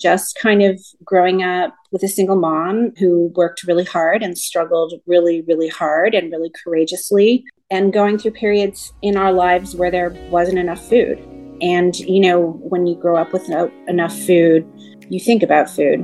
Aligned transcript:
just 0.00 0.38
kind 0.40 0.62
of 0.62 0.80
growing 1.04 1.42
up 1.42 1.74
with 1.92 2.02
a 2.02 2.08
single 2.08 2.36
mom 2.36 2.92
who 2.98 3.32
worked 3.36 3.62
really 3.62 3.84
hard 3.84 4.22
and 4.22 4.36
struggled 4.36 4.94
really, 5.06 5.42
really 5.42 5.68
hard 5.68 6.14
and 6.14 6.32
really 6.32 6.50
courageously, 6.62 7.44
and 7.70 7.92
going 7.92 8.18
through 8.18 8.32
periods 8.32 8.92
in 9.02 9.16
our 9.16 9.32
lives 9.32 9.74
where 9.76 9.90
there 9.90 10.10
wasn't 10.30 10.58
enough 10.58 10.88
food. 10.88 11.18
And, 11.62 11.96
you 12.00 12.20
know, 12.20 12.60
when 12.62 12.86
you 12.86 12.96
grow 12.96 13.16
up 13.16 13.32
with 13.32 13.48
no, 13.48 13.70
enough 13.86 14.16
food, 14.16 14.66
you 15.08 15.20
think 15.20 15.42
about 15.42 15.70
food. 15.70 16.00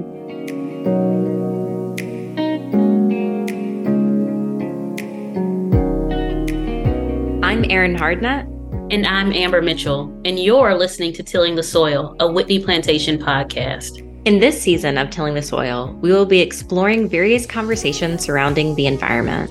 I'm 7.42 7.64
Erin 7.68 7.96
Hardnett. 7.96 8.59
And 8.90 9.06
I'm 9.06 9.32
Amber 9.32 9.62
Mitchell, 9.62 10.12
and 10.24 10.36
you're 10.36 10.76
listening 10.76 11.12
to 11.12 11.22
Tilling 11.22 11.54
the 11.54 11.62
Soil, 11.62 12.16
a 12.18 12.28
Whitney 12.28 12.58
Plantation 12.58 13.18
podcast. 13.18 14.04
In 14.24 14.40
this 14.40 14.60
season 14.60 14.98
of 14.98 15.10
Tilling 15.10 15.34
the 15.34 15.42
Soil, 15.42 15.96
we 16.02 16.10
will 16.10 16.26
be 16.26 16.40
exploring 16.40 17.08
various 17.08 17.46
conversations 17.46 18.24
surrounding 18.24 18.74
the 18.74 18.86
environment. 18.86 19.48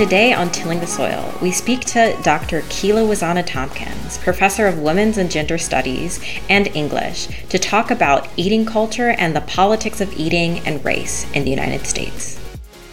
Today 0.00 0.32
on 0.32 0.50
Tilling 0.50 0.80
the 0.80 0.86
Soil, 0.86 1.30
we 1.42 1.50
speak 1.50 1.80
to 1.80 2.18
Dr. 2.22 2.62
Kyla 2.70 3.02
Wazana 3.02 3.44
Tompkins, 3.44 4.16
professor 4.16 4.66
of 4.66 4.78
women's 4.78 5.18
and 5.18 5.30
gender 5.30 5.58
studies 5.58 6.24
and 6.48 6.68
English, 6.68 7.28
to 7.50 7.58
talk 7.58 7.90
about 7.90 8.26
eating 8.38 8.64
culture 8.64 9.10
and 9.10 9.36
the 9.36 9.42
politics 9.42 10.00
of 10.00 10.10
eating 10.18 10.60
and 10.60 10.82
race 10.86 11.30
in 11.32 11.44
the 11.44 11.50
United 11.50 11.86
States. 11.86 12.40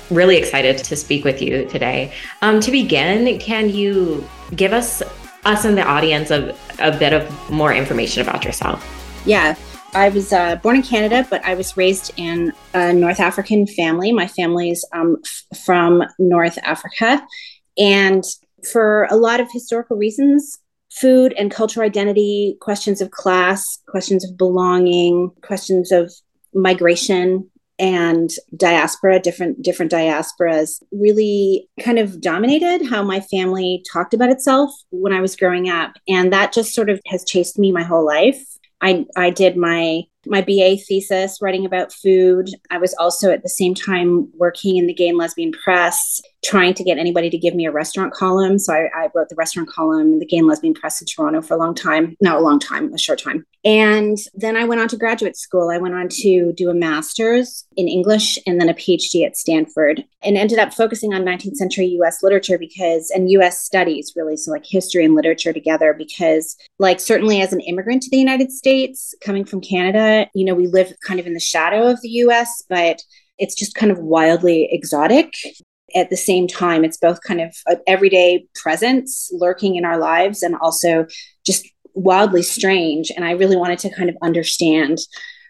Really 0.10 0.36
excited 0.36 0.80
to 0.80 0.98
speak 0.98 1.24
with 1.24 1.42
you 1.42 1.66
today. 1.70 2.12
Um, 2.42 2.60
to 2.60 2.72
begin, 2.72 3.40
can 3.40 3.70
you 3.70 4.28
give 4.54 4.74
us 4.74 5.02
us 5.46 5.64
and 5.64 5.78
the 5.78 5.84
audience 5.84 6.30
a, 6.30 6.54
a 6.80 6.92
bit 6.92 7.14
of 7.14 7.50
more 7.50 7.74
information 7.74 8.22
about 8.22 8.44
yourself? 8.44 8.84
Yeah, 9.26 9.56
I 9.94 10.10
was 10.10 10.32
uh, 10.34 10.58
born 10.58 10.76
in 10.76 10.84
Canada, 10.84 11.26
but 11.30 11.44
I 11.46 11.56
was 11.56 11.78
raised 11.78 12.12
in 12.18 12.54
a 12.74 12.94
North 12.94 13.20
African 13.20 13.66
family. 13.66 14.12
My 14.12 14.28
family's 14.28 14.86
um, 14.94 15.18
f- 15.26 15.60
from 15.66 16.04
North 16.20 16.58
Africa. 16.64 17.26
And 17.78 18.24
for 18.72 19.06
a 19.06 19.16
lot 19.16 19.40
of 19.40 19.48
historical 19.52 19.98
reasons, 19.98 20.60
food 20.92 21.34
and 21.34 21.52
cultural 21.52 21.86
identity, 21.86 22.58
questions 22.62 23.02
of 23.02 23.12
class, 23.12 23.80
questions 23.88 24.26
of 24.26 24.38
belonging, 24.38 25.32
questions 25.42 25.92
of 25.92 26.12
migration 26.54 27.50
and 27.80 28.32
diaspora 28.56 29.20
different 29.20 29.62
different 29.62 29.92
diasporas 29.92 30.82
really 30.92 31.70
kind 31.80 32.00
of 32.00 32.20
dominated 32.20 32.84
how 32.88 33.04
my 33.04 33.20
family 33.20 33.84
talked 33.94 34.16
about 34.16 34.32
itself 34.32 34.72
when 34.90 35.14
i 35.14 35.22
was 35.22 35.36
growing 35.36 35.70
up 35.70 35.94
and 36.08 36.34
that 36.34 36.52
just 36.52 36.74
sort 36.74 36.90
of 36.90 37.00
has 37.06 37.24
chased 37.24 37.60
me 37.60 37.72
my 37.72 37.84
whole 37.84 38.04
life 38.04 38.57
I, 38.82 39.06
I 39.16 39.30
did 39.32 39.58
my 39.58 40.04
my 40.30 40.42
BA 40.42 40.78
thesis 40.78 41.40
writing 41.42 41.66
about 41.66 41.94
food. 41.94 42.50
I 42.70 42.78
was 42.78 42.94
also 42.96 43.32
at 43.32 43.44
the 43.44 43.50
same 43.50 43.74
time 43.74 44.30
working 44.36 44.78
in 44.78 44.88
the 44.88 44.94
gay 44.94 45.08
and 45.08 45.18
lesbian 45.18 45.52
press, 45.52 46.22
trying 46.44 46.74
to 46.76 46.84
get 46.84 46.98
anybody 46.98 47.30
to 47.30 47.38
give 47.38 47.56
me 47.56 47.66
a 47.66 47.72
restaurant 47.72 48.14
column. 48.14 48.60
So 48.60 48.74
I, 48.74 48.88
I, 48.96 49.10
wrote 49.14 49.30
the 49.30 49.36
restaurant 49.36 49.70
column 49.70 50.14
in 50.14 50.20
the 50.20 50.26
gay 50.26 50.38
and 50.38 50.48
lesbian 50.48 50.74
press 50.74 51.02
in 51.02 51.08
Toronto 51.08 51.42
for 51.42 51.56
a 51.56 51.58
long 51.58 51.76
time. 51.76 52.16
Not 52.22 52.38
a 52.38 52.42
long 52.42 52.60
time, 52.60 52.94
a 52.94 52.98
short 52.98 53.20
time. 53.20 53.46
And 53.66 54.18
then 54.34 54.56
I 54.56 54.64
went 54.64 54.80
on 54.80 54.88
to 54.90 54.98
graduate 54.98 55.36
school. 55.36 55.70
I 55.70 55.78
went 55.78 55.94
on 55.94 56.08
to 56.10 56.54
do 56.54 56.70
a 56.70 56.74
master's 56.74 57.66
in 57.76 57.90
English 57.90 58.40
and 58.48 58.62
then 58.62 58.70
a 58.70 58.74
PhD 58.74 59.26
at 59.26 59.36
Stanford 59.36 60.06
and 60.24 60.38
ended 60.38 60.58
up 60.58 60.74
focusing 60.74 61.14
on 61.14 61.24
19th 61.24 61.56
century 61.56 61.88
US 62.00 62.24
literature 62.24 62.58
because, 62.58 63.12
and 63.14 63.30
US 63.32 63.60
studies 63.60 64.14
really. 64.16 64.38
So 64.38 64.52
like 64.52 64.66
history 64.66 65.04
and 65.04 65.16
literature 65.16 65.52
together 65.52 65.94
because, 65.94 66.56
like, 66.80 67.02
certainly 67.02 67.42
as 67.42 67.52
an 67.52 67.60
immigrant 67.60 68.04
to 68.04 68.10
the 68.10 68.18
United 68.18 68.52
States, 68.52 69.14
coming 69.22 69.44
from 69.44 69.60
Canada, 69.60 70.17
you 70.34 70.46
know, 70.46 70.56
we 70.56 70.68
live 70.68 70.94
kind 71.06 71.20
of 71.20 71.28
in 71.28 71.34
the 71.34 71.40
shadow 71.40 71.88
of 71.88 72.02
the 72.02 72.10
US, 72.10 72.64
but 72.70 73.02
it's 73.38 73.56
just 73.56 73.76
kind 73.76 73.92
of 73.92 74.00
wildly 74.00 74.68
exotic 74.72 75.34
at 75.96 76.10
the 76.10 76.18
same 76.18 76.48
time 76.48 76.84
it's 76.84 76.98
both 76.98 77.22
kind 77.22 77.40
of 77.40 77.56
everyday 77.88 78.46
presence 78.56 79.30
lurking 79.32 79.78
in 79.78 79.86
our 79.86 79.98
lives 79.98 80.44
and 80.44 80.54
also 80.60 81.06
just 81.46 81.66
wildly 81.94 82.44
strange 82.44 83.10
and 83.16 83.24
i 83.24 83.32
really 83.32 83.56
wanted 83.56 83.80
to 83.80 83.90
kind 83.96 84.10
of 84.10 84.18
understand 84.22 85.00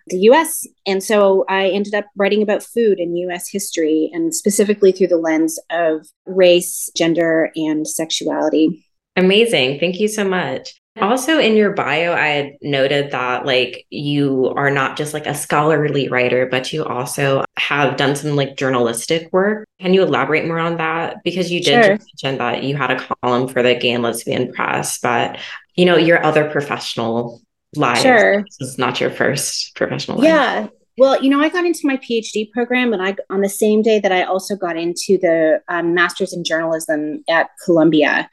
the 0.09 0.19
US. 0.19 0.65
And 0.85 1.03
so 1.03 1.45
I 1.49 1.69
ended 1.69 1.93
up 1.93 2.05
writing 2.15 2.41
about 2.41 2.63
food 2.63 2.99
and 2.99 3.17
US 3.19 3.49
history 3.49 4.09
and 4.13 4.33
specifically 4.33 4.91
through 4.91 5.07
the 5.07 5.17
lens 5.17 5.59
of 5.69 6.07
race, 6.25 6.89
gender, 6.95 7.51
and 7.55 7.87
sexuality. 7.87 8.85
Amazing. 9.15 9.79
Thank 9.79 9.99
you 9.99 10.07
so 10.07 10.23
much. 10.23 10.79
Also, 11.01 11.39
in 11.39 11.55
your 11.55 11.71
bio, 11.73 12.13
I 12.13 12.27
had 12.27 12.53
noted 12.61 13.11
that 13.11 13.45
like 13.45 13.85
you 13.89 14.53
are 14.55 14.71
not 14.71 14.97
just 14.97 15.13
like 15.13 15.25
a 15.25 15.33
scholarly 15.33 16.07
writer, 16.07 16.45
but 16.45 16.71
you 16.73 16.83
also 16.83 17.43
have 17.57 17.97
done 17.97 18.15
some 18.15 18.35
like 18.35 18.57
journalistic 18.57 19.31
work. 19.31 19.67
Can 19.79 19.93
you 19.93 20.03
elaborate 20.03 20.45
more 20.45 20.59
on 20.59 20.77
that? 20.77 21.23
Because 21.23 21.51
you 21.51 21.61
did 21.61 21.83
sure. 21.83 21.97
mention 21.97 22.37
that 22.39 22.63
you 22.63 22.75
had 22.75 22.91
a 22.91 23.15
column 23.21 23.47
for 23.47 23.61
the 23.61 23.75
Gay 23.75 23.91
and 23.91 24.03
Lesbian 24.03 24.51
Press, 24.53 24.99
but 24.99 25.37
you 25.75 25.85
know 25.85 25.97
your 25.97 26.23
other 26.23 26.49
professional 26.49 27.41
life. 27.75 27.99
Sure, 27.99 28.43
this 28.43 28.61
is 28.61 28.77
not 28.77 28.99
your 28.99 29.11
first 29.11 29.75
professional. 29.75 30.23
Yeah. 30.23 30.67
Well, 30.99 31.21
you 31.21 31.29
know, 31.29 31.39
I 31.39 31.49
got 31.49 31.63
into 31.63 31.81
my 31.83 31.97
PhD 31.97 32.51
program, 32.51 32.91
and 32.91 33.03
I 33.03 33.15
on 33.29 33.41
the 33.41 33.49
same 33.49 33.83
day 33.83 33.99
that 33.99 34.11
I 34.11 34.23
also 34.23 34.55
got 34.55 34.77
into 34.77 35.19
the 35.19 35.61
um, 35.67 35.93
master's 35.93 36.33
in 36.33 36.43
journalism 36.43 37.23
at 37.29 37.49
Columbia 37.63 38.29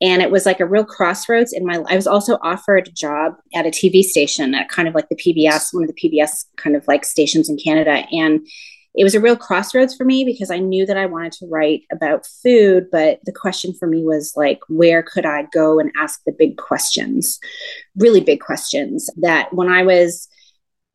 and 0.00 0.22
it 0.22 0.30
was 0.30 0.44
like 0.44 0.60
a 0.60 0.66
real 0.66 0.84
crossroads 0.84 1.52
in 1.52 1.64
my 1.64 1.82
i 1.88 1.96
was 1.96 2.06
also 2.06 2.38
offered 2.42 2.88
a 2.88 2.92
job 2.92 3.34
at 3.54 3.66
a 3.66 3.70
tv 3.70 4.02
station 4.02 4.54
at 4.54 4.68
kind 4.68 4.88
of 4.88 4.94
like 4.94 5.08
the 5.08 5.16
pbs 5.16 5.72
one 5.72 5.84
of 5.84 5.90
the 5.94 6.10
pbs 6.10 6.44
kind 6.56 6.76
of 6.76 6.86
like 6.88 7.04
stations 7.04 7.48
in 7.48 7.56
canada. 7.56 8.04
And 8.12 8.46
it 8.96 9.02
was 9.02 9.16
a 9.16 9.20
real 9.20 9.36
crossroads 9.36 9.94
for 9.96 10.04
me 10.04 10.24
because 10.24 10.50
i 10.50 10.58
knew 10.58 10.86
that 10.86 10.96
i 10.96 11.06
wanted 11.06 11.32
to 11.32 11.46
write 11.46 11.82
about 11.92 12.26
food 12.42 12.86
but 12.90 13.18
the 13.24 13.32
question 13.32 13.74
for 13.74 13.88
me 13.88 14.04
was 14.04 14.32
like 14.36 14.60
where 14.68 15.02
could 15.02 15.26
i 15.26 15.46
go 15.52 15.78
and 15.78 15.90
ask 15.98 16.20
the 16.24 16.32
big 16.32 16.56
questions 16.56 17.38
really 17.96 18.20
big 18.20 18.40
questions 18.40 19.10
that 19.16 19.52
when 19.52 19.68
i 19.68 19.82
was 19.82 20.28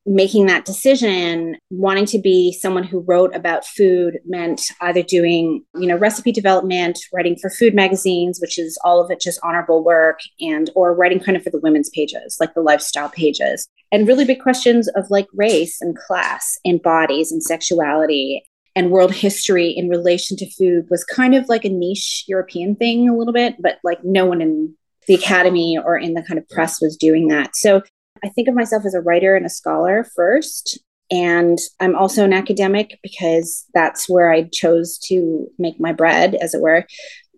making 0.09 0.47
that 0.47 0.65
decision 0.65 1.55
wanting 1.69 2.05
to 2.05 2.17
be 2.17 2.51
someone 2.51 2.83
who 2.83 2.99
wrote 3.01 3.33
about 3.35 3.63
food 3.63 4.17
meant 4.25 4.59
either 4.81 5.03
doing 5.03 5.63
you 5.75 5.85
know 5.85 5.95
recipe 5.95 6.31
development 6.31 6.97
writing 7.13 7.35
for 7.35 7.49
food 7.49 7.75
magazines 7.75 8.39
which 8.41 8.57
is 8.57 8.77
all 8.83 8.99
of 8.99 9.11
it 9.11 9.19
just 9.19 9.39
honorable 9.43 9.83
work 9.83 10.19
and 10.41 10.71
or 10.73 10.95
writing 10.95 11.19
kind 11.19 11.37
of 11.37 11.43
for 11.43 11.51
the 11.51 11.59
women's 11.59 11.91
pages 11.91 12.37
like 12.39 12.53
the 12.55 12.61
lifestyle 12.61 13.09
pages. 13.09 13.67
And 13.91 14.07
really 14.07 14.25
big 14.25 14.41
questions 14.41 14.87
of 14.89 15.09
like 15.09 15.27
race 15.33 15.79
and 15.81 15.95
class 15.95 16.57
and 16.65 16.81
bodies 16.81 17.31
and 17.31 17.43
sexuality 17.43 18.43
and 18.75 18.91
world 18.91 19.13
history 19.13 19.69
in 19.69 19.89
relation 19.89 20.37
to 20.37 20.49
food 20.51 20.87
was 20.89 21.03
kind 21.03 21.35
of 21.35 21.49
like 21.49 21.65
a 21.65 21.69
niche 21.69 22.23
european 22.27 22.75
thing 22.75 23.09
a 23.09 23.15
little 23.15 23.33
bit 23.33 23.55
but 23.59 23.79
like 23.83 24.03
no 24.03 24.25
one 24.25 24.41
in 24.41 24.75
the 25.09 25.15
academy 25.15 25.75
or 25.83 25.97
in 25.97 26.13
the 26.13 26.21
kind 26.21 26.37
of 26.37 26.47
press 26.49 26.79
was 26.79 26.95
doing 26.95 27.29
that. 27.29 27.55
So 27.55 27.81
I 28.23 28.29
think 28.29 28.47
of 28.47 28.55
myself 28.55 28.85
as 28.85 28.93
a 28.93 29.01
writer 29.01 29.35
and 29.35 29.45
a 29.45 29.49
scholar 29.49 30.05
first. 30.15 30.79
And 31.11 31.57
I'm 31.79 31.95
also 31.95 32.23
an 32.23 32.33
academic 32.33 32.99
because 33.01 33.65
that's 33.73 34.07
where 34.07 34.31
I 34.31 34.43
chose 34.53 34.99
to 35.05 35.47
make 35.57 35.79
my 35.79 35.91
bread, 35.91 36.35
as 36.35 36.53
it 36.53 36.61
were. 36.61 36.85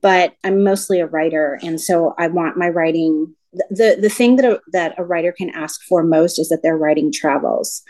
But 0.01 0.33
I'm 0.43 0.63
mostly 0.63 0.99
a 0.99 1.07
writer. 1.07 1.59
And 1.63 1.79
so 1.79 2.13
I 2.17 2.27
want 2.27 2.57
my 2.57 2.69
writing. 2.69 3.33
The, 3.69 3.97
the 3.99 4.09
thing 4.09 4.37
that 4.37 4.45
a, 4.45 4.59
that 4.71 4.95
a 4.97 5.03
writer 5.03 5.31
can 5.31 5.49
ask 5.51 5.81
for 5.87 6.03
most 6.03 6.39
is 6.39 6.49
that 6.49 6.63
their 6.63 6.77
writing 6.77 7.11
travels 7.13 7.81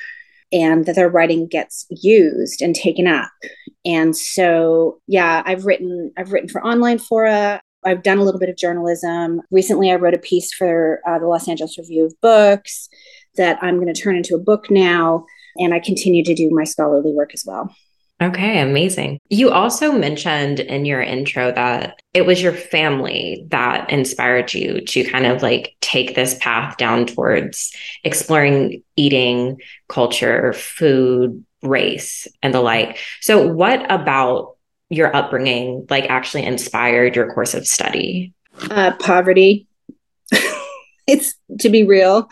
and 0.51 0.85
that 0.85 0.95
their 0.95 1.09
writing 1.09 1.47
gets 1.47 1.85
used 1.89 2.61
and 2.61 2.75
taken 2.75 3.07
up. 3.07 3.29
And 3.85 4.15
so, 4.15 4.99
yeah, 5.07 5.41
I've 5.45 5.65
written 5.65 6.11
I've 6.17 6.31
written 6.31 6.49
for 6.49 6.63
online 6.65 6.99
fora. 6.99 7.61
I've 7.83 8.03
done 8.03 8.17
a 8.17 8.23
little 8.23 8.39
bit 8.39 8.49
of 8.49 8.57
journalism. 8.57 9.41
Recently, 9.51 9.91
I 9.91 9.95
wrote 9.95 10.13
a 10.13 10.19
piece 10.19 10.53
for 10.53 11.01
uh, 11.07 11.19
the 11.19 11.27
Los 11.27 11.47
Angeles 11.47 11.77
Review 11.77 12.05
of 12.05 12.19
Books 12.21 12.89
that 13.37 13.57
I'm 13.61 13.75
going 13.79 13.93
to 13.93 13.99
turn 13.99 14.15
into 14.15 14.35
a 14.35 14.39
book 14.39 14.69
now. 14.69 15.25
And 15.57 15.73
I 15.73 15.79
continue 15.79 16.23
to 16.23 16.33
do 16.33 16.49
my 16.51 16.63
scholarly 16.63 17.11
work 17.11 17.33
as 17.33 17.43
well. 17.45 17.73
Okay, 18.21 18.59
amazing. 18.59 19.19
You 19.29 19.49
also 19.49 19.91
mentioned 19.91 20.59
in 20.59 20.85
your 20.85 21.01
intro 21.01 21.51
that 21.53 21.99
it 22.13 22.27
was 22.27 22.39
your 22.39 22.53
family 22.53 23.47
that 23.49 23.89
inspired 23.89 24.53
you 24.53 24.81
to 24.81 25.03
kind 25.05 25.25
of 25.25 25.41
like 25.41 25.75
take 25.81 26.13
this 26.13 26.37
path 26.39 26.77
down 26.77 27.07
towards 27.07 27.73
exploring 28.03 28.83
eating, 28.95 29.59
culture, 29.89 30.53
food, 30.53 31.43
race, 31.63 32.27
and 32.43 32.53
the 32.53 32.61
like. 32.61 32.99
So, 33.21 33.47
what 33.47 33.91
about 33.91 34.55
your 34.91 35.15
upbringing 35.15 35.87
like 35.89 36.05
actually 36.09 36.43
inspired 36.43 37.15
your 37.15 37.31
course 37.33 37.53
of 37.53 37.65
study? 37.65 38.33
Uh, 38.69 38.91
poverty. 38.99 39.67
It's 41.07 41.33
to 41.59 41.69
be 41.69 41.83
real. 41.83 42.29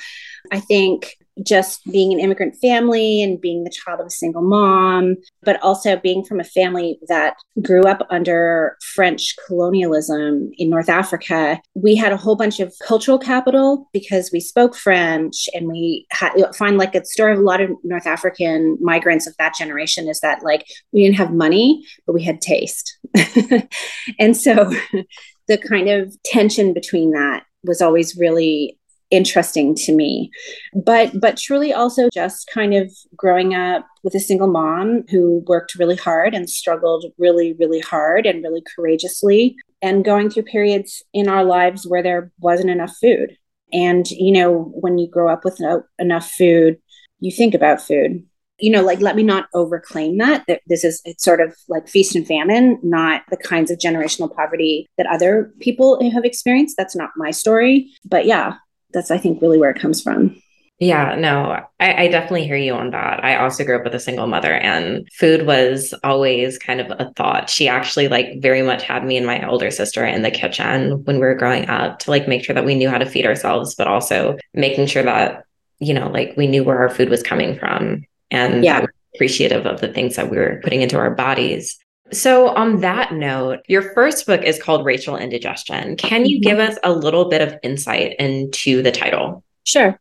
I 0.52 0.60
think 0.60 1.18
just 1.44 1.84
being 1.92 2.14
an 2.14 2.20
immigrant 2.20 2.56
family 2.56 3.22
and 3.22 3.40
being 3.40 3.64
the 3.64 3.70
child 3.70 4.00
of 4.00 4.08
a 4.08 4.12
single 4.12 4.42
mom, 4.42 5.16
but 5.44 5.62
also 5.62 5.98
being 5.98 6.24
from 6.24 6.40
a 6.40 6.44
family 6.44 7.00
that 7.08 7.36
grew 7.62 7.84
up 7.84 8.06
under 8.10 8.78
French 8.94 9.36
colonialism 9.48 10.52
in 10.58 10.70
North 10.70 10.90
Africa, 10.90 11.60
we 11.76 11.96
had 11.96 12.12
a 12.12 12.18
whole 12.18 12.36
bunch 12.36 12.60
of 12.60 12.74
cultural 12.86 13.20
capital 13.20 13.90
because 13.94 14.32
we 14.32 14.40
spoke 14.40 14.76
French 14.76 15.50
and 15.54 15.68
we 15.68 16.06
had, 16.12 16.34
find 16.56 16.78
like 16.78 16.96
a 16.96 17.06
story 17.06 17.34
of 17.34 17.40
a 17.40 17.44
lot 17.44 17.62
of 17.62 17.70
North 17.84 18.08
African 18.08 18.78
migrants 18.82 19.28
of 19.28 19.36
that 19.38 19.56
generation 19.56 20.08
is 20.08 20.20
that 20.22 20.44
like 20.44 20.66
we 20.92 21.04
didn't 21.04 21.18
have 21.18 21.34
money, 21.34 21.84
but 22.06 22.14
we 22.14 22.24
had 22.24 22.42
taste. 22.42 22.98
and 24.20 24.36
so 24.36 24.72
the 25.48 25.58
kind 25.58 25.90
of 25.90 26.16
tension 26.24 26.74
between 26.74 27.12
that 27.12 27.44
was 27.64 27.82
always 27.82 28.16
really 28.18 28.79
interesting 29.12 29.76
to 29.76 29.96
me. 29.96 30.32
But 30.74 31.20
but 31.20 31.38
truly 31.38 31.74
also 31.74 32.10
just 32.14 32.50
kind 32.54 32.74
of 32.74 32.92
growing 33.16 33.54
up 33.54 33.86
with 34.04 34.16
a 34.16 34.20
single 34.20 34.48
mom 34.48 35.04
who 35.10 35.44
worked 35.48 35.76
really 35.76 35.96
hard 35.96 36.34
and 36.34 36.50
struggled 36.50 37.06
really 37.18 37.54
really 37.60 37.80
hard 37.80 38.26
and 38.26 38.44
really 38.44 38.64
courageously 38.76 39.56
and 39.82 40.06
going 40.06 40.30
through 40.30 40.44
periods 40.44 41.04
in 41.14 41.28
our 41.28 41.44
lives 41.44 41.88
where 41.88 42.04
there 42.04 42.32
wasn't 42.40 42.70
enough 42.70 42.96
food. 43.02 43.36
And 43.74 44.10
you 44.10 44.32
know 44.32 44.72
when 44.74 44.98
you 44.98 45.10
grow 45.10 45.32
up 45.32 45.44
with 45.44 45.60
no, 45.60 45.84
enough 45.98 46.30
food 46.30 46.78
you 47.20 47.32
think 47.32 47.54
about 47.54 47.82
food. 47.82 48.24
You 48.60 48.72
know 48.72 48.84
like 48.84 49.00
let 49.00 49.16
me 49.16 49.24
not 49.24 49.48
overclaim 49.56 50.20
that 50.20 50.46
that 50.48 50.62
this 50.68 50.84
is 50.84 51.02
it's 51.06 51.24
sort 51.24 51.42
of 51.42 51.56
like 51.68 51.88
feast 51.88 52.16
and 52.16 52.28
famine 52.28 52.78
not 52.84 53.24
the 53.30 53.38
kinds 53.38 53.72
of 53.72 53.80
generational 53.80 54.34
poverty 54.34 54.88
that 54.98 55.08
other 55.08 55.52
people 55.60 56.00
have 56.12 56.26
experienced. 56.26 56.76
That's 56.78 56.96
not 56.96 57.12
my 57.16 57.32
story. 57.32 57.90
But 58.06 58.26
yeah 58.26 58.58
that's 58.92 59.12
I 59.12 59.18
think 59.18 59.42
really 59.42 59.58
where 59.58 59.70
it 59.70 59.80
comes 59.80 60.02
from. 60.02 60.42
Yeah, 60.80 61.16
no, 61.16 61.60
I, 61.82 62.04
I, 62.04 62.08
definitely 62.08 62.46
hear 62.46 62.56
you 62.56 62.74
on 62.74 62.92
that. 62.92 63.22
I 63.22 63.36
also 63.36 63.66
grew 63.66 63.76
up 63.76 63.84
with 63.84 63.94
a 63.94 64.00
single 64.00 64.28
mother, 64.28 64.54
and 64.54 65.10
food 65.12 65.46
was 65.46 65.94
always 66.06 66.58
kind 66.58 66.80
of 66.80 66.90
a 66.92 67.12
thought. 67.18 67.50
She 67.50 67.68
actually 67.68 68.08
like 68.08 68.42
very 68.42 68.62
much 68.62 68.84
had 68.84 69.04
me 69.04 69.18
and 69.18 69.26
my 69.26 69.46
older 69.46 69.72
sister 69.72 70.06
in 70.06 70.22
the 70.22 70.32
kitchen 70.32 71.04
when 71.04 71.18
we 71.18 71.22
were 71.22 71.36
growing 71.36 71.68
up 71.68 72.00
to 72.00 72.12
like 72.12 72.30
make 72.30 72.46
sure 72.46 72.54
that 72.54 72.64
we 72.64 72.76
knew 72.76 72.90
how 72.90 72.98
to 72.98 73.06
feed 73.06 73.26
ourselves, 73.26 73.76
but 73.76 73.88
also 73.88 74.38
making 74.54 74.86
sure 74.86 75.04
that 75.04 75.44
you 75.80 75.94
know 75.94 76.10
like 76.10 76.34
we 76.38 76.48
knew 76.48 76.64
where 76.64 76.80
our 76.80 76.90
food 76.90 77.10
was 77.10 77.24
coming 77.24 77.60
from 77.60 78.06
and 78.32 78.64
yeah. 78.64 78.86
appreciative 79.16 79.66
of 79.66 79.82
the 79.82 79.92
things 79.92 80.16
that 80.16 80.32
we 80.32 80.38
were 80.38 80.62
putting 80.64 80.82
into 80.82 80.98
our 80.98 81.12
bodies. 81.14 81.78
So, 82.12 82.50
on 82.50 82.82
that 82.82 83.14
note, 83.14 83.60
your 83.68 83.94
first 83.94 84.26
book 84.26 84.44
is 84.44 84.62
called 84.62 84.86
Racial 84.86 85.16
Indigestion. 85.16 85.96
Can 85.96 86.26
you 86.26 86.40
give 86.42 86.58
mm-hmm. 86.58 86.72
us 86.72 86.80
a 86.84 86.92
little 86.92 87.30
bit 87.30 87.42
of 87.42 87.58
insight 87.64 88.16
into 88.20 88.82
the 88.82 88.92
title? 88.92 89.44
Sure. 89.64 90.00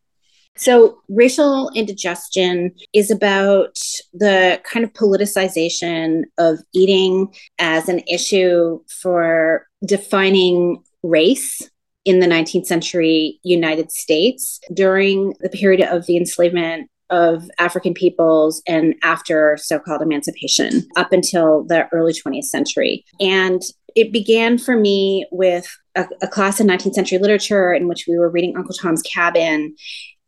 So, 0.56 1.00
racial 1.08 1.70
indigestion 1.74 2.72
is 2.92 3.10
about 3.10 3.78
the 4.12 4.60
kind 4.64 4.84
of 4.84 4.92
politicization 4.92 6.22
of 6.36 6.58
eating 6.72 7.32
as 7.58 7.88
an 7.88 8.00
issue 8.08 8.80
for 8.88 9.68
defining 9.84 10.82
race 11.02 11.70
in 12.04 12.20
the 12.20 12.26
19th 12.26 12.66
century 12.66 13.38
United 13.42 13.92
States 13.92 14.60
during 14.72 15.34
the 15.40 15.48
period 15.50 15.86
of 15.86 16.06
the 16.06 16.16
enslavement 16.16 16.90
of 17.10 17.50
African 17.58 17.94
peoples 17.94 18.62
and 18.66 18.94
after 19.02 19.56
so 19.60 19.78
called 19.78 20.02
emancipation 20.02 20.86
up 20.96 21.12
until 21.12 21.64
the 21.64 21.88
early 21.92 22.12
20th 22.12 22.44
century. 22.44 23.04
And 23.20 23.62
it 23.94 24.12
began 24.12 24.58
for 24.58 24.76
me 24.76 25.26
with 25.30 25.66
a, 25.96 26.06
a, 26.22 26.28
class 26.28 26.60
in 26.60 26.66
19th 26.66 26.94
century 26.94 27.18
literature 27.18 27.72
in 27.72 27.88
which 27.88 28.06
we 28.06 28.18
were 28.18 28.28
reading 28.28 28.56
Uncle 28.56 28.74
Tom's 28.74 29.02
Cabin. 29.02 29.74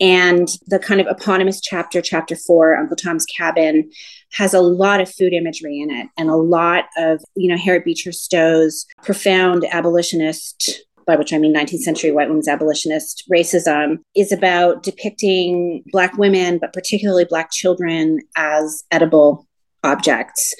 And 0.00 0.48
the 0.66 0.78
kind 0.78 1.00
of 1.00 1.06
eponymous 1.06 1.60
chapter, 1.60 2.00
chapter 2.00 2.34
four, 2.34 2.74
Uncle 2.74 2.96
Tom's 2.96 3.26
Cabin, 3.26 3.90
has 4.32 4.54
a 4.54 4.60
lot 4.60 5.00
of 5.00 5.12
food 5.12 5.34
imagery 5.34 5.78
in 5.78 5.90
it 5.90 6.08
and 6.16 6.30
a 6.30 6.36
lot 6.36 6.84
of, 6.96 7.22
you 7.36 7.48
know, 7.48 7.56
Harriet 7.56 7.84
Beecher 7.84 8.12
Stowe's 8.12 8.86
profound 9.02 9.66
abolitionist 9.70 10.82
by 11.06 11.16
which 11.16 11.32
I 11.32 11.38
mean 11.38 11.54
19th 11.54 11.80
century 11.80 12.12
white 12.12 12.28
women's 12.28 12.48
abolitionist 12.48 13.24
racism, 13.32 13.98
is 14.14 14.32
about 14.32 14.82
depicting 14.82 15.82
Black 15.92 16.16
women, 16.16 16.58
but 16.58 16.72
particularly 16.72 17.24
Black 17.24 17.50
children, 17.50 18.20
as 18.36 18.84
edible 18.90 19.46
objects. 19.82 20.54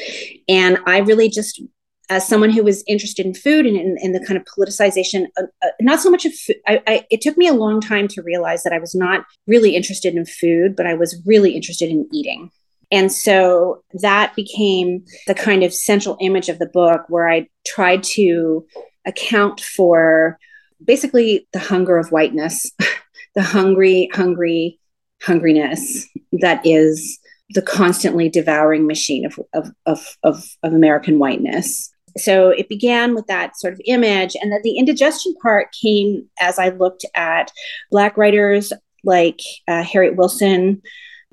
And 0.48 0.78
I 0.86 0.98
really 0.98 1.28
just 1.28 1.62
as 2.10 2.26
someone 2.26 2.50
who 2.50 2.64
was 2.64 2.82
interested 2.88 3.24
in 3.24 3.32
food 3.32 3.64
and 3.64 3.76
in, 3.76 3.96
in 4.02 4.12
the 4.12 4.24
kind 4.26 4.36
of 4.36 4.44
politicization, 4.44 5.26
uh, 5.38 5.44
uh, 5.62 5.68
not 5.80 6.00
so 6.00 6.10
much 6.10 6.26
of 6.26 6.34
food, 6.34 6.56
I, 6.66 6.82
I, 6.86 7.06
it 7.08 7.20
took 7.20 7.38
me 7.38 7.46
a 7.46 7.54
long 7.54 7.80
time 7.80 8.08
to 8.08 8.22
realize 8.22 8.64
that 8.64 8.72
I 8.72 8.80
was 8.80 8.96
not 8.96 9.24
really 9.46 9.76
interested 9.76 10.16
in 10.16 10.26
food, 10.26 10.74
but 10.74 10.86
I 10.86 10.94
was 10.94 11.22
really 11.24 11.52
interested 11.52 11.88
in 11.88 12.08
eating. 12.12 12.50
And 12.90 13.12
so 13.12 13.84
that 14.02 14.34
became 14.34 15.04
the 15.28 15.34
kind 15.34 15.62
of 15.62 15.72
central 15.72 16.16
image 16.20 16.48
of 16.48 16.58
the 16.58 16.66
book 16.66 17.02
where 17.08 17.30
I 17.30 17.48
tried 17.64 18.02
to 18.02 18.66
account 19.10 19.60
for 19.60 20.38
basically 20.84 21.46
the 21.52 21.58
hunger 21.58 21.98
of 21.98 22.10
whiteness, 22.10 22.70
the 23.34 23.42
hungry, 23.42 24.08
hungry, 24.12 24.78
hungriness 25.22 26.04
that 26.40 26.64
is 26.64 27.18
the 27.50 27.62
constantly 27.62 28.28
devouring 28.28 28.86
machine 28.86 29.26
of, 29.26 29.38
of, 29.52 29.70
of, 29.86 30.16
of, 30.22 30.56
of 30.62 30.72
American 30.72 31.18
whiteness. 31.18 31.90
So 32.16 32.50
it 32.50 32.68
began 32.68 33.14
with 33.14 33.26
that 33.26 33.58
sort 33.58 33.74
of 33.74 33.80
image. 33.86 34.36
And 34.40 34.52
that 34.52 34.62
the 34.62 34.78
indigestion 34.78 35.34
part 35.42 35.68
came 35.80 36.28
as 36.40 36.58
I 36.58 36.70
looked 36.70 37.04
at 37.14 37.52
Black 37.90 38.16
writers 38.16 38.72
like 39.04 39.40
uh, 39.68 39.82
Harriet 39.82 40.16
Wilson 40.16 40.82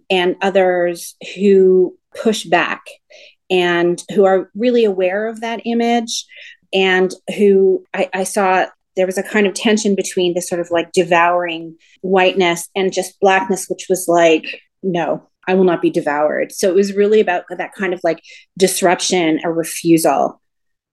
and 0.10 0.36
others 0.42 1.16
who 1.36 1.98
push 2.16 2.46
back 2.46 2.82
and 3.50 4.04
who 4.14 4.26
are 4.26 4.50
really 4.56 4.86
aware 4.86 5.28
of 5.28 5.42
that 5.42 5.62
image 5.66 6.26
and 6.74 7.14
who 7.38 7.86
I, 7.94 8.10
I 8.14 8.24
saw 8.24 8.66
there 8.96 9.06
was 9.06 9.18
a 9.18 9.24
kind 9.24 9.46
of 9.46 9.54
tension 9.54 9.96
between 9.96 10.34
this 10.34 10.50
sort 10.50 10.60
of 10.60 10.72
like 10.72 10.92
devouring 10.92 11.78
whiteness 12.02 12.68
and 12.76 12.92
just 12.92 13.20
blackness, 13.20 13.68
which 13.68 13.86
was 13.90 14.08
like, 14.08 14.62
no, 14.82 15.30
I 15.48 15.54
will 15.54 15.64
not 15.64 15.82
be 15.82 15.92
devoured. 15.92 16.52
So 16.52 16.68
it 16.68 16.76
was 16.76 16.94
really 16.94 17.20
about 17.22 17.44
that 17.50 17.74
kind 17.74 17.94
of 17.94 18.02
like 18.04 18.22
disruption 18.58 19.40
or 19.44 19.54
refusal 19.54 20.42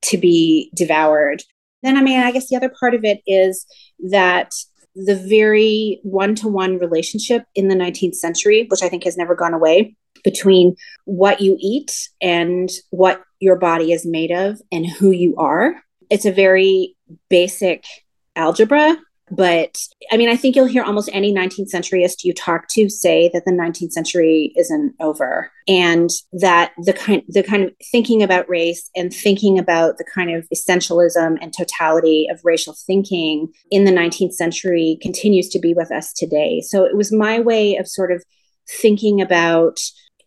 to 0.03 0.19
be 0.19 0.71
devoured. 0.75 1.43
Then, 1.83 1.97
I 1.97 2.03
mean, 2.03 2.21
I 2.21 2.31
guess 2.31 2.49
the 2.49 2.57
other 2.57 2.73
part 2.79 2.95
of 2.95 3.05
it 3.05 3.21
is 3.27 3.67
that 4.11 4.53
the 4.95 5.17
very 5.17 6.01
one 6.03 6.35
to 6.37 6.49
one 6.49 6.79
relationship 6.79 7.45
in 7.55 7.69
the 7.69 7.75
19th 7.75 8.15
century, 8.15 8.67
which 8.69 8.83
I 8.83 8.89
think 8.89 9.05
has 9.05 9.17
never 9.17 9.35
gone 9.35 9.55
away, 9.55 9.97
between 10.23 10.77
what 11.05 11.41
you 11.41 11.57
eat 11.61 12.09
and 12.21 12.71
what 12.91 13.23
your 13.45 13.57
body 13.57 13.93
is 13.93 14.07
made 14.07 14.31
of 14.31 14.61
and 14.73 14.87
who 14.87 15.11
you 15.11 15.37
are. 15.37 15.83
It's 16.11 16.25
a 16.25 16.33
very 16.33 16.97
basic 17.29 17.85
algebra 18.35 18.97
but 19.31 19.79
I 20.13 20.17
mean, 20.17 20.29
I 20.29 20.37
think 20.37 20.55
you'll 20.55 20.67
hear 20.67 20.83
almost 20.83 21.09
any 21.13 21.33
19th 21.33 21.73
centuryist 21.73 22.25
you 22.25 22.35
talk 22.35 22.69
to 22.71 22.91
say 22.91 23.31
that 23.33 23.45
the 23.47 23.53
19th 23.53 23.93
century 23.93 24.53
isn't 24.57 24.95
over, 25.01 25.51
and 25.67 26.11
that 26.33 26.73
the 26.79 26.93
kind 26.93 27.23
the 27.29 27.43
kind 27.43 27.65
of 27.65 27.73
thinking 27.91 28.23
about 28.23 28.49
race 28.49 28.91
and 28.95 29.13
thinking 29.13 29.59
about 29.59 29.97
the 29.97 30.05
kind 30.05 30.31
of 30.31 30.47
essentialism 30.55 31.39
and 31.41 31.55
totality 31.57 32.27
of 32.31 32.41
racial 32.45 32.75
thinking 32.87 33.49
in 33.71 33.85
the 33.85 33.93
19th 33.93 34.35
century 34.35 34.99
continues 35.01 35.49
to 35.49 35.59
be 35.59 35.73
with 35.73 35.91
us 35.91 36.13
today. 36.13 36.61
So 36.61 36.85
it 36.85 36.97
was 36.97 37.11
my 37.11 37.41
way 37.41 37.77
of 37.77 37.89
sort 37.89 38.13
of 38.13 38.23
thinking 38.69 39.23
about 39.23 39.81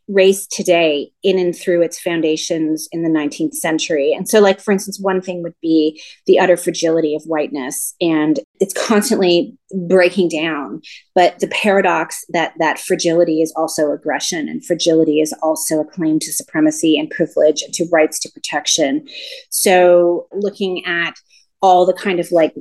race 0.08 0.48
today 0.48 1.12
in 1.22 1.38
and 1.38 1.56
through 1.56 1.82
its 1.82 2.00
foundations 2.00 2.88
in 2.92 3.04
the 3.04 3.10
19th 3.10 3.54
century. 3.54 4.14
And 4.14 4.28
so, 4.28 4.40
like, 4.40 4.62
for 4.62 4.72
instance, 4.72 5.00
one 5.00 5.22
thing 5.22 5.44
would 5.44 5.56
be 5.62 6.02
the 6.26 6.40
utter 6.40 6.56
fragility 6.56 7.16
of 7.16 7.24
whiteness, 7.24 7.94
and 8.00 8.40
it's 8.60 8.74
constantly 8.74 9.58
breaking 9.88 10.30
down. 10.30 10.82
But 11.14 11.40
the 11.40 11.48
paradox 11.48 12.24
that 12.30 12.54
that 12.60 12.80
fragility 12.80 13.42
is 13.42 13.54
also 13.56 13.92
aggression, 13.92 14.48
and 14.48 14.66
fragility 14.66 15.20
is 15.20 15.34
also 15.42 15.82
a 15.82 15.86
claim 15.86 16.20
to 16.20 16.32
supremacy 16.32 16.98
and 16.98 17.10
privilege 17.10 17.62
and 17.62 17.74
to 17.74 17.88
rights 17.92 18.20
to 18.20 18.32
protection. 18.32 19.06
So, 19.50 20.28
looking 20.32 20.86
at 20.86 21.16
all 21.62 21.86
the 21.86 21.94
kind 21.94 22.20
of 22.20 22.32
like 22.32 22.54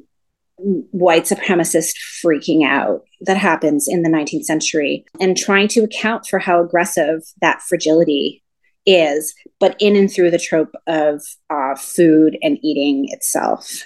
white 0.59 1.25
supremacist 1.25 1.95
freaking 2.25 2.67
out 2.67 3.03
that 3.21 3.37
happens 3.37 3.87
in 3.89 4.03
the 4.03 4.09
19th 4.09 4.45
century 4.45 5.05
and 5.21 5.37
trying 5.37 5.69
to 5.69 5.81
account 5.81 6.27
for 6.27 6.39
how 6.39 6.63
aggressive 6.63 7.23
that 7.41 7.61
fragility 7.63 8.43
is, 8.87 9.35
but 9.61 9.77
in 9.81 9.97
and 9.97 10.11
through 10.11 10.31
the 10.31 10.39
trope 10.39 10.75
of 10.87 11.23
uh, 11.51 11.75
food 11.75 12.39
and 12.43 12.59
eating 12.63 13.07
itself. 13.11 13.83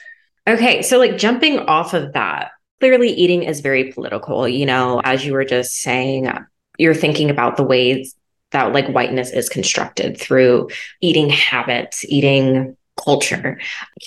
Okay, 0.48 0.82
so 0.82 0.98
like 0.98 1.16
jumping 1.16 1.58
off 1.60 1.94
of 1.94 2.12
that, 2.12 2.50
clearly 2.80 3.10
eating 3.10 3.42
is 3.42 3.60
very 3.60 3.92
political. 3.92 4.48
You 4.48 4.66
know, 4.66 5.00
as 5.04 5.24
you 5.24 5.32
were 5.32 5.44
just 5.44 5.74
saying, 5.74 6.30
you're 6.78 6.94
thinking 6.94 7.30
about 7.30 7.56
the 7.56 7.62
ways 7.62 8.14
that 8.52 8.72
like 8.72 8.88
whiteness 8.88 9.30
is 9.30 9.48
constructed 9.48 10.18
through 10.18 10.68
eating 11.00 11.28
habits, 11.28 12.04
eating 12.06 12.76
culture. 13.02 13.60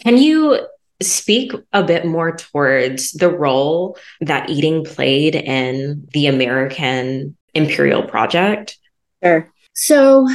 Can 0.04 0.18
you 0.18 0.60
speak 1.04 1.52
a 1.74 1.84
bit 1.84 2.06
more 2.06 2.36
towards 2.36 3.12
the 3.12 3.30
role 3.30 3.98
that 4.22 4.50
eating 4.50 4.84
played 4.84 5.36
in 5.36 6.08
the 6.14 6.28
American 6.28 7.38
imperial 7.54 8.04
project? 8.04 8.78
Sure. 9.24 9.52
So, 9.74 10.28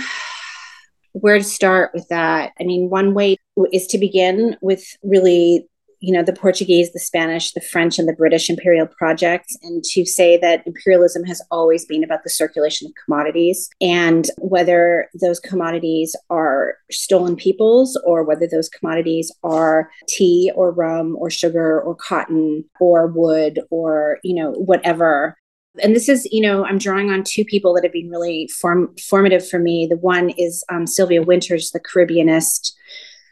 where 1.13 1.39
to 1.39 1.45
start 1.45 1.93
with 1.95 2.09
that? 2.09 2.53
I 2.61 2.65
mean, 2.65 2.91
one 2.91 3.15
way 3.15 3.37
is 3.73 3.87
to 3.89 3.99
begin 3.99 4.57
with 4.61 4.85
really 5.03 5.69
you 6.01 6.13
know 6.13 6.23
the 6.23 6.33
portuguese 6.33 6.93
the 6.93 7.01
spanish 7.01 7.53
the 7.53 7.61
french 7.61 7.99
and 7.99 8.09
the 8.09 8.13
british 8.13 8.49
imperial 8.49 8.87
projects 8.87 9.57
and 9.63 9.83
to 9.85 10.05
say 10.05 10.37
that 10.37 10.63
imperialism 10.67 11.25
has 11.25 11.43
always 11.51 11.85
been 11.85 12.05
about 12.05 12.23
the 12.25 12.31
circulation 12.31 12.87
of 12.87 12.93
commodities 13.05 13.69
and 13.81 14.31
whether 14.39 15.09
those 15.21 15.41
commodities 15.41 16.15
are 16.31 16.75
stolen 16.91 17.37
peoples 17.37 18.01
or 18.05 18.23
whether 18.23 18.47
those 18.47 18.69
commodities 18.69 19.33
are 19.43 19.91
tea 20.09 20.51
or 20.55 20.71
rum 20.71 21.17
or 21.19 21.31
sugar 21.31 21.81
or 21.81 21.95
cotton 21.95 22.65
or 22.81 23.07
wood 23.07 23.61
or 23.71 24.19
you 24.23 24.35
know 24.35 24.53
whatever. 24.53 25.37
And 25.83 25.95
this 25.95 26.09
is 26.09 26.27
you 26.33 26.41
know 26.41 26.65
i'm 26.65 26.79
drawing 26.79 27.11
on 27.11 27.23
two 27.23 27.45
people 27.45 27.75
that 27.75 27.85
have 27.85 27.93
been 27.93 28.11
really 28.11 28.49
form- 28.49 28.95
formative 29.09 29.49
for 29.49 29.59
me. 29.59 29.87
The 29.89 29.97
one 29.97 30.31
is 30.31 30.65
um, 30.69 30.87
sylvia 30.87 31.25
Wynters 31.25 31.73
the 31.73 31.81
caribbeanist 31.81 32.75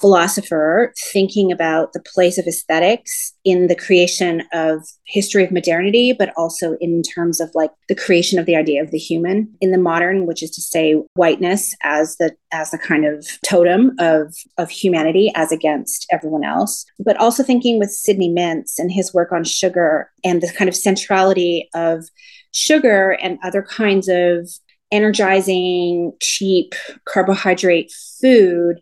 philosopher 0.00 0.92
thinking 1.12 1.50
about 1.52 1.92
the 1.92 2.02
place 2.14 2.38
of 2.38 2.46
aesthetics 2.46 3.32
in 3.44 3.66
the 3.66 3.74
creation 3.74 4.42
of 4.52 4.86
history 5.06 5.44
of 5.44 5.50
modernity 5.50 6.12
but 6.12 6.32
also 6.36 6.76
in 6.80 7.02
terms 7.02 7.40
of 7.40 7.50
like 7.54 7.70
the 7.88 7.94
creation 7.94 8.38
of 8.38 8.46
the 8.46 8.56
idea 8.56 8.82
of 8.82 8.90
the 8.90 8.98
human. 8.98 9.52
In 9.60 9.70
the 9.70 9.78
modern 9.78 10.26
which 10.26 10.42
is 10.42 10.50
to 10.52 10.60
say 10.60 10.94
whiteness 11.14 11.74
as 11.82 12.16
the 12.16 12.34
as 12.52 12.70
the 12.70 12.78
kind 12.78 13.04
of 13.04 13.26
totem 13.44 13.92
of 13.98 14.34
of 14.58 14.70
humanity 14.70 15.32
as 15.34 15.52
against 15.52 16.06
everyone 16.10 16.44
else. 16.44 16.84
But 16.98 17.16
also 17.18 17.42
thinking 17.42 17.78
with 17.78 17.90
sidney 17.90 18.30
mintz 18.30 18.78
and 18.78 18.90
his 18.90 19.14
work 19.14 19.32
on 19.32 19.44
sugar 19.44 20.10
and 20.24 20.40
the 20.40 20.52
kind 20.56 20.68
of 20.68 20.76
centrality 20.76 21.68
of 21.74 22.04
sugar 22.52 23.18
and 23.22 23.38
other 23.42 23.62
kinds 23.62 24.08
of 24.08 24.48
energizing 24.92 26.12
cheap 26.20 26.74
carbohydrate 27.04 27.92
food 28.20 28.80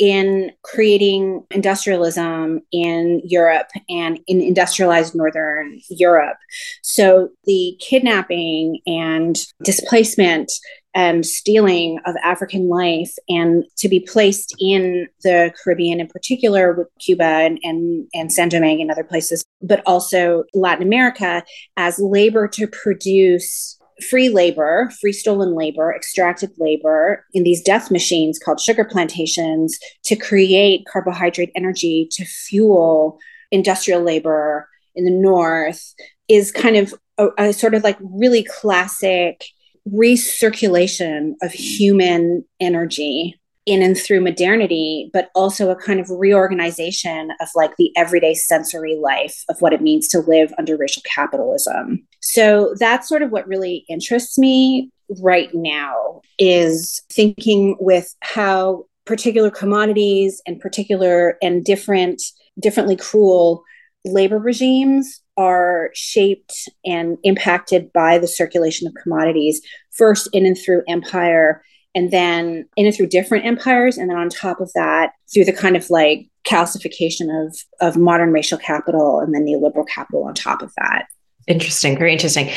in 0.00 0.50
creating 0.62 1.44
industrialism 1.50 2.62
in 2.72 3.20
Europe 3.22 3.68
and 3.90 4.18
in 4.26 4.40
industrialized 4.40 5.14
Northern 5.14 5.78
Europe. 5.90 6.38
So 6.82 7.28
the 7.44 7.76
kidnapping 7.80 8.80
and 8.86 9.38
displacement 9.62 10.50
and 10.94 11.24
stealing 11.24 12.00
of 12.06 12.16
African 12.24 12.68
life 12.68 13.12
and 13.28 13.64
to 13.76 13.88
be 13.88 14.00
placed 14.00 14.56
in 14.58 15.06
the 15.22 15.52
Caribbean 15.62 16.00
in 16.00 16.08
particular 16.08 16.72
with 16.72 16.88
Cuba 16.98 17.22
and, 17.22 17.60
and, 17.62 18.08
and 18.14 18.32
Saint-Domingue 18.32 18.80
and 18.80 18.90
other 18.90 19.04
places, 19.04 19.44
but 19.62 19.82
also 19.86 20.44
Latin 20.54 20.84
America 20.84 21.44
as 21.76 21.98
labor 21.98 22.48
to 22.48 22.66
produce 22.66 23.78
free 24.02 24.28
labor, 24.28 24.90
free 25.00 25.12
stolen 25.12 25.54
labor, 25.54 25.94
extracted 25.94 26.50
labor 26.58 27.24
in 27.32 27.42
these 27.42 27.62
death 27.62 27.90
machines 27.90 28.38
called 28.38 28.60
sugar 28.60 28.84
plantations 28.84 29.78
to 30.04 30.16
create 30.16 30.86
carbohydrate 30.90 31.50
energy 31.54 32.08
to 32.12 32.24
fuel 32.24 33.18
industrial 33.50 34.02
labor 34.02 34.68
in 34.94 35.04
the 35.04 35.10
north 35.10 35.94
is 36.28 36.52
kind 36.52 36.76
of 36.76 36.94
a, 37.18 37.28
a 37.38 37.52
sort 37.52 37.74
of 37.74 37.82
like 37.82 37.98
really 38.00 38.44
classic 38.44 39.44
recirculation 39.88 41.32
of 41.42 41.52
human 41.52 42.44
energy 42.60 43.40
in 43.66 43.82
and 43.82 43.96
through 43.96 44.20
modernity, 44.20 45.10
but 45.12 45.30
also 45.34 45.70
a 45.70 45.76
kind 45.76 46.00
of 46.00 46.10
reorganization 46.10 47.30
of 47.40 47.48
like 47.54 47.76
the 47.76 47.92
everyday 47.96 48.34
sensory 48.34 48.96
life 48.96 49.44
of 49.48 49.60
what 49.60 49.72
it 49.72 49.82
means 49.82 50.08
to 50.08 50.20
live 50.20 50.52
under 50.58 50.76
racial 50.76 51.02
capitalism. 51.04 52.06
So 52.20 52.74
that's 52.78 53.08
sort 53.08 53.22
of 53.22 53.30
what 53.30 53.48
really 53.48 53.84
interests 53.88 54.38
me 54.38 54.90
right 55.20 55.50
now 55.54 56.20
is 56.38 57.02
thinking 57.10 57.76
with 57.80 58.14
how 58.20 58.84
particular 59.04 59.50
commodities 59.50 60.40
and 60.46 60.60
particular 60.60 61.36
and 61.42 61.64
different 61.64 62.22
differently 62.60 62.96
cruel 62.96 63.64
labor 64.04 64.38
regimes 64.38 65.20
are 65.36 65.90
shaped 65.94 66.68
and 66.84 67.18
impacted 67.22 67.92
by 67.92 68.18
the 68.18 68.28
circulation 68.28 68.86
of 68.86 68.94
commodities 69.02 69.60
first 69.90 70.28
in 70.32 70.46
and 70.46 70.56
through 70.58 70.82
empire 70.88 71.62
and 71.94 72.10
then 72.10 72.66
in 72.76 72.86
and 72.86 72.94
through 72.94 73.06
different 73.06 73.44
empires 73.44 73.98
and 73.98 74.10
then 74.10 74.16
on 74.16 74.28
top 74.28 74.60
of 74.60 74.70
that 74.74 75.12
through 75.32 75.44
the 75.44 75.52
kind 75.52 75.76
of 75.76 75.90
like 75.90 76.28
calcification 76.44 77.46
of 77.46 77.56
of 77.80 77.96
modern 77.96 78.32
racial 78.32 78.58
capital 78.58 79.20
and 79.20 79.34
then 79.34 79.44
neoliberal 79.44 79.86
capital 79.88 80.24
on 80.24 80.34
top 80.34 80.62
of 80.62 80.72
that 80.76 81.06
interesting 81.46 81.98
very 81.98 82.12
interesting 82.12 82.50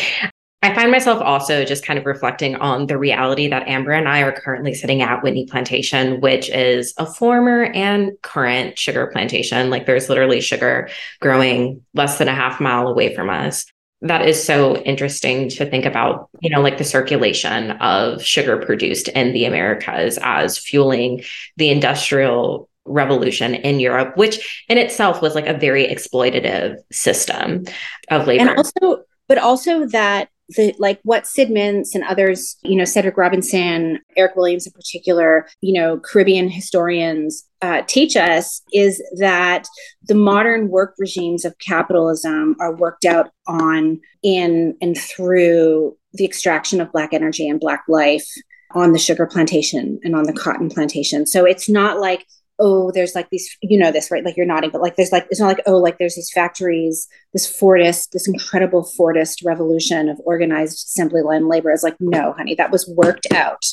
I 0.63 0.73
find 0.73 0.91
myself 0.91 1.21
also 1.21 1.65
just 1.65 1.85
kind 1.85 1.99
of 1.99 2.05
reflecting 2.05 2.55
on 2.55 2.87
the 2.87 2.97
reality 2.97 3.49
that 3.49 3.67
Amber 3.67 3.91
and 3.91 4.07
I 4.07 4.21
are 4.21 4.31
currently 4.31 4.73
sitting 4.73 5.01
at 5.01 5.21
Whitney 5.21 5.45
Plantation, 5.45 6.21
which 6.21 6.49
is 6.49 6.93
a 6.97 7.05
former 7.05 7.65
and 7.65 8.13
current 8.21 8.79
sugar 8.79 9.07
plantation. 9.07 9.69
Like 9.69 9.85
there's 9.85 10.07
literally 10.07 10.39
sugar 10.39 10.87
growing 11.19 11.81
less 11.93 12.17
than 12.17 12.29
a 12.29 12.33
half 12.33 12.61
mile 12.61 12.87
away 12.87 13.13
from 13.13 13.29
us 13.29 13.65
that 14.03 14.27
is 14.27 14.43
so 14.43 14.75
interesting 14.75 15.47
to 15.47 15.65
think 15.65 15.85
about, 15.85 16.29
you 16.41 16.49
know, 16.49 16.61
like 16.61 16.77
the 16.77 16.83
circulation 16.83 17.71
of 17.71 18.21
sugar 18.21 18.57
produced 18.57 19.07
in 19.07 19.31
the 19.31 19.45
Americas 19.45 20.19
as 20.21 20.57
fueling 20.57 21.23
the 21.55 21.69
industrial 21.69 22.69
revolution 22.85 23.55
in 23.55 23.79
Europe, 23.79 24.17
which 24.17 24.65
in 24.67 24.77
itself 24.77 25.21
was 25.21 25.35
like 25.35 25.47
a 25.47 25.53
very 25.53 25.87
exploitative 25.87 26.77
system 26.91 27.63
of 28.09 28.27
labor. 28.27 28.41
And 28.41 28.57
also, 28.57 29.03
but 29.27 29.37
also 29.37 29.87
that 29.87 30.29
the 30.49 30.75
like 30.77 30.99
what 31.03 31.25
Sid 31.25 31.49
Mintz 31.49 31.95
and 31.95 32.03
others, 32.03 32.57
you 32.63 32.75
know, 32.75 32.85
Cedric 32.85 33.17
Robinson, 33.17 33.99
Eric 34.17 34.35
Williams 34.35 34.67
in 34.67 34.73
particular, 34.73 35.47
you 35.61 35.73
know, 35.73 35.99
Caribbean 35.99 36.49
historians 36.49 37.47
uh, 37.61 37.81
teach 37.87 38.17
us 38.17 38.61
is 38.73 39.01
that 39.17 39.67
the 40.07 40.15
modern 40.15 40.67
work 40.69 40.95
regimes 40.97 41.45
of 41.45 41.57
capitalism 41.59 42.55
are 42.59 42.75
worked 42.75 43.05
out 43.05 43.31
on 43.47 43.99
in 44.21 44.75
and 44.81 44.97
through 44.97 45.97
the 46.13 46.25
extraction 46.25 46.81
of 46.81 46.91
black 46.91 47.13
energy 47.13 47.47
and 47.47 47.59
black 47.59 47.83
life 47.87 48.27
on 48.71 48.91
the 48.91 48.99
sugar 48.99 49.25
plantation 49.25 49.99
and 50.03 50.15
on 50.15 50.23
the 50.23 50.33
cotton 50.33 50.69
plantation. 50.69 51.25
So 51.25 51.45
it's 51.45 51.69
not 51.69 51.99
like 51.99 52.25
oh, 52.65 52.91
there's 52.93 53.13
like 53.13 53.29
these, 53.29 53.57
you 53.61 53.77
know, 53.77 53.91
this, 53.91 54.09
right? 54.09 54.23
Like 54.23 54.37
you're 54.37 54.45
nodding, 54.45 54.69
but 54.69 54.81
like 54.81 54.95
there's 54.95 55.11
like, 55.11 55.27
it's 55.29 55.39
not 55.39 55.47
like, 55.47 55.61
oh, 55.65 55.77
like 55.77 55.97
there's 55.97 56.15
these 56.15 56.31
factories, 56.33 57.09
this 57.33 57.45
Fordist, 57.45 58.11
this 58.11 58.25
incredible 58.25 58.89
Fordist 58.97 59.45
revolution 59.45 60.07
of 60.07 60.17
organized 60.23 60.77
assembly 60.87 61.21
line 61.21 61.49
labor. 61.49 61.71
Is 61.71 61.83
like, 61.83 61.97
no, 61.99 62.31
honey, 62.31 62.55
that 62.55 62.71
was 62.71 62.87
worked 62.95 63.27
out 63.33 63.65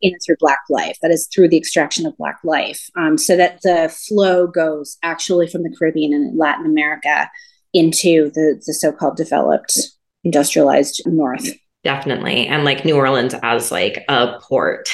in 0.00 0.12
through 0.24 0.36
Black 0.38 0.60
life. 0.70 0.96
That 1.02 1.10
is 1.10 1.28
through 1.34 1.48
the 1.48 1.56
extraction 1.56 2.06
of 2.06 2.16
Black 2.16 2.38
life. 2.44 2.88
Um, 2.96 3.18
so 3.18 3.36
that 3.36 3.60
the 3.62 3.92
flow 4.06 4.46
goes 4.46 4.96
actually 5.02 5.48
from 5.48 5.64
the 5.64 5.74
Caribbean 5.76 6.12
and 6.12 6.38
Latin 6.38 6.66
America 6.66 7.28
into 7.72 8.30
the, 8.30 8.62
the 8.64 8.74
so 8.74 8.92
called 8.92 9.16
developed 9.16 9.76
industrialized 10.22 11.02
North. 11.06 11.48
Definitely. 11.82 12.46
And 12.46 12.64
like 12.64 12.84
New 12.84 12.96
Orleans 12.96 13.34
as 13.42 13.72
like 13.72 14.04
a 14.08 14.38
port 14.40 14.88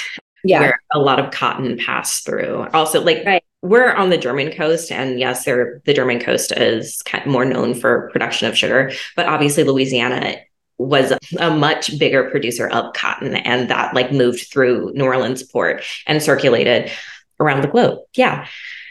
yeah. 0.45 0.61
where 0.61 0.81
a 0.93 0.99
lot 0.99 1.19
of 1.19 1.31
cotton 1.31 1.79
passed 1.79 2.25
through. 2.25 2.67
Also, 2.73 3.03
like 3.03 3.25
right. 3.25 3.45
we're 3.63 3.93
on 3.93 4.11
the 4.11 4.19
German 4.19 4.53
coast, 4.53 4.91
and 4.91 5.19
yes, 5.19 5.45
there 5.45 5.81
the 5.85 5.95
German 5.95 6.21
coast 6.21 6.53
is 6.53 7.03
kind 7.03 7.25
of 7.25 7.31
more 7.31 7.45
known 7.45 7.75
for 7.75 8.11
production 8.13 8.49
of 8.49 8.57
sugar, 8.57 8.93
but 9.17 9.27
obviously 9.27 9.65
Louisiana 9.65 10.37
was 10.79 11.13
a 11.39 11.51
much 11.51 11.99
bigger 11.99 12.31
producer 12.31 12.69
of 12.69 12.95
cotton, 12.95 13.35
and 13.37 13.69
that 13.69 13.95
like 13.95 14.13
moved 14.13 14.51
through 14.51 14.93
New 14.95 15.05
Orleans 15.05 15.43
port 15.43 15.85
and 16.07 16.23
circulated 16.23 16.91
around 17.39 17.63
the 17.63 17.69
globe. 17.69 17.99
Yeah, 18.17 18.47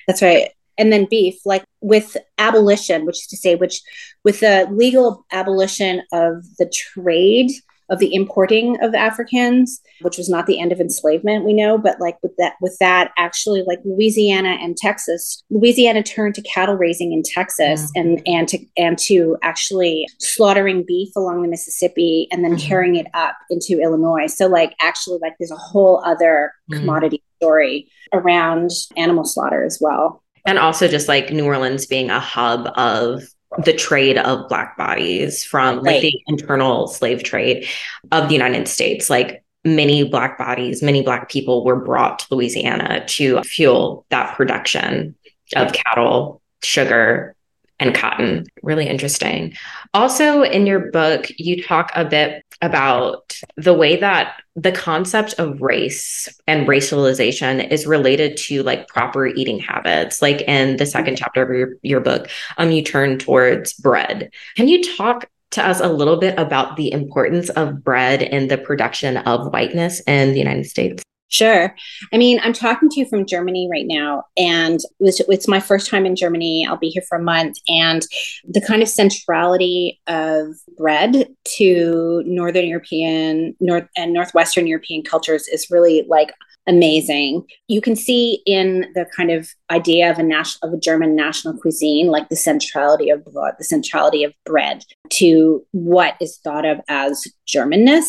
that's 0.08 0.22
right. 0.22 0.50
And 0.77 0.94
then 0.94 1.08
beef, 1.10 1.46
like 1.46 1.65
with 1.82 2.15
abolition, 2.38 3.06
which 3.06 3.18
is 3.18 3.27
to 3.27 3.38
say, 3.38 3.56
which 3.56 3.82
with 4.24 4.39
the 4.39 4.68
legal 4.72 5.25
abolition 5.32 6.03
of 6.13 6.46
the 6.58 6.72
trade 6.74 7.51
of 7.89 8.00
the 8.00 8.13
importing 8.13 8.81
of 8.81 8.93
Africans, 8.93 9.81
which 10.01 10.17
was 10.17 10.29
not 10.29 10.46
the 10.46 10.60
end 10.60 10.72
of 10.72 10.79
enslavement, 10.79 11.46
we 11.46 11.53
know, 11.53 11.77
but 11.77 12.00
like 12.00 12.17
with 12.22 12.36
that, 12.38 12.53
with 12.62 12.77
that 12.79 13.12
actually 13.17 13.63
like 13.67 13.79
Louisiana 13.84 14.58
and 14.62 14.77
Texas, 14.77 15.43
Louisiana 15.50 16.03
turned 16.03 16.36
to 16.36 16.41
cattle 16.41 16.75
raising 16.75 17.13
in 17.13 17.24
Texas 17.24 17.91
mm-hmm. 17.96 18.00
and 18.01 18.27
and 18.27 18.48
to 18.50 18.65
and 18.77 18.98
to 19.00 19.38
actually 19.41 20.08
slaughtering 20.19 20.84
beef 20.84 21.10
along 21.15 21.41
the 21.41 21.48
Mississippi 21.48 22.27
and 22.31 22.43
then 22.43 22.55
mm-hmm. 22.55 22.67
carrying 22.67 22.96
it 22.96 23.08
up 23.13 23.36
into 23.50 23.81
Illinois. 23.81 24.27
So 24.27 24.48
like 24.48 24.75
actually 24.81 25.19
like 25.22 25.34
there's 25.39 25.51
a 25.51 25.55
whole 25.55 26.03
other 26.05 26.53
mm-hmm. 26.72 26.79
commodity 26.79 27.24
story 27.38 27.89
around 28.13 28.72
animal 28.98 29.25
slaughter 29.25 29.63
as 29.63 29.79
well. 29.81 30.24
And 30.46 30.58
also 30.58 30.88
just 30.88 31.08
like 31.08 31.31
New 31.31 31.46
Orleans 31.46 31.86
being 31.86 32.10
a 32.10 32.19
hub 32.19 32.72
of 32.75 33.24
the 33.58 33.74
trade 33.74 34.18
of 34.18 34.48
black 34.48 34.77
bodies 34.77 35.44
from 35.44 35.77
right. 35.77 35.94
like 35.94 36.01
the 36.01 36.22
internal 36.27 36.88
slave 36.88 37.24
trade 37.24 37.68
of 38.12 38.27
the 38.27 38.34
United 38.34 38.68
States. 38.68 39.10
Like 39.10 39.44
many 39.63 40.03
black 40.03 40.38
bodies, 40.38 40.84
many 40.84 41.01
black 41.01 41.29
people 41.29 41.65
were 41.65 41.75
brought 41.75 42.20
to 42.20 42.36
Louisiana 42.36 43.06
to 43.08 43.41
fuel 43.41 44.06
that 44.10 44.36
production 44.36 45.15
of 45.56 45.74
cattle 45.74 46.41
sugar 46.62 47.36
and 47.79 47.95
cotton. 47.95 48.45
Really 48.62 48.88
interesting. 48.88 49.55
Also, 49.93 50.43
in 50.43 50.67
your 50.67 50.91
book, 50.91 51.27
you 51.38 51.63
talk 51.63 51.91
a 51.95 52.05
bit 52.05 52.43
about 52.62 53.39
the 53.55 53.74
way 53.74 53.95
that 53.95 54.41
the 54.55 54.71
concept 54.71 55.33
of 55.38 55.62
race 55.62 56.27
and 56.48 56.67
racialization 56.67 57.71
is 57.71 57.88
related 57.88 58.36
to 58.36 58.63
like 58.63 58.88
proper 58.88 59.27
eating 59.27 59.59
habits. 59.59 60.21
Like 60.21 60.41
in 60.41 60.77
the 60.77 60.86
second 60.86 61.17
chapter 61.17 61.41
of 61.41 61.50
your, 61.50 61.75
your 61.81 62.01
book, 62.01 62.29
um, 62.57 62.71
you 62.71 62.83
turn 62.83 63.17
towards 63.17 63.74
bread. 63.74 64.31
Can 64.55 64.67
you 64.67 64.83
talk 64.98 65.29
to 65.51 65.65
us 65.65 65.79
a 65.79 65.88
little 65.88 66.17
bit 66.17 66.38
about 66.38 66.75
the 66.75 66.91
importance 66.91 67.50
of 67.50 67.83
bread 67.83 68.21
in 68.21 68.50
the 68.50 68.57
production 68.57 69.17
of 69.17 69.51
whiteness 69.51 70.01
in 70.05 70.33
the 70.33 70.39
United 70.39 70.65
States? 70.65 71.01
Sure. 71.29 71.75
I 72.12 72.17
mean, 72.17 72.39
I'm 72.43 72.53
talking 72.53 72.89
to 72.89 73.00
you 73.00 73.07
from 73.07 73.27
Germany 73.27 73.69
right 73.71 73.86
now, 73.86 74.24
and 74.36 74.79
it's, 75.00 75.19
it's, 75.19 75.48
my 75.48 75.59
first 75.59 75.88
time 75.88 76.05
in 76.05 76.15
Germany. 76.15 76.65
I'll 76.67 76.77
be 76.77 76.89
here 76.89 77.03
for 77.07 77.17
a 77.17 77.24
month. 77.24 77.57
And 77.67 78.01
the 78.48 78.62
kind 78.62 78.81
of 78.81 78.89
centrality 78.89 80.01
of 80.07 80.55
bread 80.75 81.27
to 81.57 82.24
Northern 82.25 82.65
European 82.65 83.55
North 83.59 83.88
and 83.95 84.12
Northwestern 84.12 84.65
European 84.65 85.03
cultures 85.03 85.48
is 85.48 85.67
really 85.69 86.05
like 86.09 86.33
amazing. 86.67 87.45
You 87.67 87.81
can 87.81 87.95
see 87.95 88.41
in 88.45 88.91
the 88.95 89.05
kind 89.15 89.31
of 89.31 89.50
idea 89.69 90.09
of 90.09 90.17
a 90.17 90.24
national 90.24 90.67
of 90.67 90.77
a 90.77 90.79
German 90.79 91.15
national 91.15 91.57
cuisine, 91.57 92.07
like 92.07 92.29
the 92.29 92.36
centrality 92.36 93.09
of 93.09 93.25
blood, 93.25 93.53
the 93.57 93.63
centrality 93.63 94.24
of 94.24 94.33
bread 94.45 94.83
to 95.12 95.65
what 95.71 96.15
is 96.19 96.38
thought 96.43 96.65
of 96.65 96.79
as 96.88 97.27
Germanness. 97.48 98.07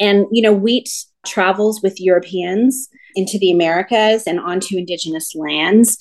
And 0.00 0.26
you 0.30 0.42
know, 0.42 0.52
wheat 0.52 0.88
travels 1.28 1.82
with 1.82 2.00
Europeans 2.00 2.88
into 3.14 3.38
the 3.38 3.50
Americas 3.50 4.26
and 4.26 4.40
onto 4.40 4.76
indigenous 4.76 5.34
lands. 5.34 5.98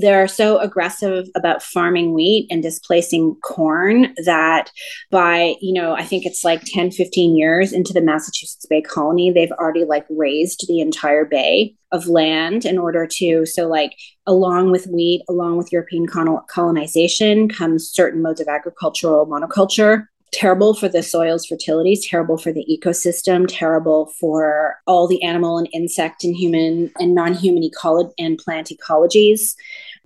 They're 0.00 0.28
so 0.28 0.58
aggressive 0.58 1.26
about 1.34 1.60
farming 1.60 2.14
wheat 2.14 2.46
and 2.52 2.62
displacing 2.62 3.34
corn 3.42 4.14
that 4.24 4.70
by, 5.10 5.56
you 5.60 5.72
know, 5.72 5.94
I 5.94 6.04
think 6.04 6.24
it's 6.24 6.44
like 6.44 6.62
10, 6.64 6.92
15 6.92 7.36
years 7.36 7.72
into 7.72 7.92
the 7.92 8.00
Massachusetts 8.00 8.64
Bay 8.66 8.80
Colony, 8.80 9.32
they've 9.32 9.50
already 9.50 9.84
like 9.84 10.06
raised 10.08 10.66
the 10.68 10.80
entire 10.80 11.24
bay 11.24 11.74
of 11.90 12.06
land 12.06 12.64
in 12.64 12.78
order 12.78 13.08
to, 13.14 13.44
so 13.44 13.66
like 13.66 13.96
along 14.24 14.70
with 14.70 14.86
wheat, 14.86 15.24
along 15.28 15.56
with 15.56 15.72
European 15.72 16.06
colonization 16.06 17.48
comes 17.48 17.90
certain 17.90 18.22
modes 18.22 18.40
of 18.40 18.46
agricultural 18.46 19.26
monoculture 19.26 20.06
terrible 20.38 20.72
for 20.72 20.88
the 20.88 21.02
soil's 21.02 21.46
fertility, 21.46 21.96
terrible 21.96 22.38
for 22.38 22.52
the 22.52 22.64
ecosystem, 22.70 23.44
terrible 23.48 24.06
for 24.20 24.76
all 24.86 25.08
the 25.08 25.20
animal 25.20 25.58
and 25.58 25.68
insect 25.72 26.22
and 26.22 26.36
human 26.36 26.92
and 27.00 27.12
non-human 27.12 27.64
ecology 27.64 28.12
and 28.20 28.38
plant 28.38 28.68
ecologies. 28.68 29.56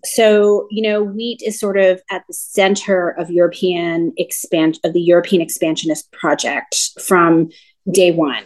So, 0.07 0.67
you 0.71 0.81
know, 0.81 1.03
wheat 1.03 1.43
is 1.45 1.61
sort 1.61 1.77
of 1.77 2.01
at 2.11 2.25
the 2.27 2.33
center 2.33 3.11
of 3.11 3.31
European 3.31 4.15
expand 4.17 4.79
of 4.85 4.95
the 4.95 5.03
European 5.03 5.43
expansionist 5.43 6.11
project 6.13 6.77
from 6.99 7.51
day 7.91 8.11
one. 8.11 8.45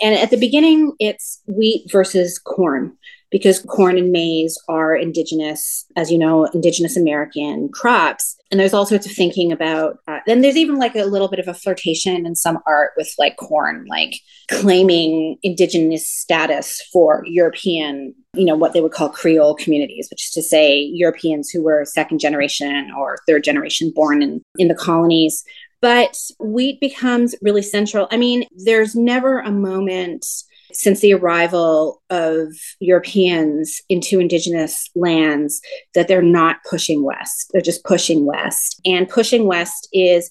And 0.00 0.14
at 0.14 0.30
the 0.30 0.38
beginning, 0.38 0.92
it's 1.00 1.42
wheat 1.46 1.90
versus 1.90 2.38
corn 2.38 2.96
because 3.30 3.60
corn 3.60 3.98
and 3.98 4.12
maize 4.12 4.56
are 4.68 4.94
indigenous, 4.94 5.84
as 5.96 6.10
you 6.10 6.18
know, 6.18 6.44
indigenous 6.46 6.96
American 6.96 7.68
crops. 7.68 8.36
And 8.50 8.60
there's 8.60 8.72
all 8.72 8.86
sorts 8.86 9.06
of 9.06 9.12
thinking 9.12 9.50
about, 9.50 9.98
uh, 10.06 10.20
there's 10.26 10.56
even 10.56 10.76
like 10.76 10.94
a 10.94 11.04
little 11.04 11.28
bit 11.28 11.40
of 11.40 11.48
a 11.48 11.54
flirtation 11.54 12.24
in 12.24 12.36
some 12.36 12.60
art 12.66 12.92
with 12.96 13.12
like 13.18 13.36
corn, 13.36 13.84
like 13.88 14.14
claiming 14.48 15.36
indigenous 15.42 16.06
status 16.06 16.80
for 16.92 17.22
European, 17.26 18.14
you 18.34 18.44
know, 18.44 18.54
what 18.54 18.72
they 18.72 18.80
would 18.80 18.92
call 18.92 19.08
Creole 19.08 19.56
communities, 19.56 20.06
which 20.10 20.26
is 20.26 20.30
to 20.30 20.42
say 20.42 20.80
Europeans 20.80 21.50
who 21.50 21.62
were 21.62 21.84
second 21.84 22.20
generation 22.20 22.90
or 22.96 23.18
third 23.26 23.42
generation 23.42 23.92
born 23.94 24.22
in, 24.22 24.40
in 24.56 24.68
the 24.68 24.74
colonies. 24.74 25.44
But 25.82 26.16
wheat 26.40 26.80
becomes 26.80 27.34
really 27.42 27.62
central. 27.62 28.08
I 28.10 28.16
mean, 28.16 28.44
there's 28.64 28.94
never 28.94 29.40
a 29.40 29.52
moment 29.52 30.24
since 30.72 31.00
the 31.00 31.14
arrival 31.14 32.02
of 32.10 32.48
Europeans 32.80 33.80
into 33.88 34.20
indigenous 34.20 34.88
lands 34.94 35.60
that 35.94 36.08
they're 36.08 36.22
not 36.22 36.58
pushing 36.68 37.02
west. 37.02 37.50
They're 37.52 37.62
just 37.62 37.84
pushing 37.84 38.26
west. 38.26 38.80
And 38.84 39.08
pushing 39.08 39.46
west 39.46 39.88
is 39.92 40.30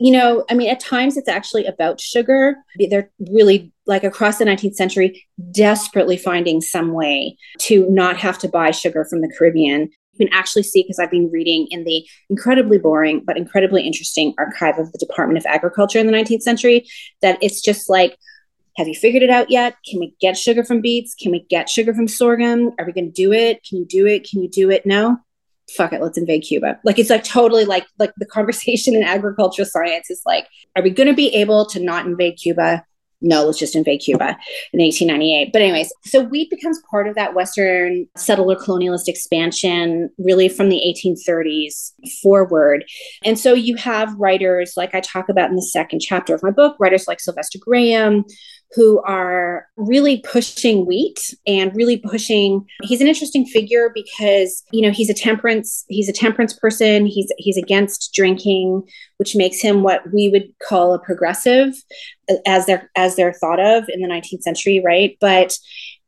you 0.00 0.12
know, 0.12 0.44
I 0.50 0.54
mean, 0.54 0.70
at 0.70 0.80
times 0.80 1.16
it's 1.16 1.28
actually 1.28 1.66
about 1.66 2.00
sugar. 2.00 2.56
They're 2.90 3.10
really 3.30 3.72
like 3.86 4.04
across 4.04 4.38
the 4.38 4.44
19th 4.44 4.74
century, 4.74 5.26
desperately 5.50 6.16
finding 6.16 6.60
some 6.60 6.92
way 6.92 7.36
to 7.60 7.88
not 7.90 8.16
have 8.16 8.38
to 8.38 8.48
buy 8.48 8.70
sugar 8.70 9.06
from 9.08 9.20
the 9.20 9.32
Caribbean. 9.36 9.90
You 10.12 10.26
can 10.26 10.32
actually 10.32 10.62
see, 10.62 10.82
because 10.82 10.98
I've 10.98 11.10
been 11.10 11.30
reading 11.30 11.66
in 11.70 11.84
the 11.84 12.06
incredibly 12.30 12.78
boring 12.78 13.22
but 13.26 13.36
incredibly 13.36 13.82
interesting 13.82 14.32
archive 14.38 14.78
of 14.78 14.90
the 14.92 14.98
Department 14.98 15.38
of 15.38 15.46
Agriculture 15.46 15.98
in 15.98 16.06
the 16.06 16.12
19th 16.12 16.42
century, 16.42 16.88
that 17.20 17.38
it's 17.42 17.60
just 17.60 17.90
like 17.90 18.16
have 18.76 18.88
you 18.88 18.94
figured 18.94 19.22
it 19.22 19.30
out 19.30 19.50
yet? 19.50 19.76
Can 19.88 20.00
we 20.00 20.14
get 20.20 20.36
sugar 20.36 20.64
from 20.64 20.80
beets? 20.80 21.14
Can 21.14 21.32
we 21.32 21.46
get 21.48 21.68
sugar 21.68 21.94
from 21.94 22.08
sorghum? 22.08 22.72
Are 22.78 22.84
we 22.84 22.92
going 22.92 23.06
to 23.06 23.12
do 23.12 23.32
it? 23.32 23.64
Can 23.64 23.78
you 23.78 23.86
do 23.86 24.06
it? 24.06 24.28
Can 24.28 24.42
you 24.42 24.48
do 24.48 24.70
it? 24.70 24.84
No. 24.84 25.18
Fuck 25.76 25.94
it, 25.94 26.02
let's 26.02 26.18
invade 26.18 26.42
Cuba. 26.42 26.78
Like 26.84 26.98
it's 26.98 27.08
like 27.08 27.24
totally 27.24 27.64
like 27.64 27.86
like 27.98 28.12
the 28.18 28.26
conversation 28.26 28.94
in 28.96 29.02
agricultural 29.02 29.66
science 29.66 30.10
is 30.10 30.20
like, 30.26 30.46
are 30.76 30.82
we 30.82 30.90
going 30.90 31.08
to 31.08 31.14
be 31.14 31.34
able 31.34 31.66
to 31.66 31.80
not 31.80 32.04
invade 32.04 32.36
Cuba? 32.36 32.84
no, 33.24 33.46
let's 33.46 33.58
just 33.58 33.74
invade 33.74 34.00
Cuba 34.00 34.36
in 34.72 34.80
1898. 34.80 35.50
But, 35.52 35.62
anyways, 35.62 35.92
so 36.04 36.22
wheat 36.22 36.50
becomes 36.50 36.80
part 36.90 37.08
of 37.08 37.14
that 37.14 37.34
Western 37.34 38.06
settler 38.16 38.54
colonialist 38.54 39.08
expansion 39.08 40.10
really 40.18 40.48
from 40.48 40.68
the 40.68 40.80
1830s 40.86 41.92
forward. 42.22 42.84
And 43.24 43.38
so 43.38 43.54
you 43.54 43.76
have 43.76 44.14
writers 44.16 44.74
like 44.76 44.94
I 44.94 45.00
talk 45.00 45.28
about 45.28 45.48
in 45.48 45.56
the 45.56 45.62
second 45.62 46.00
chapter 46.00 46.34
of 46.34 46.42
my 46.42 46.50
book, 46.50 46.76
writers 46.78 47.08
like 47.08 47.18
Sylvester 47.18 47.58
Graham, 47.58 48.24
who 48.74 49.00
are 49.02 49.66
really 49.76 50.18
pushing 50.18 50.84
wheat 50.86 51.34
and 51.46 51.74
really 51.76 51.96
pushing 51.96 52.66
he's 52.82 53.00
an 53.00 53.06
interesting 53.06 53.46
figure 53.46 53.90
because 53.94 54.64
you 54.72 54.82
know 54.82 54.90
he's 54.90 55.10
a 55.10 55.14
temperance 55.14 55.84
he's 55.88 56.08
a 56.08 56.12
temperance 56.12 56.58
person. 56.58 57.06
He's 57.06 57.30
he's 57.38 57.56
against 57.56 58.12
drinking 58.14 58.82
which 59.18 59.36
makes 59.36 59.60
him 59.60 59.82
what 59.82 60.02
we 60.12 60.28
would 60.28 60.52
call 60.66 60.94
a 60.94 60.98
progressive 60.98 61.74
uh, 62.28 62.34
as 62.46 62.66
they're 62.66 62.90
as 62.96 63.16
they're 63.16 63.32
thought 63.32 63.60
of 63.60 63.84
in 63.88 64.00
the 64.00 64.08
19th 64.08 64.42
century 64.42 64.82
right? 64.84 65.16
But 65.20 65.56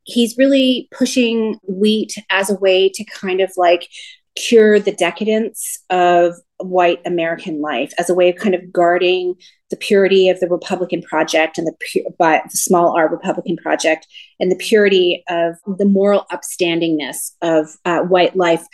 he's 0.05 0.38
really 0.38 0.88
pushing 0.92 1.59
wheat 1.68 2.14
as 2.31 2.48
a 2.50 2.55
way 2.57 2.88
to 2.88 3.05
kind 3.05 3.40
of 3.40 3.50
like 3.57 3.88
cure 4.37 4.79
the 4.79 4.92
decadence 4.92 5.83
of 5.90 6.35
white 6.59 7.01
American 7.05 7.61
life 7.61 7.92
as 7.99 8.09
a 8.09 8.14
way 8.14 8.31
of 8.31 8.37
kind 8.37 8.55
of 8.55 8.72
guarding 8.72 9.35
the 9.70 9.77
purity 9.77 10.29
of 10.29 10.38
the 10.38 10.49
Republican 10.49 11.03
project 11.03 11.59
and 11.59 11.66
the, 11.66 12.05
by 12.18 12.40
the 12.44 12.57
small 12.57 12.96
r 12.96 13.09
Republican 13.09 13.57
project 13.57 14.07
and 14.38 14.51
the 14.51 14.57
purity 14.57 15.25
of 15.29 15.57
the 15.79 15.85
moral 15.85 16.25
upstandingness 16.31 17.33
of 17.42 17.68
uh, 17.85 18.01
white 18.03 18.37
life 18.37 18.64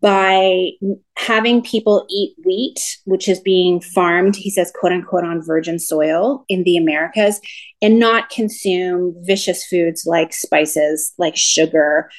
by 0.00 0.70
having 1.16 1.62
people 1.62 2.06
eat 2.10 2.34
wheat, 2.44 2.78
which 3.06 3.28
is 3.28 3.40
being 3.40 3.80
farmed, 3.80 4.36
he 4.36 4.50
says, 4.50 4.72
quote 4.78 4.92
unquote, 4.92 5.24
on 5.24 5.42
virgin 5.42 5.78
soil 5.78 6.44
in 6.48 6.64
the 6.64 6.76
Americas, 6.76 7.40
and 7.80 7.98
not 7.98 8.28
consume 8.28 9.14
vicious 9.22 9.64
foods 9.66 10.04
like 10.06 10.32
spices, 10.32 11.12
like 11.18 11.36
sugar, 11.36 12.10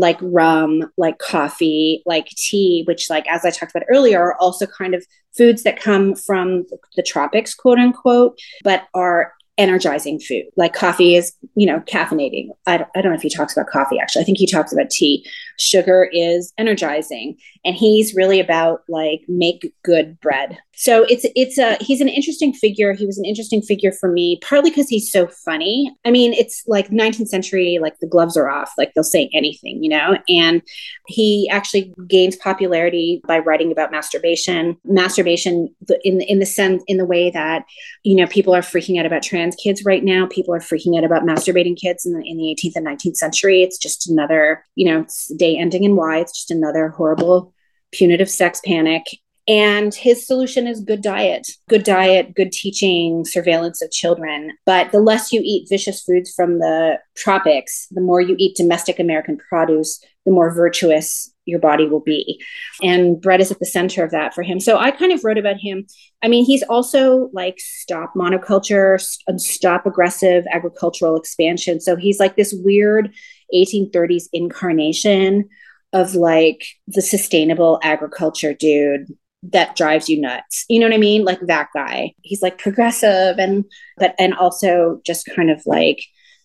like 0.00 0.18
rum, 0.22 0.90
like 0.96 1.18
coffee, 1.18 2.02
like 2.06 2.28
tea, 2.30 2.82
which, 2.86 3.10
like, 3.10 3.28
as 3.28 3.44
I 3.44 3.50
talked 3.50 3.74
about 3.74 3.86
earlier, 3.92 4.20
are 4.20 4.36
also 4.40 4.66
kind 4.66 4.94
of 4.94 5.04
foods 5.36 5.62
that 5.62 5.78
come 5.78 6.14
from 6.14 6.64
the 6.96 7.02
tropics, 7.02 7.54
quote 7.54 7.78
unquote, 7.78 8.38
but 8.64 8.84
are 8.94 9.32
energizing 9.58 10.18
food. 10.18 10.44
Like 10.56 10.72
coffee 10.72 11.14
is, 11.16 11.34
you 11.54 11.66
know, 11.66 11.80
caffeinating. 11.80 12.48
I 12.66 12.78
don't, 12.78 12.88
I 12.96 13.02
don't 13.02 13.12
know 13.12 13.16
if 13.16 13.22
he 13.22 13.28
talks 13.28 13.54
about 13.54 13.68
coffee, 13.68 13.98
actually. 14.00 14.22
I 14.22 14.24
think 14.24 14.38
he 14.38 14.46
talks 14.46 14.72
about 14.72 14.88
tea. 14.88 15.24
Sugar 15.60 16.08
is 16.12 16.52
energizing. 16.58 17.36
And 17.64 17.76
he's 17.76 18.14
really 18.14 18.40
about 18.40 18.82
like 18.88 19.22
make 19.28 19.72
good 19.84 20.18
bread. 20.20 20.58
So 20.80 21.04
it's 21.10 21.26
it's 21.36 21.58
a 21.58 21.76
he's 21.78 22.00
an 22.00 22.08
interesting 22.08 22.54
figure. 22.54 22.94
He 22.94 23.04
was 23.04 23.18
an 23.18 23.26
interesting 23.26 23.60
figure 23.60 23.92
for 23.92 24.10
me, 24.10 24.38
partly 24.42 24.70
because 24.70 24.88
he's 24.88 25.12
so 25.12 25.26
funny. 25.26 25.94
I 26.06 26.10
mean, 26.10 26.32
it's 26.32 26.62
like 26.66 26.88
19th 26.88 27.28
century, 27.28 27.78
like 27.82 27.98
the 27.98 28.06
gloves 28.06 28.34
are 28.34 28.48
off, 28.48 28.72
like 28.78 28.94
they'll 28.94 29.04
say 29.04 29.28
anything, 29.34 29.82
you 29.82 29.90
know. 29.90 30.16
And 30.26 30.62
he 31.06 31.50
actually 31.52 31.92
gains 32.08 32.34
popularity 32.34 33.20
by 33.28 33.40
writing 33.40 33.70
about 33.70 33.90
masturbation. 33.90 34.78
Masturbation 34.84 35.68
in 36.02 36.22
in 36.22 36.38
the 36.38 36.46
sense 36.46 36.82
in 36.86 36.96
the 36.96 37.04
way 37.04 37.28
that 37.28 37.66
you 38.02 38.16
know 38.16 38.26
people 38.26 38.54
are 38.54 38.62
freaking 38.62 38.98
out 38.98 39.04
about 39.04 39.22
trans 39.22 39.56
kids 39.56 39.84
right 39.84 40.02
now. 40.02 40.26
People 40.28 40.54
are 40.54 40.60
freaking 40.60 40.96
out 40.96 41.04
about 41.04 41.24
masturbating 41.24 41.76
kids 41.76 42.06
in 42.06 42.14
the 42.14 42.22
in 42.26 42.38
the 42.38 42.56
18th 42.56 42.76
and 42.76 42.86
19th 42.86 43.16
century. 43.16 43.62
It's 43.62 43.76
just 43.76 44.08
another, 44.08 44.64
you 44.76 44.90
know, 44.90 45.04
day 45.36 45.49
ending 45.58 45.84
in 45.84 45.96
Y. 45.96 46.18
It's 46.18 46.32
just 46.32 46.50
another 46.50 46.88
horrible 46.88 47.54
punitive 47.92 48.30
sex 48.30 48.60
panic 48.64 49.04
and 49.50 49.92
his 49.92 50.24
solution 50.26 50.68
is 50.68 50.80
good 50.80 51.02
diet, 51.02 51.48
good 51.68 51.82
diet, 51.82 52.36
good 52.36 52.52
teaching, 52.52 53.24
surveillance 53.24 53.82
of 53.82 53.90
children. 53.90 54.52
But 54.64 54.92
the 54.92 55.00
less 55.00 55.32
you 55.32 55.40
eat 55.42 55.68
vicious 55.68 56.02
foods 56.02 56.32
from 56.32 56.60
the 56.60 57.00
tropics, 57.16 57.88
the 57.90 58.00
more 58.00 58.20
you 58.20 58.36
eat 58.38 58.56
domestic 58.56 59.00
American 59.00 59.38
produce, 59.38 60.04
the 60.24 60.30
more 60.30 60.54
virtuous 60.54 61.32
your 61.46 61.58
body 61.58 61.88
will 61.88 62.00
be. 62.00 62.40
And 62.80 63.20
bread 63.20 63.40
is 63.40 63.50
at 63.50 63.58
the 63.58 63.66
center 63.66 64.04
of 64.04 64.12
that 64.12 64.34
for 64.34 64.42
him. 64.44 64.60
So 64.60 64.78
I 64.78 64.92
kind 64.92 65.10
of 65.10 65.24
wrote 65.24 65.38
about 65.38 65.56
him. 65.56 65.84
I 66.22 66.28
mean, 66.28 66.44
he's 66.44 66.62
also 66.62 67.28
like 67.32 67.58
stop 67.58 68.14
monoculture, 68.14 69.04
and 69.26 69.42
stop 69.42 69.84
aggressive 69.84 70.44
agricultural 70.52 71.16
expansion. 71.16 71.80
So 71.80 71.96
he's 71.96 72.20
like 72.20 72.36
this 72.36 72.54
weird 72.56 73.12
1830s 73.54 74.24
incarnation 74.32 75.48
of 75.92 76.14
like 76.14 76.64
the 76.86 77.02
sustainable 77.02 77.80
agriculture 77.82 78.54
dude 78.54 79.08
that 79.42 79.74
drives 79.76 80.08
you 80.08 80.20
nuts. 80.20 80.64
You 80.68 80.80
know 80.80 80.86
what 80.86 80.94
I 80.94 80.98
mean? 80.98 81.24
Like 81.24 81.40
that 81.40 81.68
guy. 81.74 82.14
He's 82.22 82.42
like 82.42 82.58
progressive 82.58 83.38
and 83.38 83.64
but 83.96 84.14
and 84.18 84.34
also 84.34 85.00
just 85.04 85.26
kind 85.34 85.50
of 85.50 85.62
like 85.66 86.00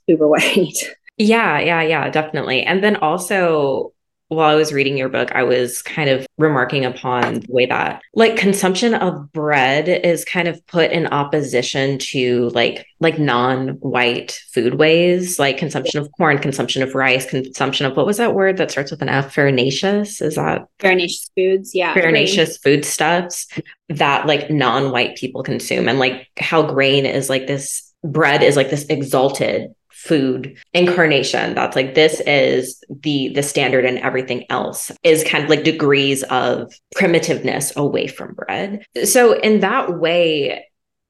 uber 0.07 0.27
white. 0.29 0.95
Yeah, 1.17 1.59
yeah, 1.59 1.81
yeah, 1.81 2.09
definitely. 2.09 2.63
And 2.63 2.83
then 2.83 2.97
also 2.97 3.93
while 4.29 4.49
I 4.49 4.55
was 4.55 4.73
reading 4.73 4.97
your 4.97 5.09
book, 5.09 5.31
I 5.33 5.43
was 5.43 5.83
kind 5.83 6.09
of 6.09 6.25
remarking 6.37 6.83
upon 6.83 7.41
the 7.41 7.47
way 7.47 7.67
that 7.67 8.01
like 8.15 8.37
consumption 8.37 8.95
of 8.95 9.31
bread 9.31 9.87
is 9.87 10.25
kind 10.25 10.47
of 10.47 10.65
put 10.65 10.91
in 10.91 11.07
opposition 11.07 11.99
to 11.99 12.49
like 12.49 12.87
like 12.99 13.19
non-white 13.19 14.39
foodways, 14.53 15.37
like 15.37 15.57
consumption 15.57 15.99
of 15.99 16.09
corn, 16.17 16.39
consumption 16.39 16.81
of 16.81 16.95
rice, 16.95 17.29
consumption 17.29 17.85
of 17.85 17.95
what 17.95 18.07
was 18.07 18.17
that 18.17 18.33
word 18.33 18.57
that 18.57 18.71
starts 18.71 18.89
with 18.89 19.01
an 19.01 19.09
F? 19.09 19.33
Farinaceous? 19.33 20.21
Is 20.21 20.35
that 20.35 20.67
farinaceous 20.79 21.29
foods? 21.35 21.75
Yeah. 21.75 21.93
Farinaceous 21.93 22.57
foodstuffs 22.57 23.47
that 23.89 24.25
like 24.25 24.49
non-white 24.49 25.17
people 25.17 25.43
consume. 25.43 25.87
And 25.87 25.99
like 25.99 26.27
how 26.37 26.63
grain 26.63 27.05
is 27.05 27.29
like 27.29 27.45
this 27.45 27.93
bread 28.03 28.41
is 28.41 28.55
like 28.55 28.69
this 28.69 28.85
exalted 28.85 29.73
food 30.05 30.55
incarnation 30.73 31.55
that's 31.55 31.75
like 31.75 31.95
this 31.95 32.21
is 32.27 32.83
the 33.01 33.29
the 33.29 33.41
standard 33.41 33.85
and 33.85 33.97
everything 33.99 34.45
else 34.51 34.91
is 35.03 35.23
kind 35.23 35.43
of 35.43 35.49
like 35.49 35.63
degrees 35.63 36.21
of 36.23 36.71
primitiveness 36.95 37.75
away 37.75 38.05
from 38.05 38.35
bread 38.35 38.85
so 39.03 39.33
in 39.39 39.61
that 39.61 39.99
way 39.99 40.63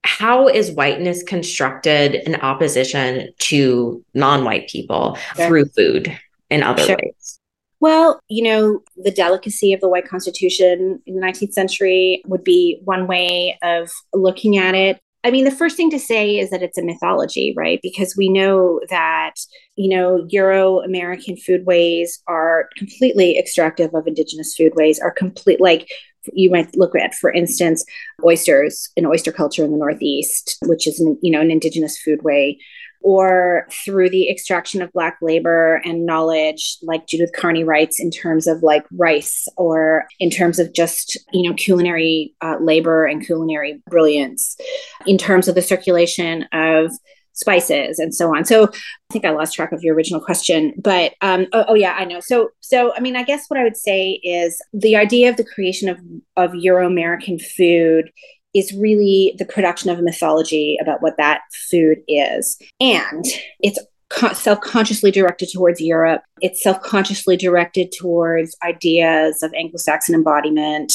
how 0.04 0.48
is 0.48 0.72
whiteness 0.72 1.24
constructed 1.24 2.16
in 2.26 2.36
opposition 2.36 3.28
to 3.40 4.02
non-white 4.14 4.70
people 4.70 5.18
sure. 5.36 5.48
through 5.48 5.66
food 5.66 6.18
in 6.50 6.64
other 6.64 6.84
sure. 6.84 6.98
ways 7.04 7.40
well, 7.82 8.20
you 8.30 8.44
know, 8.44 8.80
the 8.96 9.12
delicacy 9.12 9.72
of 9.74 9.80
the 9.80 9.90
white 9.90 10.08
constitution 10.08 11.02
in 11.06 11.16
the 11.16 11.22
19th 11.22 11.54
century 11.54 12.24
would 12.26 12.44
be 12.44 12.80
one 12.84 13.06
way 13.06 13.60
of 13.62 13.92
looking 14.12 14.58
at 14.58 14.74
it. 14.74 15.00
I 15.26 15.32
mean, 15.32 15.44
the 15.44 15.50
first 15.50 15.76
thing 15.76 15.90
to 15.90 15.98
say 15.98 16.38
is 16.38 16.52
that 16.52 16.62
it's 16.62 16.78
a 16.78 16.84
mythology, 16.84 17.52
right? 17.58 17.80
Because 17.82 18.16
we 18.16 18.30
know 18.30 18.80
that, 18.92 19.34
you 19.76 19.90
know, 19.90 20.24
Euro 20.30 20.82
American 20.82 21.36
foodways 21.36 22.20
are 22.28 22.70
completely 22.78 23.36
extractive 23.40 23.96
of 23.96 24.06
indigenous 24.06 24.56
foodways, 24.56 25.02
are 25.02 25.10
complete, 25.12 25.60
like, 25.60 25.90
you 26.34 26.52
might 26.52 26.76
look 26.78 26.96
at, 26.96 27.16
for 27.16 27.32
instance, 27.32 27.84
oysters, 28.24 28.90
an 28.98 29.08
oyster 29.08 29.32
culture 29.32 29.66
in 29.66 29.72
the 29.72 29.78
Northeast, 29.78 30.58
which 30.64 30.86
is, 30.88 31.00
an, 31.00 31.18
you 31.24 31.32
know, 31.32 31.42
an 31.42 31.50
indigenous 31.50 31.98
foodway 32.08 32.56
or 33.06 33.68
through 33.72 34.10
the 34.10 34.32
extraction 34.32 34.82
of 34.82 34.92
black 34.92 35.20
labor 35.22 35.80
and 35.86 36.08
knowledge 36.08 36.78
like 36.82 37.06
judith 37.06 37.30
carney 37.36 37.64
writes 37.64 38.00
in 38.00 38.10
terms 38.10 38.48
of 38.48 38.64
like 38.64 38.84
rice 38.98 39.48
or 39.58 40.08
in 40.20 40.32
terms 40.32 40.58
of 40.58 40.74
just 40.74 41.16
you 41.32 41.48
know 41.48 41.56
culinary 41.56 42.34
uh, 42.42 42.58
labor 42.60 43.06
and 43.06 43.24
culinary 43.24 43.80
brilliance 43.88 44.58
in 45.06 45.20
terms 45.20 45.48
of 45.48 45.54
the 45.54 45.62
circulation 45.62 46.48
of 46.52 46.92
spices 47.36 48.00
and 48.00 48.16
so 48.16 48.34
on. 48.34 48.46
So 48.46 48.64
i 48.64 49.14
think 49.14 49.26
i 49.26 49.30
lost 49.30 49.54
track 49.54 49.72
of 49.72 49.84
your 49.84 49.94
original 49.94 50.20
question 50.20 50.74
but 50.82 51.14
um, 51.22 51.46
oh, 51.54 51.66
oh, 51.68 51.74
yeah 51.76 51.96
i 51.98 52.06
know. 52.06 52.20
So 52.20 52.50
so 52.60 52.94
i 52.96 53.00
mean 53.00 53.16
i 53.16 53.24
guess 53.24 53.46
what 53.50 53.60
i 53.60 53.64
would 53.64 53.78
say 53.78 54.20
is 54.24 54.60
the 54.74 54.96
idea 54.96 55.30
of 55.30 55.38
the 55.38 55.44
creation 55.44 55.90
of 55.90 56.00
of 56.38 56.56
euro 56.56 56.88
american 56.88 57.38
food 57.38 58.10
is 58.56 58.74
really 58.74 59.36
the 59.38 59.46
production 59.46 59.90
of 59.90 60.00
a 60.00 60.02
mythology 60.02 60.78
about 60.82 61.02
what 61.02 61.18
that 61.18 61.42
food 61.70 62.00
is. 62.08 62.58
And 62.80 63.26
it's 63.60 63.78
self 64.34 64.62
consciously 64.62 65.12
directed 65.12 65.50
towards 65.52 65.82
Europe. 65.82 66.22
It's 66.42 66.62
self 66.62 66.82
consciously 66.82 67.38
directed 67.38 67.94
towards 67.98 68.58
ideas 68.62 69.42
of 69.42 69.54
Anglo 69.54 69.78
Saxon 69.78 70.16
embodiment. 70.16 70.92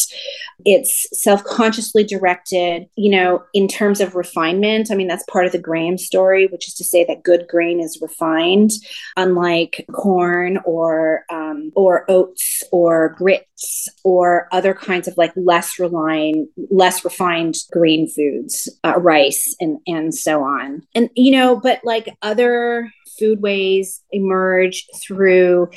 It's 0.67 1.07
self 1.13 1.43
consciously 1.45 2.05
directed, 2.05 2.87
you 2.97 3.11
know, 3.11 3.43
in 3.55 3.67
terms 3.67 4.01
of 4.01 4.15
refinement. 4.15 4.91
I 4.91 4.95
mean, 4.95 5.09
that's 5.09 5.25
part 5.25 5.47
of 5.47 5.53
the 5.53 5.59
Graham 5.59 5.97
story, 5.97 6.47
which 6.47 6.69
is 6.69 6.75
to 6.75 6.85
say 6.85 7.05
that 7.05 7.23
good 7.23 7.47
grain 7.49 7.81
is 7.81 7.99
refined, 8.03 8.73
unlike 9.17 9.87
corn 9.93 10.59
or 10.67 11.25
um, 11.31 11.73
or 11.75 12.05
oats 12.11 12.63
or 12.71 13.15
grits 13.17 13.89
or 14.05 14.47
other 14.53 14.75
kinds 14.75 15.09
of 15.09 15.17
like 15.17 15.33
less 15.37 15.79
relying, 15.79 16.49
less 16.71 17.03
refined 17.03 17.55
grain 17.73 18.09
foods, 18.09 18.69
uh, 18.85 18.99
rice 18.99 19.57
and 19.59 19.79
and 19.87 20.15
so 20.15 20.43
on. 20.43 20.83
And 20.95 21.09
you 21.15 21.33
know, 21.33 21.59
but 21.59 21.81
like 21.83 22.15
other 22.21 22.93
foodways 23.21 24.01
emerge 24.13 24.87
through 25.03 25.69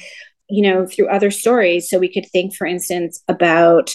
you 0.50 0.62
know 0.62 0.86
through 0.86 1.08
other 1.08 1.32
stories. 1.32 1.90
So 1.90 1.98
we 1.98 2.12
could 2.12 2.28
think 2.30 2.56
for 2.56 2.68
instance 2.68 3.24
about 3.28 3.94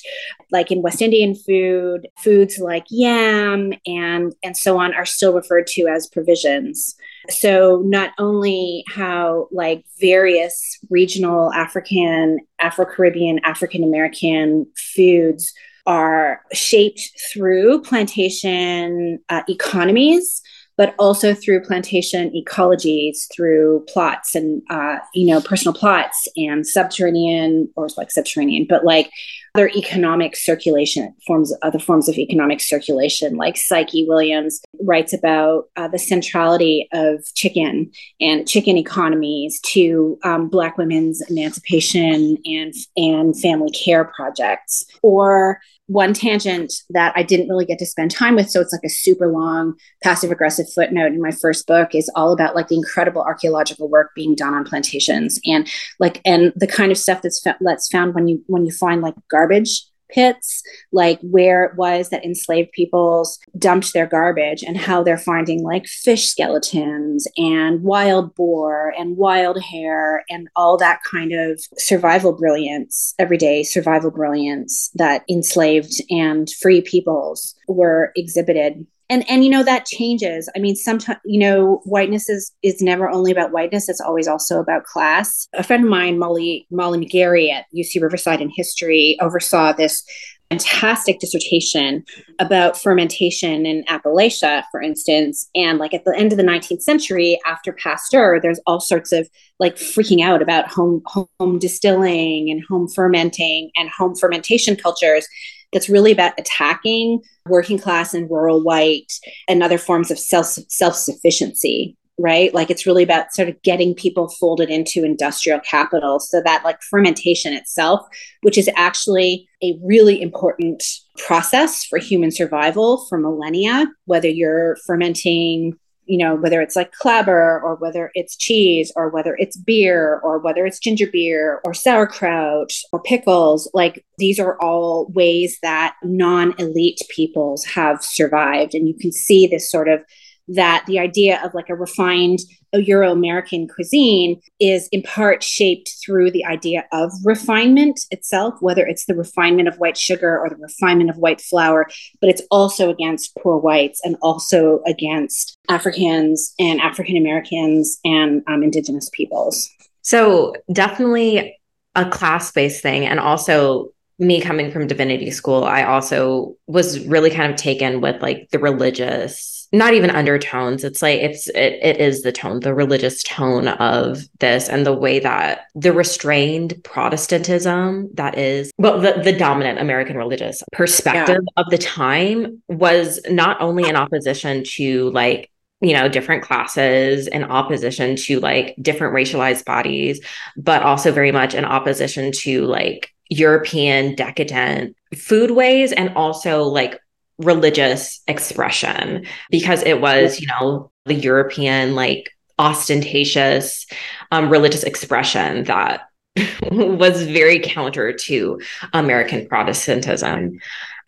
like 0.50 0.70
in 0.70 0.82
west 0.82 1.02
indian 1.02 1.34
food 1.34 2.08
foods 2.18 2.58
like 2.58 2.84
yam 2.90 3.74
and 3.86 4.34
and 4.42 4.56
so 4.56 4.78
on 4.78 4.94
are 4.94 5.06
still 5.06 5.34
referred 5.34 5.66
to 5.68 5.86
as 5.86 6.08
provisions. 6.08 6.96
So 7.30 7.82
not 7.84 8.10
only 8.18 8.84
how 8.88 9.48
like 9.52 9.84
various 10.00 10.78
regional 10.90 11.52
african 11.52 12.40
afro-caribbean 12.58 13.40
african 13.44 13.84
american 13.84 14.66
foods 14.76 15.52
are 15.86 16.42
shaped 16.52 17.10
through 17.32 17.82
plantation 17.82 19.18
uh, 19.28 19.42
economies 19.48 20.42
but 20.78 20.94
also 20.96 21.34
through 21.34 21.60
plantation 21.60 22.30
ecologies, 22.30 23.26
through 23.34 23.84
plots 23.88 24.34
and 24.36 24.62
uh, 24.70 24.98
you 25.12 25.26
know 25.26 25.42
personal 25.42 25.74
plots 25.74 26.26
and 26.36 26.66
subterranean 26.66 27.68
or 27.76 27.88
like 27.98 28.10
subterranean, 28.10 28.64
but 28.66 28.84
like 28.84 29.10
other 29.54 29.68
economic 29.74 30.36
circulation 30.36 31.12
forms, 31.26 31.52
other 31.62 31.80
forms 31.80 32.08
of 32.08 32.16
economic 32.16 32.60
circulation. 32.60 33.36
Like 33.36 33.56
Psyche 33.56 34.06
Williams 34.06 34.60
writes 34.82 35.12
about 35.12 35.64
uh, 35.76 35.88
the 35.88 35.98
centrality 35.98 36.88
of 36.92 37.24
chicken 37.34 37.90
and 38.20 38.48
chicken 38.48 38.76
economies 38.76 39.60
to 39.72 40.16
um, 40.22 40.48
Black 40.48 40.78
women's 40.78 41.20
emancipation 41.28 42.36
and 42.44 42.72
and 42.96 43.38
family 43.38 43.72
care 43.72 44.04
projects, 44.04 44.84
or 45.02 45.60
one 45.88 46.12
tangent 46.12 46.72
that 46.90 47.14
I 47.16 47.22
didn't 47.22 47.48
really 47.48 47.64
get 47.64 47.78
to 47.78 47.86
spend 47.86 48.10
time 48.10 48.36
with. 48.36 48.50
So 48.50 48.60
it's 48.60 48.72
like 48.72 48.84
a 48.84 48.90
super 48.90 49.26
long 49.26 49.74
passive 50.02 50.30
aggressive 50.30 50.70
footnote 50.70 51.12
in 51.12 51.20
my 51.20 51.30
first 51.30 51.66
book 51.66 51.94
is 51.94 52.10
all 52.14 52.32
about 52.32 52.54
like 52.54 52.68
the 52.68 52.76
incredible 52.76 53.22
archaeological 53.22 53.88
work 53.88 54.14
being 54.14 54.34
done 54.34 54.52
on 54.52 54.64
plantations 54.64 55.40
and 55.46 55.66
like 55.98 56.20
and 56.26 56.52
the 56.54 56.66
kind 56.66 56.92
of 56.92 56.98
stuff 56.98 57.22
that's 57.22 57.42
that's 57.60 57.88
found 57.88 58.14
when 58.14 58.28
you 58.28 58.42
when 58.46 58.66
you 58.66 58.70
find 58.70 59.00
like 59.00 59.14
garbage 59.30 59.87
pits, 60.10 60.62
like 60.92 61.18
where 61.22 61.64
it 61.64 61.76
was 61.76 62.10
that 62.10 62.24
enslaved 62.24 62.72
peoples 62.72 63.38
dumped 63.58 63.92
their 63.92 64.06
garbage 64.06 64.62
and 64.62 64.76
how 64.76 65.02
they're 65.02 65.18
finding 65.18 65.62
like 65.62 65.86
fish 65.86 66.26
skeletons 66.26 67.26
and 67.36 67.82
wild 67.82 68.34
boar 68.34 68.92
and 68.98 69.16
wild 69.16 69.60
hare 69.62 70.24
and 70.30 70.48
all 70.56 70.76
that 70.76 71.00
kind 71.04 71.32
of 71.32 71.60
survival 71.76 72.32
brilliance, 72.32 73.14
everyday 73.18 73.62
survival 73.62 74.10
brilliance 74.10 74.90
that 74.94 75.24
enslaved 75.28 75.94
and 76.10 76.50
free 76.60 76.80
peoples 76.80 77.54
were 77.66 78.12
exhibited 78.16 78.86
and 79.10 79.28
and 79.28 79.44
you 79.44 79.50
know 79.50 79.62
that 79.62 79.86
changes 79.86 80.48
i 80.54 80.58
mean 80.58 80.76
sometimes 80.76 81.18
you 81.24 81.38
know 81.38 81.80
whiteness 81.84 82.28
is 82.28 82.52
is 82.62 82.80
never 82.80 83.08
only 83.08 83.32
about 83.32 83.52
whiteness 83.52 83.88
it's 83.88 84.00
always 84.00 84.28
also 84.28 84.60
about 84.60 84.84
class 84.84 85.48
a 85.54 85.62
friend 85.62 85.84
of 85.84 85.90
mine 85.90 86.18
molly 86.18 86.66
molly 86.70 86.98
mcgarry 86.98 87.50
at 87.52 87.66
uc 87.74 88.00
riverside 88.00 88.40
in 88.40 88.50
history 88.54 89.16
oversaw 89.20 89.72
this 89.72 90.04
fantastic 90.50 91.18
dissertation 91.20 92.04
about 92.38 92.80
fermentation 92.80 93.66
in 93.66 93.84
Appalachia, 93.84 94.64
for 94.70 94.80
instance. 94.80 95.48
And 95.54 95.78
like 95.78 95.92
at 95.92 96.04
the 96.04 96.16
end 96.16 96.32
of 96.32 96.38
the 96.38 96.44
19th 96.44 96.82
century, 96.82 97.38
after 97.46 97.72
Pasteur, 97.72 98.40
there's 98.40 98.60
all 98.66 98.80
sorts 98.80 99.12
of 99.12 99.28
like 99.58 99.76
freaking 99.76 100.22
out 100.22 100.40
about 100.40 100.70
home 100.70 101.02
home 101.06 101.58
distilling 101.58 102.50
and 102.50 102.62
home 102.68 102.88
fermenting 102.88 103.70
and 103.76 103.90
home 103.90 104.14
fermentation 104.14 104.76
cultures 104.76 105.26
that's 105.72 105.88
really 105.88 106.12
about 106.12 106.32
attacking 106.38 107.20
working 107.48 107.78
class 107.78 108.14
and 108.14 108.30
rural 108.30 108.62
white 108.62 109.12
and 109.48 109.62
other 109.62 109.78
forms 109.78 110.10
of 110.10 110.18
self 110.18 110.46
self 110.68 110.94
sufficiency 110.94 111.96
right? 112.20 112.52
Like 112.52 112.68
it's 112.68 112.84
really 112.84 113.04
about 113.04 113.32
sort 113.32 113.48
of 113.48 113.62
getting 113.62 113.94
people 113.94 114.28
folded 114.28 114.70
into 114.70 115.04
industrial 115.04 115.60
capital. 115.60 116.18
So 116.18 116.42
that 116.42 116.64
like 116.64 116.82
fermentation 116.82 117.52
itself 117.52 118.00
which 118.42 118.58
is 118.58 118.68
actually 118.76 119.48
a 119.62 119.78
really 119.82 120.20
important 120.20 120.82
process 121.16 121.84
for 121.84 121.98
human 121.98 122.30
survival 122.30 123.06
for 123.08 123.18
millennia 123.18 123.86
whether 124.04 124.28
you're 124.28 124.76
fermenting 124.86 125.74
you 126.08 126.16
know, 126.16 126.34
whether 126.34 126.60
it's 126.62 126.74
like 126.74 126.90
clabber 126.92 127.60
or 127.62 127.76
whether 127.76 128.10
it's 128.14 128.34
cheese 128.34 128.90
or 128.96 129.10
whether 129.10 129.36
it's 129.38 129.56
beer 129.56 130.20
or 130.24 130.38
whether 130.38 130.64
it's 130.64 130.78
ginger 130.78 131.06
beer 131.06 131.60
or 131.64 131.74
sauerkraut 131.74 132.72
or 132.92 133.02
pickles, 133.02 133.70
like 133.74 134.04
these 134.16 134.40
are 134.40 134.58
all 134.60 135.06
ways 135.12 135.58
that 135.62 135.94
non 136.02 136.54
elite 136.58 137.00
peoples 137.10 137.64
have 137.66 138.02
survived. 138.02 138.74
And 138.74 138.88
you 138.88 138.94
can 138.94 139.12
see 139.12 139.46
this 139.46 139.70
sort 139.70 139.88
of 139.88 140.00
that 140.48 140.84
the 140.86 140.98
idea 140.98 141.40
of 141.44 141.52
like 141.52 141.68
a 141.68 141.74
refined 141.74 142.38
Euro 142.74 143.10
American 143.10 143.66
cuisine 143.66 144.40
is 144.60 144.88
in 144.92 145.02
part 145.02 145.42
shaped 145.42 145.90
through 146.04 146.30
the 146.30 146.44
idea 146.44 146.84
of 146.92 147.12
refinement 147.24 148.00
itself, 148.10 148.54
whether 148.60 148.86
it's 148.86 149.06
the 149.06 149.14
refinement 149.14 149.68
of 149.68 149.76
white 149.76 149.96
sugar 149.96 150.38
or 150.38 150.48
the 150.48 150.56
refinement 150.56 151.10
of 151.10 151.16
white 151.16 151.40
flour, 151.40 151.88
but 152.20 152.28
it's 152.28 152.42
also 152.50 152.90
against 152.90 153.34
poor 153.36 153.58
whites 153.58 154.00
and 154.04 154.16
also 154.20 154.80
against 154.86 155.56
Africans 155.68 156.54
and 156.58 156.80
African 156.80 157.16
Americans 157.16 157.98
and 158.04 158.42
um, 158.46 158.62
indigenous 158.62 159.10
peoples. 159.12 159.68
So, 160.02 160.54
definitely 160.72 161.58
a 161.94 162.08
class 162.08 162.52
based 162.52 162.82
thing. 162.82 163.04
And 163.04 163.20
also, 163.20 163.92
me 164.18 164.40
coming 164.40 164.70
from 164.70 164.86
divinity 164.86 165.30
school, 165.30 165.64
I 165.64 165.84
also 165.84 166.56
was 166.66 167.06
really 167.06 167.30
kind 167.30 167.52
of 167.52 167.58
taken 167.58 168.00
with 168.00 168.20
like 168.20 168.48
the 168.50 168.58
religious 168.58 169.57
not 169.72 169.94
even 169.94 170.10
undertones 170.10 170.84
it's 170.84 171.02
like 171.02 171.20
it's 171.20 171.48
it, 171.48 171.78
it 171.82 172.00
is 172.00 172.22
the 172.22 172.32
tone 172.32 172.60
the 172.60 172.74
religious 172.74 173.22
tone 173.22 173.68
of 173.68 174.22
this 174.40 174.68
and 174.68 174.86
the 174.86 174.92
way 174.92 175.18
that 175.18 175.66
the 175.74 175.92
restrained 175.92 176.74
protestantism 176.84 178.08
that 178.14 178.38
is 178.38 178.72
well 178.78 179.00
the, 179.00 179.20
the 179.22 179.32
dominant 179.32 179.78
american 179.78 180.16
religious 180.16 180.62
perspective 180.72 181.40
yeah. 181.42 181.62
of 181.62 181.70
the 181.70 181.78
time 181.78 182.62
was 182.68 183.20
not 183.28 183.60
only 183.60 183.88
in 183.88 183.96
opposition 183.96 184.64
to 184.64 185.10
like 185.10 185.50
you 185.80 185.92
know 185.92 186.08
different 186.08 186.42
classes 186.42 187.26
in 187.26 187.44
opposition 187.44 188.16
to 188.16 188.40
like 188.40 188.74
different 188.80 189.14
racialized 189.14 189.64
bodies 189.64 190.20
but 190.56 190.82
also 190.82 191.12
very 191.12 191.32
much 191.32 191.54
in 191.54 191.64
opposition 191.64 192.32
to 192.32 192.64
like 192.64 193.12
european 193.28 194.14
decadent 194.14 194.96
foodways 195.14 195.92
and 195.96 196.10
also 196.16 196.64
like 196.64 197.00
religious 197.38 198.20
expression 198.26 199.26
because 199.50 199.82
it 199.82 200.00
was, 200.00 200.40
you 200.40 200.46
know, 200.48 200.90
the 201.04 201.14
European, 201.14 201.94
like 201.94 202.30
ostentatious 202.58 203.86
um, 204.32 204.50
religious 204.50 204.82
expression 204.82 205.64
that 205.64 206.08
was 206.70 207.22
very 207.22 207.60
counter 207.60 208.12
to 208.12 208.60
American 208.92 209.46
Protestantism. 209.46 210.58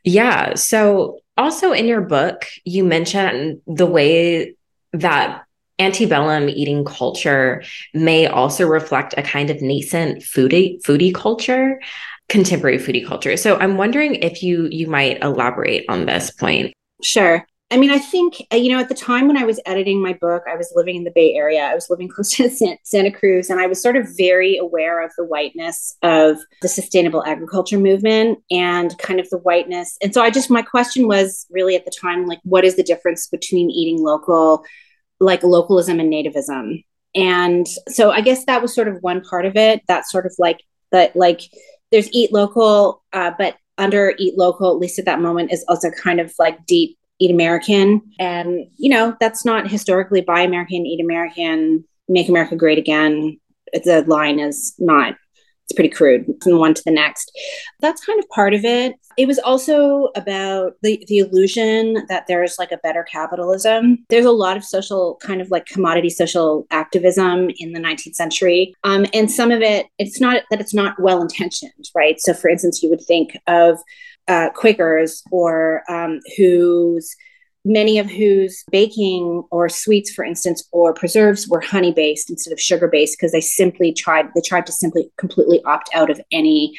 Yeah. 0.04 0.54
So, 0.54 1.18
also 1.36 1.72
in 1.72 1.86
your 1.86 2.02
book, 2.02 2.46
you 2.64 2.84
mentioned 2.84 3.60
the 3.66 3.86
way 3.86 4.54
that 4.92 5.44
antebellum 5.78 6.48
eating 6.50 6.84
culture 6.84 7.62
may 7.94 8.26
also 8.26 8.66
reflect 8.66 9.14
a 9.16 9.22
kind 9.22 9.48
of 9.48 9.62
nascent 9.62 10.22
foodie 10.22 10.80
foodie 10.82 11.14
culture 11.14 11.80
contemporary 12.30 12.78
foodie 12.78 13.06
culture. 13.06 13.36
So 13.36 13.56
I'm 13.56 13.76
wondering 13.76 14.14
if 14.14 14.42
you 14.42 14.68
you 14.70 14.86
might 14.86 15.22
elaborate 15.22 15.84
on 15.88 16.06
this 16.06 16.30
point. 16.30 16.72
Sure. 17.02 17.44
I 17.72 17.76
mean, 17.76 17.90
I 17.90 17.98
think, 17.98 18.44
uh, 18.52 18.56
you 18.56 18.72
know, 18.72 18.80
at 18.80 18.88
the 18.88 18.96
time 18.96 19.28
when 19.28 19.36
I 19.36 19.44
was 19.44 19.60
editing 19.64 20.02
my 20.02 20.12
book, 20.14 20.42
I 20.50 20.56
was 20.56 20.72
living 20.74 20.96
in 20.96 21.04
the 21.04 21.12
Bay 21.12 21.34
Area. 21.34 21.62
I 21.62 21.74
was 21.74 21.88
living 21.88 22.08
close 22.14 22.30
to 22.30 22.50
Santa 22.82 23.12
Cruz, 23.12 23.48
and 23.48 23.60
I 23.60 23.66
was 23.66 23.80
sort 23.80 23.96
of 23.96 24.08
very 24.16 24.56
aware 24.56 25.04
of 25.04 25.12
the 25.16 25.24
whiteness 25.24 25.96
of 26.02 26.38
the 26.62 26.68
sustainable 26.68 27.24
agriculture 27.24 27.78
movement 27.78 28.40
and 28.50 28.96
kind 28.98 29.20
of 29.20 29.30
the 29.30 29.38
whiteness. 29.38 29.96
And 30.02 30.12
so 30.12 30.22
I 30.22 30.30
just, 30.30 30.50
my 30.50 30.62
question 30.62 31.06
was 31.06 31.46
really 31.50 31.76
at 31.76 31.84
the 31.84 31.92
time, 31.92 32.26
like, 32.26 32.40
what 32.42 32.64
is 32.64 32.74
the 32.74 32.82
difference 32.82 33.28
between 33.28 33.70
eating 33.70 34.02
local, 34.02 34.64
like 35.20 35.44
localism 35.44 36.00
and 36.00 36.12
nativism? 36.12 36.84
And 37.14 37.68
so 37.88 38.10
I 38.10 38.20
guess 38.20 38.44
that 38.46 38.62
was 38.62 38.74
sort 38.74 38.88
of 38.88 38.98
one 39.00 39.20
part 39.20 39.46
of 39.46 39.56
it, 39.56 39.82
that 39.86 40.08
sort 40.08 40.26
of 40.26 40.34
like, 40.38 40.60
that 40.90 41.14
like, 41.14 41.42
there's 41.90 42.11
eat 42.12 42.33
local, 42.33 43.03
uh, 43.12 43.33
but 43.38 43.57
under 43.79 44.14
eat 44.18 44.37
local, 44.37 44.70
at 44.70 44.79
least 44.79 44.98
at 44.98 45.05
that 45.07 45.20
moment, 45.20 45.53
is 45.53 45.64
also 45.68 45.90
kind 45.90 46.20
of 46.20 46.33
like 46.38 46.66
deep 46.66 46.98
eat 47.18 47.31
American. 47.31 48.03
And, 48.18 48.66
you 48.79 48.90
know, 48.90 49.16
that's 49.20 49.44
not 49.44 49.70
historically 49.70 50.22
buy 50.22 50.40
American, 50.40 50.87
eat 50.87 51.05
American, 51.05 51.85
make 52.09 52.29
America 52.29 52.57
great 52.57 52.79
again. 52.79 53.38
The 53.72 54.05
line 54.07 54.40
is 54.40 54.74
not 54.79 55.16
it's 55.70 55.76
pretty 55.76 55.88
crude 55.88 56.26
from 56.42 56.59
one 56.59 56.74
to 56.74 56.83
the 56.85 56.90
next. 56.90 57.30
That's 57.78 58.04
kind 58.04 58.18
of 58.18 58.28
part 58.30 58.54
of 58.54 58.64
it. 58.64 58.94
It 59.16 59.26
was 59.28 59.38
also 59.38 60.09
about 60.16 60.72
the, 60.83 61.04
the 61.06 61.18
illusion 61.18 62.04
that 62.09 62.26
there's 62.26 62.59
like 62.59 62.72
a 62.72 62.78
better 62.78 63.04
capitalism. 63.04 64.04
There's 64.09 64.24
a 64.24 64.33
lot 64.33 64.56
of 64.56 64.64
social, 64.64 65.16
kind 65.22 65.40
of 65.40 65.50
like 65.50 65.66
commodity 65.66 66.11
social 66.11 66.66
activism 66.72 67.50
in 67.59 67.72
the 67.72 67.78
19th 67.78 68.14
century. 68.14 68.74
Um, 68.83 69.06
and 69.14 69.30
some 69.30 69.52
of 69.52 69.62
it, 69.62 69.87
it's 69.98 70.20
not 70.20 70.42
that 70.50 70.61
it's 70.61 70.74
not 70.74 71.00
well 71.00 71.22
intentioned, 71.22 71.85
right? 71.94 72.20
So, 72.20 72.35
for 72.35 72.50
instance, 72.50 72.83
you 72.83 72.90
would 72.90 73.02
think 73.02 73.38
of 73.46 73.78
uh, 74.26 74.50
Quakers 74.50 75.22
or 75.30 75.83
um, 75.88 76.18
whose 76.37 77.14
many 77.64 77.98
of 77.98 78.10
whose 78.10 78.64
baking 78.70 79.44
or 79.50 79.68
sweets 79.68 80.10
for 80.10 80.24
instance 80.24 80.66
or 80.72 80.94
preserves 80.94 81.48
were 81.48 81.60
honey 81.60 81.92
based 81.92 82.30
instead 82.30 82.52
of 82.52 82.60
sugar 82.60 82.88
based 82.88 83.18
because 83.18 83.32
they 83.32 83.40
simply 83.40 83.92
tried 83.92 84.26
they 84.34 84.40
tried 84.40 84.66
to 84.66 84.72
simply 84.72 85.10
completely 85.18 85.62
opt 85.64 85.90
out 85.94 86.10
of 86.10 86.20
any 86.32 86.72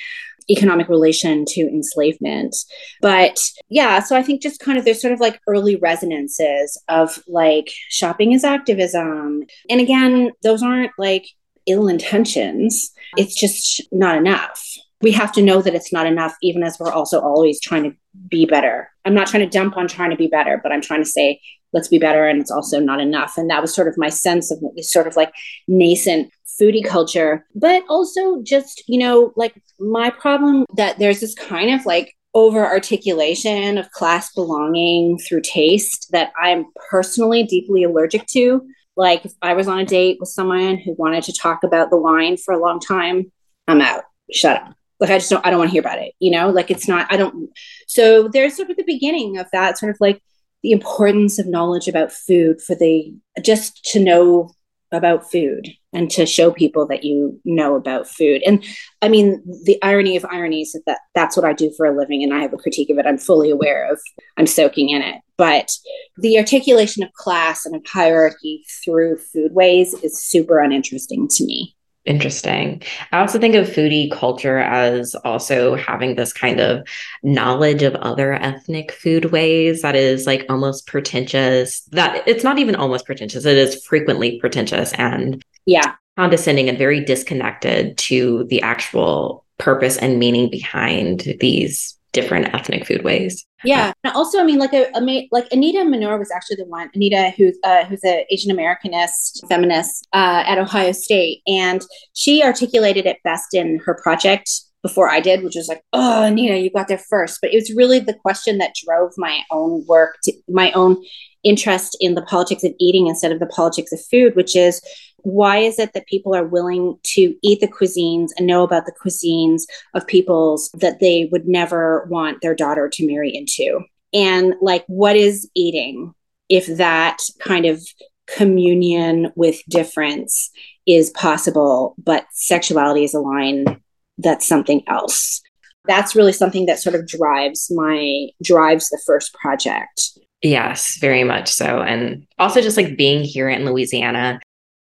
economic 0.49 0.89
relation 0.89 1.45
to 1.45 1.61
enslavement. 1.61 2.55
But 2.99 3.39
yeah 3.69 3.99
so 3.99 4.17
i 4.17 4.23
think 4.23 4.41
just 4.41 4.59
kind 4.59 4.77
of 4.77 4.85
there's 4.85 5.01
sort 5.01 5.13
of 5.13 5.19
like 5.19 5.39
early 5.47 5.75
resonances 5.75 6.81
of 6.87 7.21
like 7.27 7.71
shopping 7.89 8.31
is 8.31 8.43
activism. 8.43 9.43
And 9.69 9.81
again 9.81 10.31
those 10.41 10.63
aren't 10.63 10.91
like 10.97 11.27
ill 11.67 11.87
intentions. 11.87 12.91
It's 13.17 13.35
just 13.35 13.81
not 13.91 14.17
enough 14.17 14.65
we 15.01 15.11
have 15.11 15.31
to 15.33 15.41
know 15.41 15.61
that 15.61 15.75
it's 15.75 15.91
not 15.91 16.05
enough, 16.05 16.35
even 16.41 16.63
as 16.63 16.77
we're 16.79 16.91
also 16.91 17.19
always 17.19 17.59
trying 17.59 17.83
to 17.83 17.95
be 18.29 18.45
better. 18.45 18.89
I'm 19.05 19.13
not 19.13 19.27
trying 19.27 19.43
to 19.43 19.57
dump 19.57 19.77
on 19.77 19.87
trying 19.87 20.11
to 20.11 20.15
be 20.15 20.27
better, 20.27 20.59
but 20.61 20.71
I'm 20.71 20.81
trying 20.81 21.01
to 21.01 21.09
say, 21.09 21.39
let's 21.73 21.87
be 21.87 21.97
better. 21.97 22.27
And 22.27 22.41
it's 22.41 22.51
also 22.51 22.79
not 22.79 22.99
enough. 22.99 23.37
And 23.37 23.49
that 23.49 23.61
was 23.61 23.73
sort 23.73 23.87
of 23.87 23.97
my 23.97 24.09
sense 24.09 24.51
of 24.51 24.59
this 24.75 24.91
sort 24.91 25.07
of 25.07 25.15
like 25.15 25.33
nascent 25.67 26.31
foodie 26.59 26.85
culture, 26.85 27.45
but 27.55 27.83
also 27.89 28.41
just, 28.43 28.83
you 28.87 28.99
know, 28.99 29.33
like 29.35 29.59
my 29.79 30.09
problem 30.09 30.65
that 30.75 30.99
there's 30.99 31.21
this 31.21 31.33
kind 31.33 31.73
of 31.73 31.85
like 31.85 32.13
over 32.33 32.65
articulation 32.65 33.77
of 33.77 33.91
class 33.91 34.31
belonging 34.33 35.17
through 35.17 35.41
taste 35.41 36.07
that 36.11 36.31
I'm 36.41 36.65
personally 36.89 37.43
deeply 37.43 37.83
allergic 37.83 38.27
to. 38.27 38.65
Like 38.95 39.25
if 39.25 39.33
I 39.41 39.53
was 39.53 39.67
on 39.67 39.79
a 39.79 39.85
date 39.85 40.17
with 40.19 40.29
someone 40.29 40.77
who 40.77 40.93
wanted 40.97 41.23
to 41.23 41.33
talk 41.33 41.63
about 41.63 41.89
the 41.89 41.97
wine 41.97 42.37
for 42.37 42.53
a 42.53 42.59
long 42.59 42.79
time, 42.79 43.31
I'm 43.67 43.81
out. 43.81 44.03
Shut 44.31 44.61
up 44.61 44.75
like 45.01 45.09
i 45.09 45.17
just 45.17 45.29
don't 45.29 45.45
i 45.45 45.49
don't 45.49 45.59
want 45.59 45.69
to 45.69 45.73
hear 45.73 45.81
about 45.81 45.99
it 45.99 46.13
you 46.19 46.31
know? 46.31 46.49
Like 46.49 46.71
it's 46.71 46.87
not 46.87 47.11
i 47.11 47.17
don't 47.17 47.49
so 47.87 48.29
there's 48.29 48.55
sort 48.55 48.69
of 48.69 48.77
the 48.77 48.83
beginning 48.83 49.37
of 49.37 49.47
that 49.51 49.77
sort 49.77 49.89
of 49.89 49.97
like 49.99 50.21
the 50.63 50.71
importance 50.71 51.39
of 51.39 51.47
knowledge 51.47 51.87
about 51.87 52.11
food 52.11 52.61
for 52.61 52.75
the 52.75 53.13
just 53.43 53.83
to 53.91 53.99
know 53.99 54.51
about 54.91 55.29
food 55.31 55.69
and 55.93 56.09
to 56.11 56.25
show 56.25 56.51
people 56.51 56.85
that 56.85 57.03
you 57.03 57.39
know 57.45 57.75
about 57.75 58.07
food. 58.07 58.41
And 58.45 58.63
i 59.01 59.09
mean 59.09 59.41
the 59.65 59.81
irony 59.81 60.15
of 60.15 60.25
ironies 60.25 60.75
is 60.75 60.83
that 60.85 60.99
that's 61.15 61.35
what 61.35 61.45
i 61.45 61.53
do 61.53 61.71
for 61.75 61.85
a 61.85 61.95
living 61.95 62.23
and 62.23 62.33
i 62.33 62.39
have 62.39 62.53
a 62.53 62.57
critique 62.57 62.89
of 62.89 62.97
it. 62.97 63.05
I'm 63.05 63.17
fully 63.17 63.49
aware 63.49 63.91
of 63.91 63.99
i'm 64.37 64.47
soaking 64.47 64.89
in 64.89 65.01
it. 65.01 65.21
But 65.37 65.71
the 66.17 66.37
articulation 66.37 67.03
of 67.03 67.11
class 67.13 67.65
and 67.65 67.75
of 67.75 67.81
hierarchy 67.87 68.63
through 68.83 69.17
foodways 69.35 70.03
is 70.03 70.23
super 70.23 70.59
uninteresting 70.59 71.27
to 71.29 71.45
me 71.45 71.75
Interesting. 72.03 72.81
I 73.11 73.19
also 73.19 73.37
think 73.37 73.53
of 73.53 73.67
foodie 73.67 74.11
culture 74.11 74.57
as 74.57 75.13
also 75.23 75.75
having 75.75 76.15
this 76.15 76.33
kind 76.33 76.59
of 76.59 76.87
knowledge 77.21 77.83
of 77.83 77.93
other 77.95 78.33
ethnic 78.33 78.91
food 78.91 79.25
ways 79.25 79.83
that 79.83 79.95
is 79.95 80.25
like 80.25 80.45
almost 80.49 80.87
pretentious. 80.87 81.81
That 81.91 82.27
it's 82.27 82.43
not 82.43 82.57
even 82.57 82.75
almost 82.75 83.05
pretentious, 83.05 83.45
it 83.45 83.55
is 83.55 83.85
frequently 83.85 84.39
pretentious 84.39 84.93
and 84.93 85.43
yeah, 85.67 85.93
condescending 86.17 86.69
and 86.69 86.77
very 86.77 87.05
disconnected 87.05 87.97
to 87.99 88.45
the 88.45 88.63
actual 88.63 89.45
purpose 89.59 89.97
and 89.97 90.17
meaning 90.17 90.49
behind 90.49 91.35
these 91.39 91.97
different 92.13 92.53
ethnic 92.53 92.87
food 92.87 93.03
ways. 93.03 93.45
Yeah, 93.63 93.93
and 94.03 94.13
also, 94.13 94.39
I 94.39 94.43
mean, 94.43 94.59
like 94.59 94.73
a, 94.73 94.89
a 94.95 95.27
like 95.31 95.47
Anita 95.51 95.79
Mannur 95.79 96.17
was 96.17 96.31
actually 96.31 96.57
the 96.57 96.65
one. 96.65 96.89
Anita, 96.95 97.31
who's 97.37 97.57
uh, 97.63 97.85
who's 97.85 98.03
an 98.03 98.23
Asian 98.29 98.55
Americanist 98.55 99.47
feminist 99.47 100.07
uh, 100.13 100.43
at 100.45 100.57
Ohio 100.57 100.91
State, 100.91 101.41
and 101.47 101.85
she 102.13 102.43
articulated 102.43 103.05
it 103.05 103.17
best 103.23 103.53
in 103.53 103.79
her 103.85 103.99
project 104.01 104.49
before 104.81 105.09
I 105.09 105.19
did, 105.19 105.43
which 105.43 105.55
was 105.55 105.67
like, 105.67 105.83
oh, 105.93 106.23
Anita, 106.23 106.57
you 106.57 106.71
got 106.71 106.87
there 106.87 106.97
first. 106.97 107.39
But 107.41 107.53
it 107.53 107.57
was 107.57 107.73
really 107.75 107.99
the 107.99 108.15
question 108.15 108.57
that 108.57 108.73
drove 108.83 109.11
my 109.17 109.41
own 109.51 109.85
work, 109.87 110.17
to, 110.23 110.33
my 110.49 110.71
own 110.71 110.97
interest 111.43 111.97
in 111.99 112.15
the 112.15 112.21
politics 112.23 112.63
of 112.63 112.73
eating 112.79 113.07
instead 113.07 113.31
of 113.31 113.39
the 113.39 113.47
politics 113.47 113.91
of 113.91 113.99
food, 114.11 114.35
which 114.35 114.55
is 114.55 114.81
why 115.23 115.57
is 115.57 115.79
it 115.79 115.93
that 115.93 116.07
people 116.07 116.35
are 116.35 116.45
willing 116.45 116.97
to 117.03 117.35
eat 117.41 117.61
the 117.61 117.67
cuisines 117.67 118.29
and 118.37 118.47
know 118.47 118.63
about 118.63 118.85
the 118.85 118.93
cuisines 119.03 119.63
of 119.93 120.07
peoples 120.07 120.69
that 120.73 120.99
they 120.99 121.29
would 121.31 121.47
never 121.47 122.05
want 122.09 122.41
their 122.41 122.55
daughter 122.55 122.89
to 122.89 123.07
marry 123.07 123.33
into? 123.35 123.81
And 124.13 124.55
like, 124.61 124.83
what 124.87 125.15
is 125.15 125.49
eating 125.55 126.13
if 126.49 126.67
that 126.77 127.17
kind 127.39 127.65
of 127.65 127.81
communion 128.27 129.31
with 129.35 129.61
difference 129.69 130.49
is 130.85 131.09
possible, 131.11 131.95
but 132.03 132.25
sexuality 132.31 133.03
is 133.03 133.13
a 133.13 133.19
line 133.19 133.81
that's 134.17 134.47
something 134.47 134.83
else. 134.87 135.41
That's 135.85 136.15
really 136.15 136.33
something 136.33 136.65
that 136.67 136.79
sort 136.79 136.95
of 136.95 137.07
drives 137.07 137.71
my 137.73 138.27
drives 138.43 138.89
the 138.89 139.01
first 139.05 139.33
project. 139.33 140.19
Yes, 140.43 140.97
very 140.99 141.23
much 141.23 141.49
so. 141.49 141.81
And 141.81 142.25
also 142.39 142.61
just 142.61 142.77
like 142.77 142.97
being 142.97 143.23
here 143.23 143.49
in 143.49 143.65
Louisiana, 143.65 144.39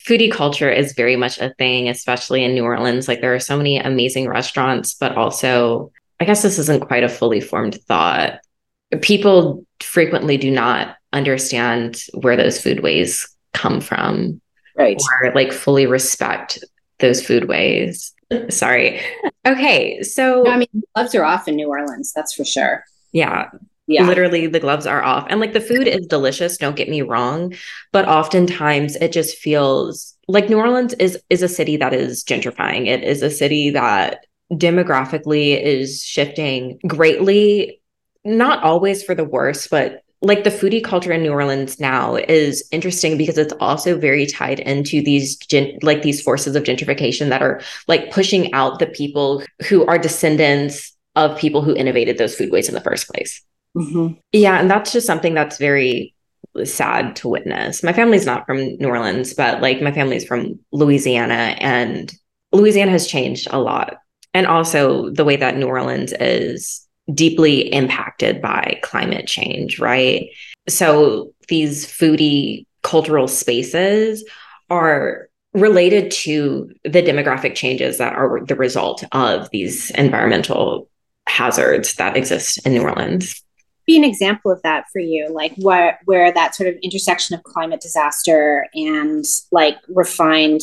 foodie 0.09 0.33
culture 0.33 0.71
is 0.71 0.94
very 0.94 1.16
much 1.16 1.38
a 1.38 1.53
thing, 1.55 1.88
especially 1.88 2.42
in 2.42 2.55
New 2.55 2.64
Orleans. 2.64 3.07
Like 3.09 3.21
there 3.21 3.35
are 3.35 3.40
so 3.40 3.57
many 3.57 3.79
amazing 3.79 4.29
restaurants, 4.29 4.94
but 4.94 5.16
also, 5.16 5.92
I 6.18 6.25
guess 6.25 6.42
this 6.42 6.59
isn't 6.59 6.87
quite 6.87 7.05
a 7.05 7.09
fully 7.09 7.40
formed 7.40 7.75
thought. 7.87 8.40
People 9.03 9.66
frequently 9.81 10.38
do 10.38 10.51
not 10.51 10.97
understand 11.12 12.01
where 12.14 12.37
those 12.37 12.59
foodways 12.59 13.29
come 13.53 13.81
from. 13.81 14.40
Right. 14.77 15.01
Or 15.23 15.33
like 15.35 15.53
fully 15.53 15.87
respect 15.87 16.64
those 17.01 17.23
foodways. 17.23 18.12
Sorry. 18.49 19.01
Okay. 19.47 20.03
So, 20.03 20.42
no, 20.42 20.51
I 20.51 20.57
mean, 20.57 20.83
gloves 20.94 21.14
are 21.14 21.25
off 21.25 21.49
in 21.49 21.57
New 21.57 21.68
Orleans, 21.68 22.12
that's 22.14 22.33
for 22.33 22.44
sure. 22.44 22.85
Yeah. 23.12 23.51
Yeah. 23.88 24.07
Literally, 24.07 24.46
the 24.46 24.61
gloves 24.61 24.87
are 24.87 25.03
off. 25.03 25.27
And 25.31 25.40
like 25.40 25.55
the 25.55 25.62
food 25.62 25.88
is 25.88 26.07
delicious, 26.07 26.59
don't 26.59 26.77
get 26.77 26.90
me 26.90 27.01
wrong. 27.01 27.55
But 27.90 28.07
oftentimes 28.07 28.96
it 28.96 29.12
just 29.12 29.38
feels 29.38 30.14
like 30.29 30.51
New 30.51 30.59
Orleans 30.59 30.92
is 30.94 31.18
is 31.31 31.42
a 31.42 31.48
city 31.48 31.79
that 31.79 31.94
is 31.94 32.22
gentrifying. 32.22 32.87
It 32.87 33.03
is 33.03 33.22
a 33.22 33.31
city 33.31 33.70
that 33.70 34.27
demographically 34.53 35.61
is 35.61 36.05
shifting 36.05 36.79
greatly, 36.87 37.81
not 38.27 38.62
always 38.62 39.03
for 39.03 39.14
the 39.14 39.24
worse, 39.24 39.66
but 39.66 40.03
like 40.20 40.44
the 40.44 40.51
foodie 40.51 40.85
culture 40.85 41.12
in 41.12 41.22
New 41.22 41.33
Orleans 41.33 41.81
now 41.81 42.16
is 42.16 42.66
interesting 42.70 43.16
because 43.16 43.38
it's 43.38 43.55
also 43.59 43.96
very 43.96 44.27
tied 44.27 44.61
into 44.61 45.01
these 45.03 45.37
gen- 45.37 45.79
like 45.81 46.03
these 46.03 46.20
forces 46.20 46.57
of 46.57 46.64
gentrification 46.64 47.31
that 47.31 47.40
are 47.40 47.62
like 47.87 48.11
pushing 48.11 48.53
out 48.53 48.81
the 48.81 48.87
people 48.87 49.42
who 49.66 49.87
are 49.87 49.96
descendants 49.96 50.92
of 51.16 51.38
people 51.38 51.62
who 51.62 51.74
innovated 51.74 52.18
those 52.18 52.37
foodways 52.37 52.68
in 52.68 52.74
the 52.74 52.83
first 52.83 53.09
place. 53.09 53.42
Mm-hmm. 53.76 54.14
Yeah, 54.33 54.59
and 54.59 54.70
that's 54.70 54.92
just 54.92 55.07
something 55.07 55.35
that's 55.35 55.59
very 55.59 56.14
sad 56.64 57.16
to 57.16 57.28
witness. 57.28 57.83
My 57.83 57.92
family's 57.92 58.26
not 58.26 58.46
from 58.46 58.59
New 58.59 58.88
Orleans, 58.88 59.35
but 59.35 59.61
like 59.61 59.81
my 59.81 59.92
family's 59.92 60.24
from 60.24 60.59
Louisiana, 60.72 61.57
and 61.59 62.12
Louisiana 62.52 62.92
has 62.92 63.07
changed 63.07 63.48
a 63.50 63.61
lot. 63.61 63.98
And 64.35 64.46
also 64.46 65.11
the 65.11 65.24
way 65.24 65.37
that 65.37 65.57
New 65.57 65.66
Orleans 65.66 66.12
is 66.20 66.87
deeply 67.14 67.72
impacted 67.72 68.42
by 68.42 68.78
climate 68.83 69.26
change, 69.26 69.78
right? 69.78 70.28
So 70.68 71.33
these 71.48 71.87
foodie 71.87 72.66
cultural 72.83 73.28
spaces 73.28 74.24
are 74.70 75.28
related 75.54 76.11
to 76.11 76.70
the 76.85 77.02
demographic 77.02 77.54
changes 77.54 77.98
that 77.98 78.14
are 78.14 78.44
the 78.44 78.54
result 78.54 79.04
of 79.12 79.48
these 79.50 79.90
environmental 79.92 80.88
hazards 81.26 81.94
that 81.94 82.16
exist 82.16 82.64
in 82.66 82.74
New 82.74 82.83
Orleans 82.83 83.42
be 83.88 83.96
an 83.96 84.05
example 84.05 84.53
of 84.53 84.62
that 84.62 84.85
for 84.92 85.01
you 85.01 85.29
like 85.33 85.53
where 85.57 85.98
where 86.05 86.33
that 86.33 86.55
sort 86.55 86.68
of 86.68 86.77
intersection 86.83 87.35
of 87.35 87.42
climate 87.42 87.81
disaster 87.81 88.66
and 88.74 89.24
like 89.51 89.77
refined 89.88 90.61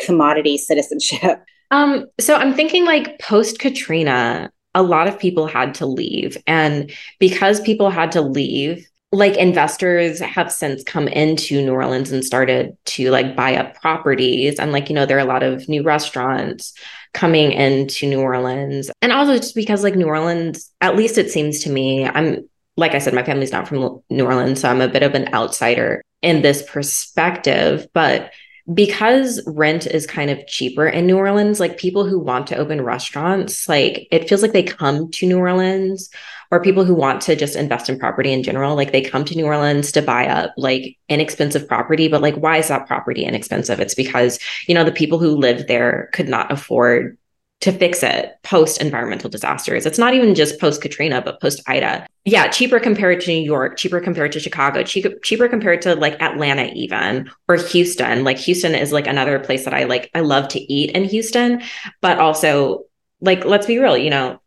commodity 0.00 0.58
citizenship? 0.58 1.44
Um 1.70 2.06
so 2.20 2.34
i'm 2.36 2.54
thinking 2.54 2.84
like 2.84 3.18
post 3.20 3.58
katrina 3.58 4.50
a 4.74 4.82
lot 4.82 5.08
of 5.08 5.18
people 5.18 5.46
had 5.46 5.74
to 5.76 5.86
leave. 5.86 6.36
And 6.46 6.90
because 7.18 7.60
people 7.60 7.90
had 7.90 8.12
to 8.12 8.20
leave 8.20 8.86
like 9.12 9.36
investors 9.36 10.18
have 10.18 10.50
since 10.50 10.82
come 10.82 11.06
into 11.06 11.64
New 11.64 11.72
Orleans 11.72 12.10
and 12.10 12.24
started 12.24 12.76
to 12.86 13.12
like 13.12 13.36
buy 13.36 13.54
up 13.54 13.80
properties. 13.80 14.58
And 14.58 14.72
like 14.72 14.88
you 14.88 14.94
know 14.94 15.06
there 15.06 15.16
are 15.16 15.20
a 15.20 15.24
lot 15.24 15.44
of 15.44 15.68
new 15.68 15.84
restaurants 15.84 16.74
coming 17.12 17.52
into 17.52 18.08
New 18.08 18.20
Orleans. 18.20 18.90
And 19.00 19.12
also 19.12 19.36
just 19.36 19.54
because 19.54 19.84
like 19.84 19.94
New 19.94 20.08
Orleans 20.08 20.72
at 20.80 20.96
least 20.96 21.16
it 21.16 21.30
seems 21.30 21.62
to 21.62 21.70
me 21.70 22.06
I'm 22.06 22.48
like 22.76 22.94
I 22.94 22.98
said, 22.98 23.14
my 23.14 23.22
family's 23.22 23.52
not 23.52 23.68
from 23.68 24.02
New 24.10 24.24
Orleans, 24.24 24.60
so 24.60 24.68
I'm 24.68 24.80
a 24.80 24.88
bit 24.88 25.02
of 25.02 25.14
an 25.14 25.32
outsider 25.32 26.02
in 26.22 26.42
this 26.42 26.62
perspective. 26.68 27.86
But 27.92 28.32
because 28.72 29.42
rent 29.46 29.86
is 29.86 30.06
kind 30.06 30.30
of 30.30 30.46
cheaper 30.46 30.86
in 30.86 31.06
New 31.06 31.18
Orleans, 31.18 31.60
like 31.60 31.76
people 31.76 32.06
who 32.06 32.18
want 32.18 32.46
to 32.46 32.56
open 32.56 32.80
restaurants, 32.80 33.68
like 33.68 34.08
it 34.10 34.28
feels 34.28 34.40
like 34.42 34.52
they 34.52 34.62
come 34.62 35.10
to 35.12 35.26
New 35.26 35.38
Orleans 35.38 36.08
or 36.50 36.62
people 36.62 36.84
who 36.84 36.94
want 36.94 37.20
to 37.22 37.36
just 37.36 37.56
invest 37.56 37.90
in 37.90 37.98
property 37.98 38.32
in 38.32 38.42
general, 38.42 38.74
like 38.74 38.90
they 38.90 39.02
come 39.02 39.24
to 39.26 39.34
New 39.34 39.44
Orleans 39.44 39.92
to 39.92 40.02
buy 40.02 40.26
up 40.26 40.54
like 40.56 40.96
inexpensive 41.08 41.68
property. 41.68 42.08
But 42.08 42.22
like, 42.22 42.36
why 42.36 42.56
is 42.56 42.68
that 42.68 42.86
property 42.86 43.24
inexpensive? 43.24 43.80
It's 43.80 43.94
because, 43.94 44.38
you 44.66 44.74
know, 44.74 44.84
the 44.84 44.92
people 44.92 45.18
who 45.18 45.36
live 45.36 45.66
there 45.66 46.08
could 46.12 46.28
not 46.28 46.50
afford 46.50 47.18
to 47.64 47.72
fix 47.72 48.02
it 48.02 48.34
post 48.42 48.78
environmental 48.82 49.30
disasters. 49.30 49.86
It's 49.86 49.98
not 49.98 50.12
even 50.12 50.34
just 50.34 50.60
post 50.60 50.82
Katrina, 50.82 51.22
but 51.22 51.40
post 51.40 51.62
Ida. 51.66 52.06
Yeah, 52.26 52.46
cheaper 52.48 52.78
compared 52.78 53.22
to 53.22 53.30
New 53.30 53.42
York, 53.42 53.78
cheaper 53.78 54.00
compared 54.00 54.32
to 54.32 54.40
Chicago, 54.40 54.82
cheaper, 54.82 55.18
cheaper 55.22 55.48
compared 55.48 55.80
to 55.82 55.94
like 55.94 56.20
Atlanta, 56.20 56.70
even 56.74 57.30
or 57.48 57.56
Houston. 57.56 58.22
Like 58.22 58.36
Houston 58.36 58.74
is 58.74 58.92
like 58.92 59.06
another 59.06 59.38
place 59.38 59.64
that 59.64 59.72
I 59.72 59.84
like. 59.84 60.10
I 60.14 60.20
love 60.20 60.48
to 60.48 60.60
eat 60.60 60.90
in 60.90 61.04
Houston, 61.04 61.62
but 62.02 62.18
also 62.18 62.84
like 63.22 63.46
let's 63.46 63.66
be 63.66 63.78
real, 63.78 63.96
you 63.96 64.10
know, 64.10 64.42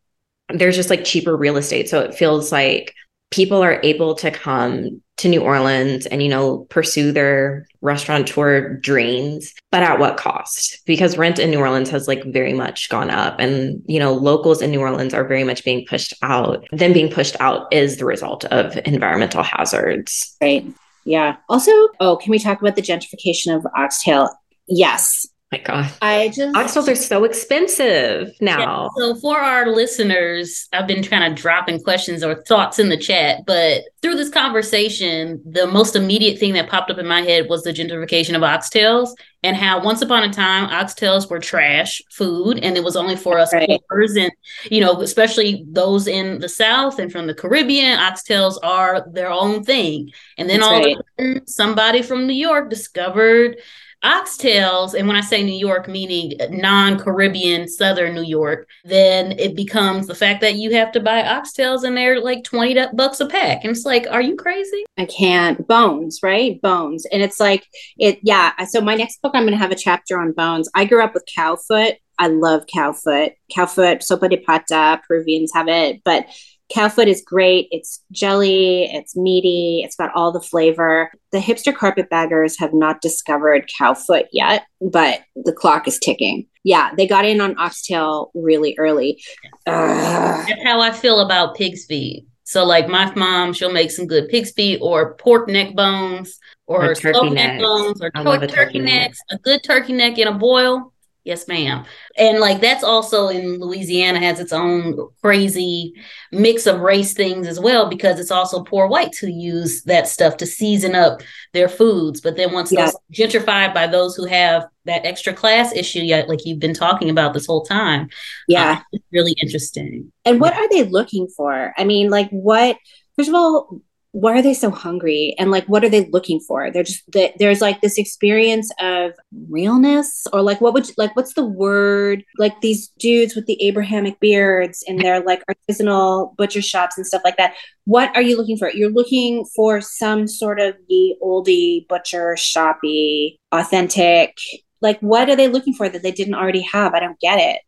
there's 0.49 0.75
just 0.75 0.91
like 0.91 1.03
cheaper 1.03 1.35
real 1.35 1.57
estate, 1.57 1.89
so 1.89 1.99
it 2.01 2.13
feels 2.13 2.51
like 2.51 2.93
people 3.31 3.63
are 3.63 3.81
able 3.81 4.13
to 4.13 4.29
come 4.29 5.01
to 5.17 5.27
New 5.27 5.41
Orleans 5.41 6.05
and, 6.05 6.21
you 6.21 6.29
know, 6.29 6.59
pursue 6.69 7.11
their 7.11 7.67
restaurateur 7.81 8.75
dreams, 8.75 9.53
but 9.71 9.83
at 9.83 9.99
what 9.99 10.17
cost? 10.17 10.79
Because 10.85 11.17
rent 11.17 11.39
in 11.39 11.51
New 11.51 11.59
Orleans 11.59 11.89
has 11.89 12.07
like 12.07 12.23
very 12.25 12.53
much 12.53 12.89
gone 12.89 13.09
up 13.09 13.39
and, 13.39 13.81
you 13.87 13.99
know, 13.99 14.13
locals 14.13 14.61
in 14.61 14.71
New 14.71 14.81
Orleans 14.81 15.13
are 15.13 15.27
very 15.27 15.43
much 15.43 15.63
being 15.63 15.85
pushed 15.87 16.13
out. 16.21 16.65
Them 16.71 16.93
being 16.93 17.11
pushed 17.11 17.35
out 17.39 17.71
is 17.73 17.97
the 17.97 18.05
result 18.05 18.45
of 18.45 18.77
environmental 18.85 19.43
hazards. 19.43 20.35
Right. 20.41 20.65
Yeah. 21.03 21.37
Also, 21.49 21.71
oh, 21.99 22.17
can 22.17 22.31
we 22.31 22.39
talk 22.39 22.61
about 22.61 22.75
the 22.75 22.81
gentrification 22.81 23.55
of 23.55 23.65
Oxtail? 23.75 24.29
Yes 24.67 25.27
my 25.51 25.59
God. 25.59 25.89
I 26.01 26.27
just 26.27 26.55
oxtails 26.55 26.91
are 26.91 26.95
so 26.95 27.23
expensive 27.23 28.33
now. 28.41 28.89
Yeah, 28.97 29.13
so 29.13 29.15
for 29.21 29.37
our 29.37 29.67
listeners, 29.67 30.67
I've 30.73 30.87
been 30.87 31.03
kind 31.03 31.23
of 31.23 31.37
dropping 31.37 31.81
questions 31.83 32.21
or 32.21 32.43
thoughts 32.43 32.79
in 32.79 32.89
the 32.89 32.97
chat, 32.97 33.45
but 33.45 33.83
through 34.01 34.15
this 34.15 34.29
conversation, 34.29 35.41
the 35.45 35.65
most 35.65 35.95
immediate 35.95 36.37
thing 36.37 36.53
that 36.53 36.69
popped 36.69 36.91
up 36.91 36.97
in 36.97 37.07
my 37.07 37.21
head 37.21 37.47
was 37.49 37.63
the 37.63 37.71
gentrification 37.71 38.35
of 38.35 38.41
oxtails 38.41 39.11
and 39.43 39.55
how 39.55 39.81
once 39.81 40.01
upon 40.01 40.23
a 40.23 40.33
time 40.33 40.67
oxtails 40.69 41.29
were 41.29 41.39
trash 41.39 42.01
food 42.11 42.59
and 42.61 42.75
it 42.75 42.83
was 42.83 42.97
only 42.97 43.15
for 43.15 43.39
us 43.39 43.53
right. 43.53 43.81
poors 43.89 44.17
and 44.17 44.31
you 44.69 44.81
know, 44.81 44.99
especially 45.01 45.65
those 45.69 46.07
in 46.07 46.39
the 46.39 46.49
South 46.49 46.99
and 46.99 47.09
from 47.09 47.27
the 47.27 47.33
Caribbean, 47.33 47.97
oxtails 47.99 48.57
are 48.63 49.07
their 49.11 49.31
own 49.31 49.63
thing. 49.63 50.11
And 50.37 50.49
then 50.49 50.59
That's 50.59 50.71
all 50.71 50.79
right. 50.81 50.97
of 50.97 51.05
a 51.17 51.21
sudden, 51.21 51.47
somebody 51.47 52.01
from 52.01 52.27
New 52.27 52.33
York 52.33 52.69
discovered 52.69 53.61
oxtails, 54.03 54.93
and 54.93 55.07
when 55.07 55.17
I 55.17 55.21
say 55.21 55.43
New 55.43 55.57
York, 55.57 55.87
meaning 55.87 56.33
non 56.49 56.99
Caribbean, 56.99 57.67
Southern 57.67 58.13
New 58.13 58.23
York, 58.23 58.67
then 58.85 59.33
it 59.39 59.55
becomes 59.55 60.07
the 60.07 60.15
fact 60.15 60.41
that 60.41 60.55
you 60.55 60.71
have 60.73 60.91
to 60.93 60.99
buy 60.99 61.23
oxtails 61.23 61.83
and 61.83 61.97
they're 61.97 62.21
like 62.21 62.43
20 62.43 62.93
bucks 62.93 63.19
a 63.19 63.25
pack. 63.25 63.63
And 63.63 63.71
it's 63.71 63.85
like, 63.85 64.07
are 64.09 64.21
you 64.21 64.35
crazy? 64.35 64.85
I 64.97 65.05
can't. 65.05 65.67
Bones, 65.67 66.19
right? 66.21 66.61
Bones. 66.61 67.05
And 67.11 67.21
it's 67.21 67.39
like, 67.39 67.67
it, 67.97 68.19
yeah. 68.21 68.53
So 68.65 68.81
my 68.81 68.95
next 68.95 69.21
book, 69.21 69.31
I'm 69.33 69.43
going 69.43 69.53
to 69.53 69.57
have 69.57 69.71
a 69.71 69.75
chapter 69.75 70.19
on 70.19 70.31
bones. 70.31 70.69
I 70.75 70.85
grew 70.85 71.03
up 71.03 71.13
with 71.13 71.27
cow 71.33 71.55
foot. 71.55 71.95
I 72.19 72.27
love 72.27 72.65
cow 72.71 72.93
foot. 72.93 73.33
Cow 73.53 73.65
foot, 73.65 73.99
sopa 73.99 74.29
de 74.29 74.37
pata, 74.37 75.01
Peruvians 75.07 75.51
have 75.53 75.67
it. 75.67 76.01
But 76.03 76.25
Cowfoot 76.73 77.07
is 77.07 77.23
great. 77.25 77.67
It's 77.71 78.03
jelly, 78.11 78.85
it's 78.91 79.15
meaty, 79.15 79.81
it's 79.83 79.95
got 79.95 80.13
all 80.13 80.31
the 80.31 80.41
flavor. 80.41 81.11
The 81.31 81.37
hipster 81.39 81.73
carpetbaggers 81.73 82.59
have 82.59 82.73
not 82.73 83.01
discovered 83.01 83.69
Cowfoot 83.79 84.25
yet, 84.31 84.65
but 84.81 85.21
the 85.35 85.53
clock 85.53 85.87
is 85.87 85.97
ticking. 85.99 86.45
Yeah, 86.63 86.93
they 86.95 87.07
got 87.07 87.25
in 87.25 87.39
on 87.39 87.57
oxtail 87.57 88.31
really 88.33 88.75
early. 88.77 89.21
Ugh. 89.65 90.45
That's 90.47 90.63
how 90.63 90.81
I 90.81 90.91
feel 90.91 91.21
about 91.21 91.55
pig's 91.55 91.85
feet. 91.85 92.25
So, 92.43 92.63
like 92.63 92.87
my 92.87 93.13
mom, 93.15 93.53
she'll 93.53 93.71
make 93.71 93.91
some 93.91 94.07
good 94.07 94.29
pig's 94.29 94.51
feet 94.51 94.79
or 94.81 95.15
pork 95.15 95.49
neck 95.49 95.75
bones 95.75 96.39
or, 96.65 96.91
or 96.91 96.95
turkey 96.95 97.29
neck 97.29 97.61
bones 97.61 98.01
or 98.01 98.09
turkey, 98.11 98.47
turkey 98.47 98.79
necks. 98.79 99.19
Neck. 99.29 99.39
A 99.39 99.41
good 99.41 99.63
turkey 99.63 99.93
neck 99.93 100.17
in 100.17 100.27
a 100.27 100.33
boil 100.33 100.93
Yes, 101.27 101.45
ma'am. 101.45 101.83
And 102.17 102.39
like 102.39 102.61
that's 102.61 102.85
also 102.85 103.27
in 103.27 103.59
Louisiana 103.59 104.19
has 104.19 104.39
its 104.39 104.53
own 104.53 104.97
crazy 105.21 105.93
mix 106.31 106.65
of 106.65 106.79
race 106.79 107.13
things 107.13 107.47
as 107.47 107.59
well 107.59 107.89
because 107.89 108.17
it's 108.17 108.31
also 108.31 108.63
poor 108.63 108.87
whites 108.87 109.17
who 109.17 109.27
use 109.27 109.83
that 109.83 110.07
stuff 110.07 110.37
to 110.37 110.45
season 110.45 110.95
up 110.95 111.21
their 111.51 111.67
foods. 111.67 112.21
But 112.21 112.37
then 112.37 112.53
once 112.53 112.71
yeah. 112.71 112.85
those 112.85 112.95
gentrified 113.13 113.73
by 113.73 113.87
those 113.87 114.15
who 114.15 114.23
have 114.23 114.67
that 114.85 115.05
extra 115.05 115.33
class 115.33 115.75
issue, 115.75 115.99
yet 115.99 116.29
like 116.29 116.45
you've 116.45 116.61
been 116.61 116.73
talking 116.73 117.09
about 117.09 117.33
this 117.33 117.45
whole 117.45 117.65
time. 117.65 118.07
Yeah, 118.47 118.77
uh, 118.79 118.83
it's 118.93 119.05
really 119.11 119.35
interesting. 119.41 120.13
And 120.23 120.39
what 120.39 120.53
are 120.53 120.69
they 120.69 120.83
looking 120.83 121.27
for? 121.27 121.73
I 121.77 121.83
mean, 121.83 122.09
like 122.09 122.29
what? 122.29 122.77
First 123.17 123.27
of 123.27 123.35
all, 123.35 123.81
why 124.11 124.33
are 124.33 124.41
they 124.41 124.53
so 124.53 124.71
hungry? 124.71 125.35
And 125.37 125.51
like 125.51 125.65
what 125.65 125.83
are 125.83 125.89
they 125.89 126.09
looking 126.09 126.39
for? 126.39 126.71
They're 126.71 126.83
just 126.83 127.03
there's 127.39 127.61
like 127.61 127.81
this 127.81 127.97
experience 127.97 128.71
of 128.79 129.11
realness? 129.49 130.25
Or 130.33 130.41
like 130.41 130.61
what 130.61 130.73
would 130.73 130.87
you, 130.87 130.93
like 130.97 131.15
what's 131.15 131.33
the 131.33 131.45
word? 131.45 132.23
Like 132.37 132.61
these 132.61 132.89
dudes 132.99 133.35
with 133.35 133.45
the 133.45 133.61
abrahamic 133.65 134.19
beards 134.19 134.83
and 134.87 134.99
their 134.99 135.19
like 135.21 135.43
artisanal 135.49 136.35
butcher 136.35 136.61
shops 136.61 136.97
and 136.97 137.05
stuff 137.05 137.21
like 137.23 137.37
that. 137.37 137.53
What 137.85 138.15
are 138.15 138.21
you 138.21 138.37
looking 138.37 138.57
for? 138.57 138.71
You're 138.71 138.91
looking 138.91 139.45
for 139.55 139.81
some 139.81 140.27
sort 140.27 140.59
of 140.59 140.75
the 140.89 141.15
oldie 141.21 141.87
butcher 141.87 142.35
shoppy 142.37 143.39
authentic 143.51 144.37
like 144.79 144.99
what 144.99 145.27
are 145.29 145.35
they 145.35 145.47
looking 145.47 145.73
for 145.73 145.89
that 145.89 146.03
they 146.03 146.11
didn't 146.11 146.35
already 146.35 146.61
have? 146.61 146.93
I 146.93 146.99
don't 146.99 147.19
get 147.19 147.39
it. 147.39 147.61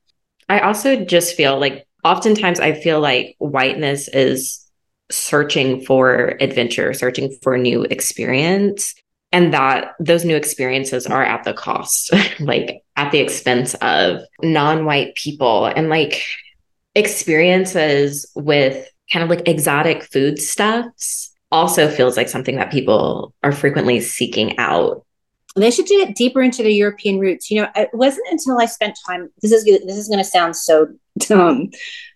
I 0.48 0.60
also 0.60 1.04
just 1.04 1.36
feel 1.36 1.60
like 1.60 1.88
oftentimes 2.04 2.60
i 2.60 2.74
feel 2.74 3.00
like 3.00 3.36
whiteness 3.40 4.08
is 4.10 4.66
searching 5.12 5.82
for 5.82 6.38
adventure, 6.39 6.93
searching 6.93 7.36
for 7.41 7.57
new 7.57 7.84
experience. 7.84 8.95
And 9.32 9.53
that 9.53 9.93
those 9.99 10.26
new 10.26 10.36
experiences 10.36 11.05
are 11.05 11.24
at 11.24 11.43
the 11.43 11.53
cost, 11.53 12.12
like 12.39 12.84
at 12.95 13.12
the 13.12 13.20
expense 13.20 13.76
of 13.76 14.22
non 14.41 14.86
white 14.86 15.16
people 15.16 15.66
and 15.66 15.89
like 15.89 16.24
experiences 16.95 18.26
with 18.36 18.88
kind 19.14 19.24
of 19.24 19.30
like 19.30 19.47
exotic 19.47 20.03
foodstuffs 20.03 21.32
also 21.51 21.89
feels 21.89 22.18
like 22.18 22.28
something 22.28 22.55
that 22.55 22.72
people 22.72 23.34
are 23.43 23.51
frequently 23.51 23.99
seeking 23.99 24.57
out 24.57 25.05
they 25.55 25.72
should 25.72 25.88
get 25.88 26.16
deeper 26.16 26.41
into 26.41 26.64
their 26.64 26.72
European 26.72 27.20
roots. 27.20 27.49
You 27.49 27.62
know, 27.62 27.70
it 27.76 27.89
wasn't 27.93 28.28
until 28.32 28.60
I 28.60 28.66
spent 28.66 28.97
time. 29.07 29.30
This 29.41 29.51
is 29.51 29.66
this 29.66 29.97
is 29.97 30.07
going 30.07 30.20
to 30.20 30.24
sound 30.24 30.55
so 30.55 30.88
dumb, 31.18 31.70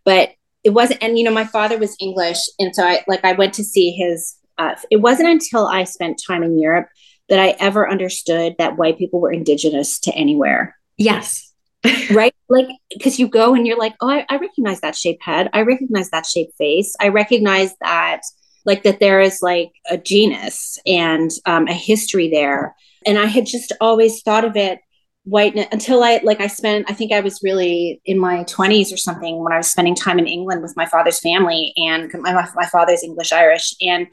but 0.06 0.32
it 0.64 0.72
wasn't 0.72 1.02
and 1.04 1.18
you 1.18 1.24
know 1.24 1.32
my 1.32 1.46
father 1.46 1.78
was 1.78 1.96
english 2.00 2.38
and 2.60 2.76
so 2.76 2.84
i 2.84 3.04
like 3.08 3.24
i 3.26 3.34
went 3.34 3.54
to 3.54 3.64
see 3.64 3.92
his 3.92 4.36
uh, 4.58 4.76
it 4.92 4.98
wasn't 4.98 5.28
until 5.28 5.68
i 5.68 5.84
spent 5.84 6.22
time 6.28 6.44
in 6.44 6.60
europe 6.60 6.88
that 7.30 7.40
i 7.40 7.56
ever 7.60 7.90
understood 7.90 8.56
that 8.58 8.78
white 8.78 8.98
people 8.98 9.20
were 9.20 9.32
indigenous 9.32 10.00
to 10.00 10.14
anywhere. 10.14 10.76
Yes. 10.98 11.50
Right? 12.12 12.34
Like 12.48 12.68
because 12.94 13.20
you 13.20 13.28
go 13.28 13.54
and 13.56 13.68
you're 13.68 13.78
like 13.78 13.96
oh 14.00 14.10
I, 14.10 14.26
I 14.30 14.38
recognize 14.38 14.80
that 14.82 14.96
shaped 14.96 15.24
head. 15.24 15.50
I 15.54 15.62
recognize 15.64 16.10
that 16.12 16.26
shaped 16.26 16.56
face. 16.58 16.96
I 17.00 17.10
recognize 17.10 17.74
that 17.82 18.22
like 18.66 18.84
that 18.84 19.00
there 19.00 19.20
is 19.20 19.42
like 19.42 19.72
a 19.90 19.98
genus 19.98 20.78
and 20.86 21.30
um, 21.46 21.68
a 21.68 21.74
history 21.74 22.30
there. 22.30 22.76
And 23.06 23.18
i 23.18 23.26
had 23.26 23.46
just 23.46 23.74
always 23.82 24.22
thought 24.22 24.46
of 24.46 24.56
it 24.56 24.80
whiteness 25.26 25.68
until 25.72 26.04
I 26.04 26.20
like 26.24 26.42
I 26.42 26.48
spent 26.48 26.90
I 26.90 26.94
think 26.94 27.12
I 27.12 27.22
was 27.22 27.42
really 27.44 28.02
in 28.06 28.20
my 28.20 28.44
20s 28.44 28.94
or 28.94 28.98
something 28.98 29.42
when 29.42 29.54
I 29.54 29.58
was 29.58 29.72
spending 29.72 29.96
time 29.96 30.20
in 30.20 30.28
England 30.28 30.62
with 30.62 30.76
my 30.76 30.86
father's 30.86 31.20
family 31.20 31.74
and 31.78 32.12
my, 32.20 32.34
my 32.56 32.66
father's 32.66 33.04
English 33.04 33.32
Irish 33.32 33.74
and 33.82 34.08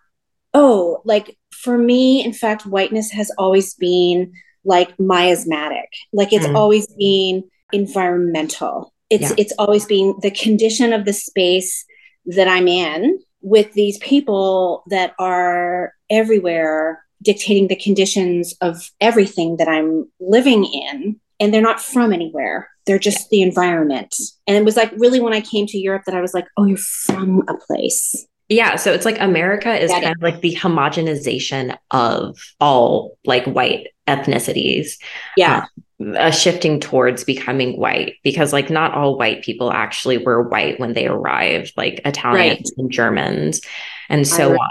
oh 0.55 1.03
like 1.05 1.37
for 1.51 1.77
me 1.77 2.25
in 2.25 2.33
fact 2.33 2.65
whiteness 2.65 3.11
has 3.11 3.31
always 3.39 3.75
been 3.75 4.33
like 4.65 4.99
miasmatic 5.01 5.89
like 6.13 6.33
it's 6.33 6.47
mm. 6.47 6.55
always 6.55 6.87
been 6.95 7.43
environmental 7.73 8.93
it's 9.09 9.31
yeah. 9.31 9.37
it's 9.37 9.53
always 9.59 9.87
been 9.87 10.15
the 10.23 10.31
condition 10.31 10.93
of 10.93 11.05
the 11.05 11.13
space 11.13 11.85
that 12.27 12.47
I'm 12.47 12.69
in 12.69 13.19
with 13.43 13.73
these 13.73 13.99
people 13.99 14.85
that 14.89 15.15
are 15.19 15.93
everywhere 16.09 17.03
dictating 17.23 17.69
the 17.69 17.77
conditions 17.77 18.55
of 18.61 18.91
everything 19.01 19.57
that 19.59 19.69
I'm 19.69 20.11
living 20.21 20.65
in. 20.65 21.21
And 21.39 21.55
they're 21.55 21.63
not 21.63 21.81
from 21.81 22.13
anywhere. 22.13 22.69
They're 22.87 22.99
just 22.99 23.31
the 23.31 23.43
environment. 23.43 24.15
And 24.47 24.57
it 24.57 24.65
was 24.65 24.77
like 24.77 24.93
really 24.97 25.21
when 25.21 25.33
I 25.33 25.41
came 25.41 25.67
to 25.67 25.79
Europe 25.79 26.03
that 26.07 26.15
I 26.15 26.21
was 26.21 26.35
like, 26.35 26.47
oh, 26.57 26.65
you're 26.65 26.77
from 26.77 27.45
a 27.49 27.55
place. 27.55 28.27
Yeah. 28.49 28.77
So 28.77 28.93
it's 28.93 29.05
like 29.05 29.21
America 29.21 29.73
is 29.73 29.91
that 29.91 30.03
kind 30.03 30.17
is. 30.17 30.19
of 30.19 30.23
like 30.23 30.41
the 30.41 30.57
homogenization 30.57 31.79
of 31.93 32.37
all 32.61 33.17
like 33.25 33.45
white 33.47 33.89
ethnicities. 34.09 34.99
Yeah. 35.37 35.67
Um, 36.01 36.15
a 36.17 36.33
shifting 36.33 36.81
towards 36.81 37.25
becoming 37.25 37.79
white 37.79 38.17
because 38.25 38.55
like 38.55 38.71
not 38.71 38.95
all 38.95 39.19
white 39.19 39.43
people 39.43 39.71
actually 39.71 40.19
were 40.19 40.49
white 40.49 40.81
when 40.81 40.95
they 40.95 41.07
arrived, 41.07 41.75
like 41.77 42.01
Italians 42.07 42.73
right. 42.73 42.79
and 42.79 42.91
Germans 42.91 43.61
and 44.09 44.27
so 44.27 44.53
on 44.55 44.71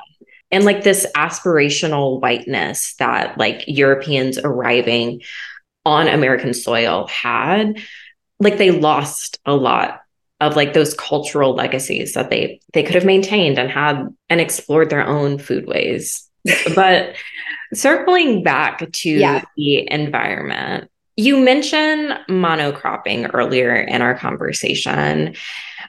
and 0.51 0.65
like 0.65 0.83
this 0.83 1.05
aspirational 1.15 2.21
whiteness 2.21 2.95
that 2.95 3.37
like 3.37 3.63
Europeans 3.67 4.37
arriving 4.37 5.21
on 5.85 6.07
American 6.07 6.53
soil 6.53 7.07
had, 7.07 7.79
like 8.39 8.57
they 8.57 8.71
lost 8.71 9.39
a 9.45 9.53
lot 9.53 10.01
of 10.41 10.55
like 10.55 10.73
those 10.73 10.93
cultural 10.93 11.53
legacies 11.53 12.13
that 12.13 12.29
they 12.29 12.59
they 12.73 12.83
could 12.83 12.95
have 12.95 13.05
maintained 13.05 13.59
and 13.59 13.69
had 13.69 14.07
and 14.29 14.41
explored 14.41 14.89
their 14.89 15.05
own 15.05 15.37
foodways. 15.37 16.25
but 16.75 17.15
circling 17.73 18.43
back 18.43 18.91
to 18.91 19.09
yeah. 19.09 19.43
the 19.57 19.91
environment, 19.91 20.89
you 21.15 21.37
mentioned 21.37 22.17
monocropping 22.29 23.29
earlier 23.33 23.75
in 23.75 24.01
our 24.01 24.17
conversation. 24.17 25.35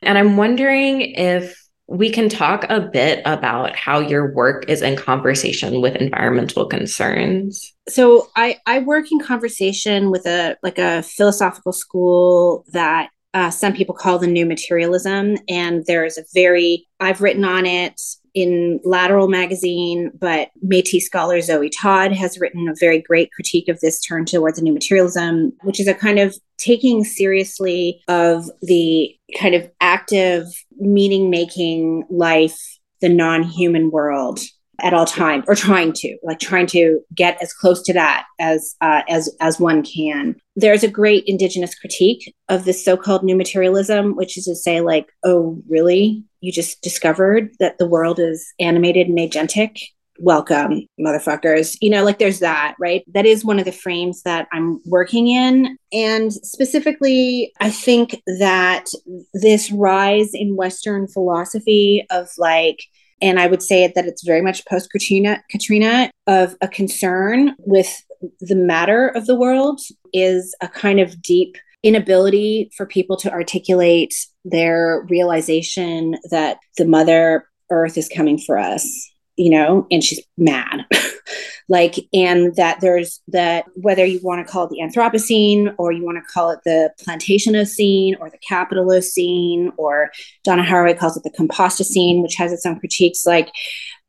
And 0.03 0.19
I'm 0.19 0.37
wondering 0.37 1.03
if 1.03 1.60
we 1.91 2.09
can 2.09 2.29
talk 2.29 2.65
a 2.69 2.81
bit 2.81 3.21
about 3.25 3.75
how 3.75 3.99
your 3.99 4.33
work 4.33 4.65
is 4.69 4.81
in 4.81 4.97
conversation 4.97 5.81
with 5.81 5.97
environmental 5.97 6.65
concerns. 6.67 7.75
So 7.89 8.29
I, 8.37 8.59
I 8.65 8.79
work 8.79 9.11
in 9.11 9.19
conversation 9.19 10.11
with 10.13 10.25
a 10.25 10.57
like 10.63 10.79
a 10.79 11.03
philosophical 11.03 11.73
school 11.73 12.65
that 12.73 13.11
uh, 13.35 13.51
some 13.51 13.73
people 13.73 13.95
call 13.95 14.19
the 14.19 14.29
new 14.29 14.47
materialism, 14.47 15.37
and 15.49 15.85
there's 15.87 16.17
a 16.17 16.25
very 16.33 16.87
I've 17.01 17.21
written 17.21 17.45
on 17.45 17.67
it 17.67 18.01
in 18.35 18.81
Lateral 18.85 19.29
magazine, 19.29 20.11
but 20.19 20.51
Métis 20.65 21.03
scholar 21.03 21.41
Zoe 21.41 21.71
Todd 21.71 22.13
has 22.13 22.39
written 22.39 22.69
a 22.69 22.75
very 22.79 23.01
great 23.01 23.33
critique 23.33 23.69
of 23.69 23.81
this 23.81 24.01
turn 24.01 24.25
towards 24.25 24.59
a 24.59 24.63
new 24.63 24.73
materialism, 24.73 25.53
which 25.63 25.81
is 25.81 25.89
a 25.89 25.95
kind 25.95 26.19
of 26.19 26.37
taking 26.59 27.05
seriously 27.05 28.03
of 28.09 28.45
the 28.63 29.15
kind 29.39 29.55
of 29.55 29.71
active 29.81 30.47
meaning 30.79 31.31
making 31.31 32.05
life, 32.11 32.59
the 33.01 33.09
non 33.09 33.43
human 33.43 33.91
world 33.91 34.41
at 34.83 34.95
all 34.95 35.07
times 35.07 35.45
or 35.47 35.55
trying 35.55 35.93
to 35.93 36.17
like 36.23 36.39
trying 36.39 36.67
to 36.67 37.01
get 37.15 37.41
as 37.43 37.53
close 37.53 37.83
to 37.83 37.93
that 37.93 38.27
as 38.39 38.77
uh, 38.81 39.03
as 39.09 39.35
as 39.41 39.61
one 39.61 39.83
can. 39.83 40.37
There's 40.57 40.83
a 40.83 40.89
great 40.89 41.25
indigenous 41.27 41.75
critique 41.75 42.35
of 42.49 42.65
this 42.65 42.85
so-called 42.85 43.25
new 43.25 43.37
materialism 43.37 44.17
which 44.17 44.37
is 44.37 44.45
to 44.45 44.55
say 44.55 44.81
like 44.81 45.09
oh 45.25 45.63
really? 45.69 46.25
You 46.41 46.53
just 46.53 46.83
discovered 46.83 47.51
that 47.59 47.79
the 47.79 47.89
world 47.89 48.19
is 48.19 48.53
animated 48.59 49.09
and 49.09 49.19
agentic? 49.19 49.79
Welcome 50.19 50.87
motherfuckers. 51.01 51.77
You 51.81 51.91
know 51.91 52.05
like 52.05 52.19
there's 52.19 52.41
that 52.41 52.75
right? 52.79 53.03
That 53.13 53.27
is 53.27 53.45
one 53.45 53.59
of 53.59 53.65
the 53.65 53.73
frames 53.73 54.23
that 54.23 54.49
i'm 54.53 54.81
working 54.87 55.29
in. 55.29 55.77
And 55.93 56.33
specifically 56.33 57.53
i 57.61 57.71
think 57.71 58.23
that 58.39 58.87
this 59.35 59.71
rise 59.71 60.31
in 60.35 60.57
western 60.57 61.09
philosophy 61.09 62.07
of 62.11 62.29
like 62.39 62.81
and 63.21 63.39
I 63.39 63.47
would 63.47 63.63
say 63.63 63.93
that 63.95 64.07
it's 64.07 64.25
very 64.25 64.43
much 64.43 64.67
post 64.67 64.91
Katrina, 64.91 65.43
Katrina 65.51 66.11
of 66.27 66.57
a 66.61 66.69
concern 66.69 67.55
with 67.59 68.03
the 68.41 68.57
matter 68.57 69.09
of 69.09 69.27
the 69.27 69.37
world 69.37 69.81
is 70.13 70.55
a 70.61 70.69
kind 70.69 71.01
of 71.01 71.23
deep 71.23 71.57
inability 71.83 72.71
for 72.77 72.85
people 72.85 73.17
to 73.17 73.33
articulate 73.33 74.15
their 74.45 75.07
realization 75.09 76.17
that 76.31 76.59
the 76.77 76.85
mother 76.85 77.47
earth 77.71 77.97
is 77.97 78.09
coming 78.09 78.37
for 78.37 78.59
us 78.59 79.11
you 79.41 79.49
know, 79.49 79.87
and 79.91 80.05
she's 80.05 80.21
mad. 80.37 80.85
like, 81.71 81.95
and 82.13 82.55
that 82.57 82.81
there's 82.81 83.23
that 83.29 83.65
whether 83.77 84.05
you 84.05 84.19
want 84.25 84.45
to 84.45 84.53
call 84.53 84.65
it 84.65 84.71
the 84.71 84.81
Anthropocene 84.81 85.73
or 85.79 85.93
you 85.93 86.05
want 86.05 86.19
to 86.19 86.33
call 86.33 86.51
it 86.51 86.59
the 86.65 86.93
Plantationocene 87.01 88.17
or 88.19 88.29
the 88.29 88.41
Capitalocene, 88.47 89.71
or 89.77 90.11
Donna 90.43 90.65
Haraway 90.65 90.99
calls 90.99 91.17
it 91.17 91.23
the 91.23 91.31
Compostocene, 91.31 92.23
which 92.23 92.35
has 92.35 92.53
its 92.53 92.67
own 92.67 92.81
critiques, 92.81 93.25
like 93.25 93.53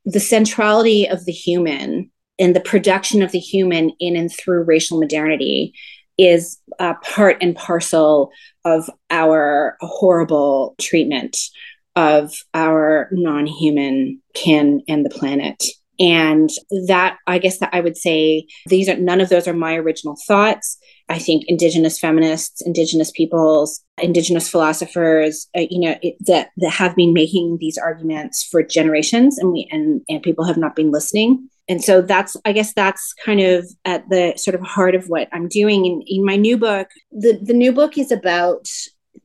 the 0.06 0.20
centrality 0.20 1.08
of 1.08 1.26
the 1.26 1.32
human 1.32 2.10
and 2.40 2.56
the 2.56 2.62
production 2.62 3.22
of 3.22 3.32
the 3.32 3.40
human 3.40 3.92
in 4.00 4.16
and 4.16 4.32
through 4.36 4.64
racial 4.64 5.00
modernity 5.00 5.76
is 6.18 6.60
part 7.04 7.38
and 7.42 7.56
parcel 7.56 8.32
of 8.66 8.90
our 9.12 9.78
horrible 9.82 10.74
treatment 10.82 11.38
of 11.96 12.34
our 12.56 13.08
non-human 13.12 14.20
kin 14.34 14.82
and 14.88 15.06
the 15.06 15.10
planet 15.12 15.64
and 16.02 16.50
that 16.88 17.18
i 17.28 17.38
guess 17.38 17.60
that 17.60 17.70
i 17.74 17.80
would 17.80 17.96
say 17.96 18.46
these 18.66 18.90
are 18.90 18.98
none 18.98 19.22
of 19.22 19.30
those 19.30 19.48
are 19.48 19.54
my 19.54 19.76
original 19.76 20.16
thoughts. 20.28 20.78
I 21.10 21.20
think 21.20 21.44
indigenous 21.48 22.00
feminists 22.00 22.62
indigenous 22.62 23.12
peoples 23.12 23.82
indigenous 24.02 24.50
philosophers 24.50 25.48
uh, 25.58 25.66
you 25.70 25.80
know 25.80 25.96
it, 26.02 26.16
that 26.22 26.50
that 26.58 26.72
have 26.72 26.96
been 26.96 27.14
making 27.14 27.58
these 27.60 27.78
arguments 27.78 28.44
for 28.44 28.64
generations 28.64 29.38
and 29.38 29.52
we 29.52 29.68
and 29.72 30.02
and 30.10 30.24
people 30.24 30.46
have 30.46 30.58
not 30.58 30.76
been 30.76 30.92
listening. 30.92 31.50
And 31.70 31.84
so 31.84 32.02
that's 32.02 32.36
i 32.46 32.52
guess 32.52 32.74
that's 32.74 33.14
kind 33.26 33.42
of 33.42 33.66
at 33.86 34.10
the 34.10 34.34
sort 34.38 34.56
of 34.56 34.62
heart 34.62 34.96
of 34.96 35.06
what 35.08 35.30
i'm 35.32 35.48
doing 35.48 35.86
in, 35.86 36.02
in 36.08 36.26
my 36.26 36.36
new 36.36 36.58
book. 36.58 36.88
The 37.12 37.40
the 37.42 37.54
new 37.54 37.72
book 37.72 37.98
is 37.98 38.12
about 38.12 38.68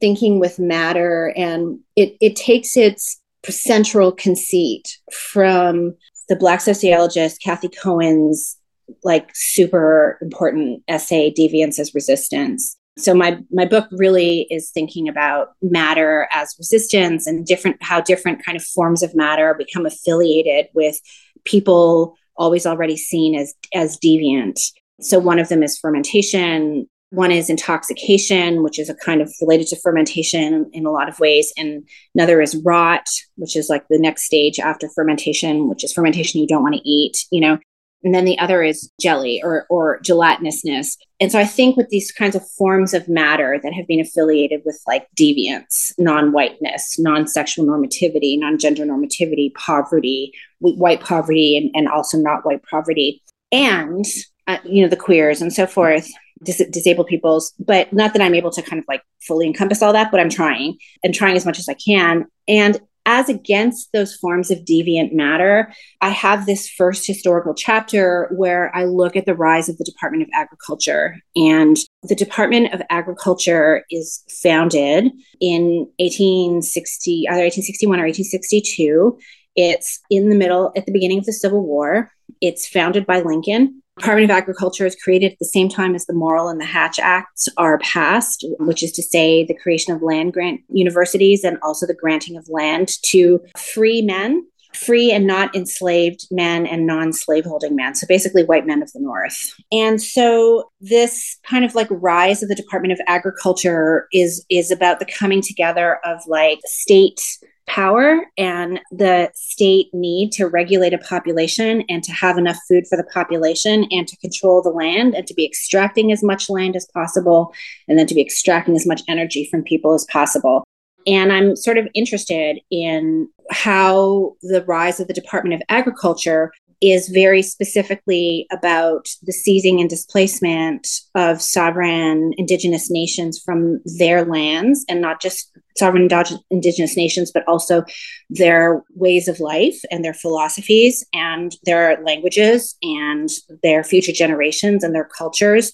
thinking 0.00 0.40
with 0.40 0.58
matter 0.58 1.32
and 1.36 1.78
it, 1.94 2.16
it 2.20 2.36
takes 2.36 2.76
its 2.76 3.20
central 3.48 4.12
conceit 4.12 4.98
from 5.12 5.94
the 6.28 6.36
Black 6.36 6.60
sociologist 6.60 7.40
Cathy 7.42 7.68
Cohen's 7.68 8.56
like 9.02 9.30
super 9.34 10.18
important 10.22 10.82
essay, 10.88 11.32
Deviance 11.32 11.78
as 11.78 11.94
Resistance. 11.94 12.76
So 12.98 13.14
my 13.14 13.38
my 13.50 13.66
book 13.66 13.88
really 13.92 14.46
is 14.50 14.70
thinking 14.70 15.08
about 15.08 15.48
matter 15.60 16.28
as 16.32 16.54
resistance 16.58 17.26
and 17.26 17.44
different 17.44 17.76
how 17.82 18.00
different 18.00 18.44
kind 18.44 18.56
of 18.56 18.64
forms 18.64 19.02
of 19.02 19.14
matter 19.14 19.54
become 19.54 19.84
affiliated 19.84 20.68
with 20.72 20.98
people 21.44 22.16
always 22.36 22.66
already 22.66 22.96
seen 22.96 23.34
as 23.34 23.54
as 23.74 23.98
deviant. 23.98 24.60
So 25.00 25.18
one 25.18 25.38
of 25.38 25.48
them 25.48 25.62
is 25.62 25.78
fermentation, 25.78 26.88
one 27.10 27.30
is 27.30 27.48
intoxication, 27.48 28.62
which 28.62 28.78
is 28.78 28.88
a 28.88 28.94
kind 28.94 29.20
of 29.20 29.32
related 29.40 29.68
to 29.68 29.76
fermentation 29.76 30.68
in 30.72 30.86
a 30.86 30.90
lot 30.90 31.08
of 31.08 31.20
ways. 31.20 31.52
And 31.56 31.88
another 32.14 32.40
is 32.40 32.56
rot, 32.64 33.06
which 33.36 33.56
is 33.56 33.68
like 33.68 33.86
the 33.88 33.98
next 33.98 34.24
stage 34.24 34.58
after 34.58 34.88
fermentation, 34.88 35.68
which 35.68 35.84
is 35.84 35.92
fermentation 35.92 36.40
you 36.40 36.48
don't 36.48 36.62
want 36.62 36.74
to 36.74 36.88
eat, 36.88 37.24
you 37.30 37.40
know. 37.40 37.58
And 38.02 38.14
then 38.14 38.24
the 38.24 38.38
other 38.38 38.62
is 38.62 38.90
jelly 39.00 39.40
or, 39.42 39.66
or 39.68 40.00
gelatinousness. 40.00 40.96
And 41.18 41.32
so 41.32 41.40
I 41.40 41.44
think 41.44 41.76
with 41.76 41.88
these 41.88 42.12
kinds 42.12 42.36
of 42.36 42.48
forms 42.50 42.92
of 42.92 43.08
matter 43.08 43.58
that 43.62 43.72
have 43.72 43.86
been 43.86 44.00
affiliated 44.00 44.62
with 44.64 44.80
like 44.86 45.08
deviance, 45.18 45.92
non 45.98 46.30
whiteness, 46.32 46.98
non 46.98 47.26
sexual 47.26 47.64
normativity, 47.64 48.38
non 48.38 48.58
gender 48.58 48.84
normativity, 48.84 49.52
poverty, 49.54 50.32
white 50.60 51.00
poverty, 51.00 51.56
and, 51.56 51.70
and 51.74 51.88
also 51.88 52.18
not 52.18 52.44
white 52.44 52.62
poverty, 52.70 53.22
and, 53.50 54.04
uh, 54.46 54.58
you 54.64 54.82
know, 54.82 54.88
the 54.88 54.96
queers 54.96 55.40
and 55.40 55.52
so 55.52 55.66
forth, 55.66 56.08
dis- 56.42 56.66
disabled 56.70 57.06
peoples, 57.06 57.52
but 57.58 57.92
not 57.92 58.12
that 58.12 58.22
I'm 58.22 58.34
able 58.34 58.50
to 58.50 58.62
kind 58.62 58.78
of 58.78 58.84
like 58.88 59.02
fully 59.22 59.46
encompass 59.46 59.82
all 59.82 59.92
that, 59.92 60.10
but 60.10 60.20
I'm 60.20 60.30
trying 60.30 60.78
and 61.02 61.14
trying 61.14 61.36
as 61.36 61.46
much 61.46 61.58
as 61.58 61.68
I 61.68 61.74
can. 61.74 62.26
And 62.48 62.80
as 63.06 63.28
against 63.28 63.92
those 63.92 64.16
forms 64.16 64.50
of 64.50 64.58
deviant 64.58 65.12
matter, 65.12 65.72
I 66.00 66.08
have 66.10 66.44
this 66.44 66.68
first 66.68 67.06
historical 67.06 67.54
chapter 67.54 68.28
where 68.34 68.74
I 68.74 68.84
look 68.84 69.14
at 69.14 69.26
the 69.26 69.34
rise 69.34 69.68
of 69.68 69.78
the 69.78 69.84
Department 69.84 70.24
of 70.24 70.28
Agriculture. 70.34 71.16
And 71.36 71.76
the 72.02 72.16
Department 72.16 72.74
of 72.74 72.82
Agriculture 72.90 73.84
is 73.90 74.24
founded 74.42 75.12
in 75.40 75.86
1860, 75.98 77.28
either 77.28 77.44
1861 77.44 78.00
or 78.00 78.02
1862. 78.02 79.18
It's 79.54 80.00
in 80.10 80.28
the 80.28 80.36
middle, 80.36 80.72
at 80.76 80.84
the 80.84 80.92
beginning 80.92 81.20
of 81.20 81.26
the 81.26 81.32
Civil 81.32 81.64
War. 81.64 82.10
It's 82.40 82.66
founded 82.66 83.06
by 83.06 83.20
Lincoln. 83.20 83.82
Department 83.98 84.30
of 84.30 84.36
Agriculture 84.36 84.84
is 84.84 84.94
created 84.96 85.32
at 85.32 85.38
the 85.38 85.46
same 85.46 85.68
time 85.68 85.94
as 85.94 86.04
the 86.04 86.12
Morrill 86.12 86.48
and 86.48 86.60
the 86.60 86.66
Hatch 86.66 86.98
Acts 86.98 87.48
are 87.56 87.78
passed, 87.78 88.44
which 88.58 88.82
is 88.82 88.92
to 88.92 89.02
say 89.02 89.44
the 89.44 89.56
creation 89.56 89.94
of 89.94 90.02
land 90.02 90.34
grant 90.34 90.60
universities 90.68 91.44
and 91.44 91.56
also 91.62 91.86
the 91.86 91.94
granting 91.94 92.36
of 92.36 92.46
land 92.50 92.90
to 93.04 93.40
free 93.56 94.02
men, 94.02 94.46
free 94.74 95.10
and 95.10 95.26
not 95.26 95.54
enslaved 95.56 96.26
men 96.30 96.66
and 96.66 96.86
non 96.86 97.10
slaveholding 97.12 97.74
men. 97.74 97.94
So 97.94 98.06
basically, 98.06 98.44
white 98.44 98.66
men 98.66 98.82
of 98.82 98.92
the 98.92 99.00
North. 99.00 99.54
And 99.72 100.02
so 100.02 100.70
this 100.78 101.38
kind 101.48 101.64
of 101.64 101.74
like 101.74 101.88
rise 101.90 102.42
of 102.42 102.50
the 102.50 102.54
Department 102.54 102.92
of 102.92 103.00
Agriculture 103.06 104.08
is 104.12 104.44
is 104.50 104.70
about 104.70 104.98
the 104.98 105.06
coming 105.06 105.40
together 105.40 106.00
of 106.04 106.20
like 106.26 106.60
state 106.66 107.22
power 107.66 108.26
and 108.38 108.80
the 108.90 109.30
state 109.34 109.88
need 109.92 110.32
to 110.32 110.46
regulate 110.46 110.94
a 110.94 110.98
population 110.98 111.82
and 111.88 112.02
to 112.04 112.12
have 112.12 112.38
enough 112.38 112.58
food 112.68 112.86
for 112.86 112.96
the 112.96 113.04
population 113.04 113.86
and 113.90 114.06
to 114.08 114.16
control 114.18 114.62
the 114.62 114.70
land 114.70 115.14
and 115.14 115.26
to 115.26 115.34
be 115.34 115.44
extracting 115.44 116.12
as 116.12 116.22
much 116.22 116.48
land 116.48 116.76
as 116.76 116.86
possible 116.94 117.52
and 117.88 117.98
then 117.98 118.06
to 118.06 118.14
be 118.14 118.20
extracting 118.20 118.76
as 118.76 118.86
much 118.86 119.02
energy 119.08 119.48
from 119.50 119.62
people 119.62 119.94
as 119.94 120.06
possible. 120.10 120.64
And 121.06 121.32
I'm 121.32 121.54
sort 121.54 121.78
of 121.78 121.88
interested 121.94 122.60
in 122.70 123.28
how 123.50 124.34
the 124.42 124.64
rise 124.64 124.98
of 124.98 125.06
the 125.06 125.14
Department 125.14 125.54
of 125.54 125.62
Agriculture 125.68 126.52
is 126.80 127.08
very 127.08 127.42
specifically 127.42 128.46
about 128.52 129.08
the 129.22 129.32
seizing 129.32 129.80
and 129.80 129.88
displacement 129.88 130.86
of 131.14 131.40
sovereign 131.40 132.32
indigenous 132.36 132.90
nations 132.90 133.40
from 133.42 133.80
their 133.98 134.24
lands 134.24 134.84
and 134.88 135.00
not 135.00 135.20
just 135.20 135.50
sovereign 135.78 136.08
indigenous 136.50 136.96
nations 136.96 137.30
but 137.32 137.46
also 137.46 137.84
their 138.30 138.82
ways 138.94 139.28
of 139.28 139.40
life 139.40 139.78
and 139.90 140.04
their 140.04 140.14
philosophies 140.14 141.04
and 141.12 141.56
their 141.64 142.02
languages 142.04 142.76
and 142.82 143.30
their 143.62 143.82
future 143.82 144.12
generations 144.12 144.84
and 144.84 144.94
their 144.94 145.08
cultures 145.16 145.72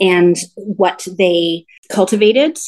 and 0.00 0.36
what 0.56 1.06
they 1.18 1.64
cultivated 1.90 2.58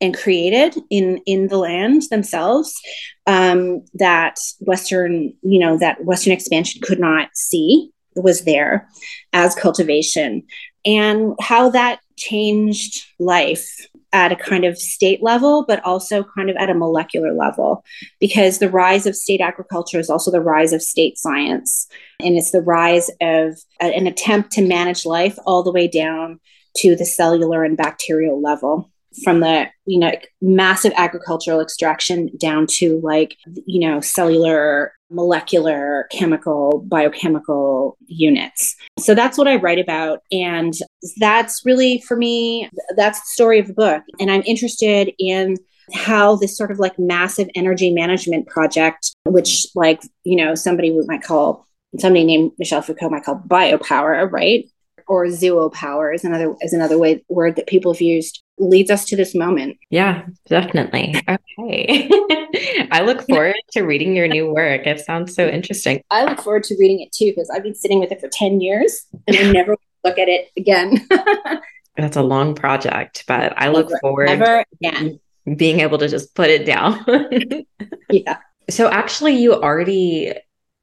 and 0.00 0.16
created 0.16 0.76
in 0.90 1.20
in 1.26 1.48
the 1.48 1.58
land 1.58 2.02
themselves 2.10 2.80
um, 3.26 3.84
that 3.94 4.38
western 4.60 5.32
you 5.42 5.58
know 5.58 5.76
that 5.76 6.04
western 6.04 6.32
expansion 6.32 6.80
could 6.82 7.00
not 7.00 7.30
see 7.34 7.90
was 8.22 8.44
there 8.44 8.88
as 9.32 9.54
cultivation. 9.54 10.42
And 10.84 11.34
how 11.40 11.70
that 11.70 12.00
changed 12.16 13.04
life 13.18 13.86
at 14.12 14.32
a 14.32 14.36
kind 14.36 14.64
of 14.64 14.78
state 14.78 15.22
level 15.22 15.66
but 15.68 15.84
also 15.84 16.24
kind 16.34 16.48
of 16.48 16.56
at 16.56 16.70
a 16.70 16.74
molecular 16.74 17.34
level 17.34 17.84
because 18.18 18.58
the 18.58 18.70
rise 18.70 19.06
of 19.06 19.14
state 19.14 19.40
agriculture 19.40 20.00
is 20.00 20.08
also 20.08 20.30
the 20.30 20.40
rise 20.40 20.72
of 20.72 20.82
state 20.82 21.18
science. 21.18 21.86
And 22.20 22.36
it's 22.36 22.50
the 22.50 22.62
rise 22.62 23.10
of 23.20 23.58
an 23.80 24.06
attempt 24.06 24.52
to 24.52 24.66
manage 24.66 25.04
life 25.04 25.38
all 25.44 25.62
the 25.62 25.72
way 25.72 25.88
down 25.88 26.40
to 26.78 26.96
the 26.96 27.04
cellular 27.04 27.64
and 27.64 27.76
bacterial 27.76 28.40
level 28.40 28.90
from 29.22 29.40
the 29.40 29.66
you 29.86 29.98
know 29.98 30.12
massive 30.40 30.92
agricultural 30.96 31.60
extraction 31.60 32.30
down 32.38 32.66
to 32.66 33.00
like 33.02 33.36
you 33.66 33.80
know 33.80 34.00
cellular 34.00 34.92
molecular 35.10 36.06
chemical 36.12 36.84
biochemical 36.86 37.96
units. 38.06 38.76
So 38.98 39.14
that's 39.14 39.38
what 39.38 39.48
i 39.48 39.56
write 39.56 39.78
about. 39.78 40.20
And 40.30 40.74
that's 41.18 41.64
really 41.64 42.02
for 42.06 42.16
me 42.16 42.68
that's 42.96 43.20
the 43.20 43.26
story 43.26 43.58
of 43.58 43.66
the 43.66 43.74
book. 43.74 44.02
And 44.20 44.30
i'm 44.30 44.42
interested 44.42 45.12
in 45.18 45.56
how 45.94 46.36
this 46.36 46.56
sort 46.56 46.70
of 46.70 46.78
like 46.78 46.98
massive 46.98 47.48
energy 47.54 47.90
management 47.90 48.46
project 48.46 49.10
which 49.24 49.66
like 49.74 50.02
you 50.24 50.36
know 50.36 50.54
somebody 50.54 50.94
might 51.06 51.22
call 51.22 51.66
somebody 51.98 52.24
named 52.24 52.52
Michel 52.58 52.82
Foucault 52.82 53.10
might 53.10 53.24
call 53.24 53.42
biopower 53.46 54.30
right? 54.30 54.68
Or 55.06 55.24
zoopower 55.26 56.14
is 56.14 56.24
another 56.24 56.54
is 56.60 56.74
another 56.74 56.98
way 56.98 57.24
word 57.28 57.56
that 57.56 57.66
people 57.66 57.92
have 57.92 58.02
used 58.02 58.42
leads 58.58 58.90
us 58.90 59.04
to 59.06 59.16
this 59.16 59.34
moment. 59.34 59.76
Yeah, 59.90 60.26
definitely. 60.46 61.14
Okay. 61.28 62.10
I 62.90 63.02
look 63.04 63.26
forward 63.26 63.56
to 63.72 63.82
reading 63.82 64.16
your 64.16 64.28
new 64.28 64.52
work. 64.52 64.86
It 64.86 65.00
sounds 65.00 65.34
so 65.34 65.46
interesting. 65.46 66.02
I 66.10 66.24
look 66.24 66.40
forward 66.40 66.64
to 66.64 66.76
reading 66.78 67.00
it 67.00 67.12
too 67.12 67.26
because 67.26 67.50
I've 67.50 67.62
been 67.62 67.74
sitting 67.74 68.00
with 68.00 68.12
it 68.12 68.20
for 68.20 68.28
10 68.28 68.60
years 68.60 69.06
and 69.26 69.36
I 69.36 69.52
never 69.52 69.76
look 70.04 70.18
at 70.18 70.28
it 70.28 70.50
again. 70.56 71.06
That's 71.96 72.16
a 72.16 72.22
long 72.22 72.54
project, 72.54 73.24
but 73.26 73.52
I 73.56 73.68
look 73.68 73.88
never, 73.88 73.98
forward 74.00 74.26
never 74.26 74.64
again. 74.80 75.20
being 75.56 75.80
able 75.80 75.98
to 75.98 76.08
just 76.08 76.34
put 76.34 76.48
it 76.48 76.64
down. 76.64 77.04
yeah. 78.10 78.38
So 78.70 78.88
actually 78.88 79.36
you 79.36 79.54
already 79.54 80.34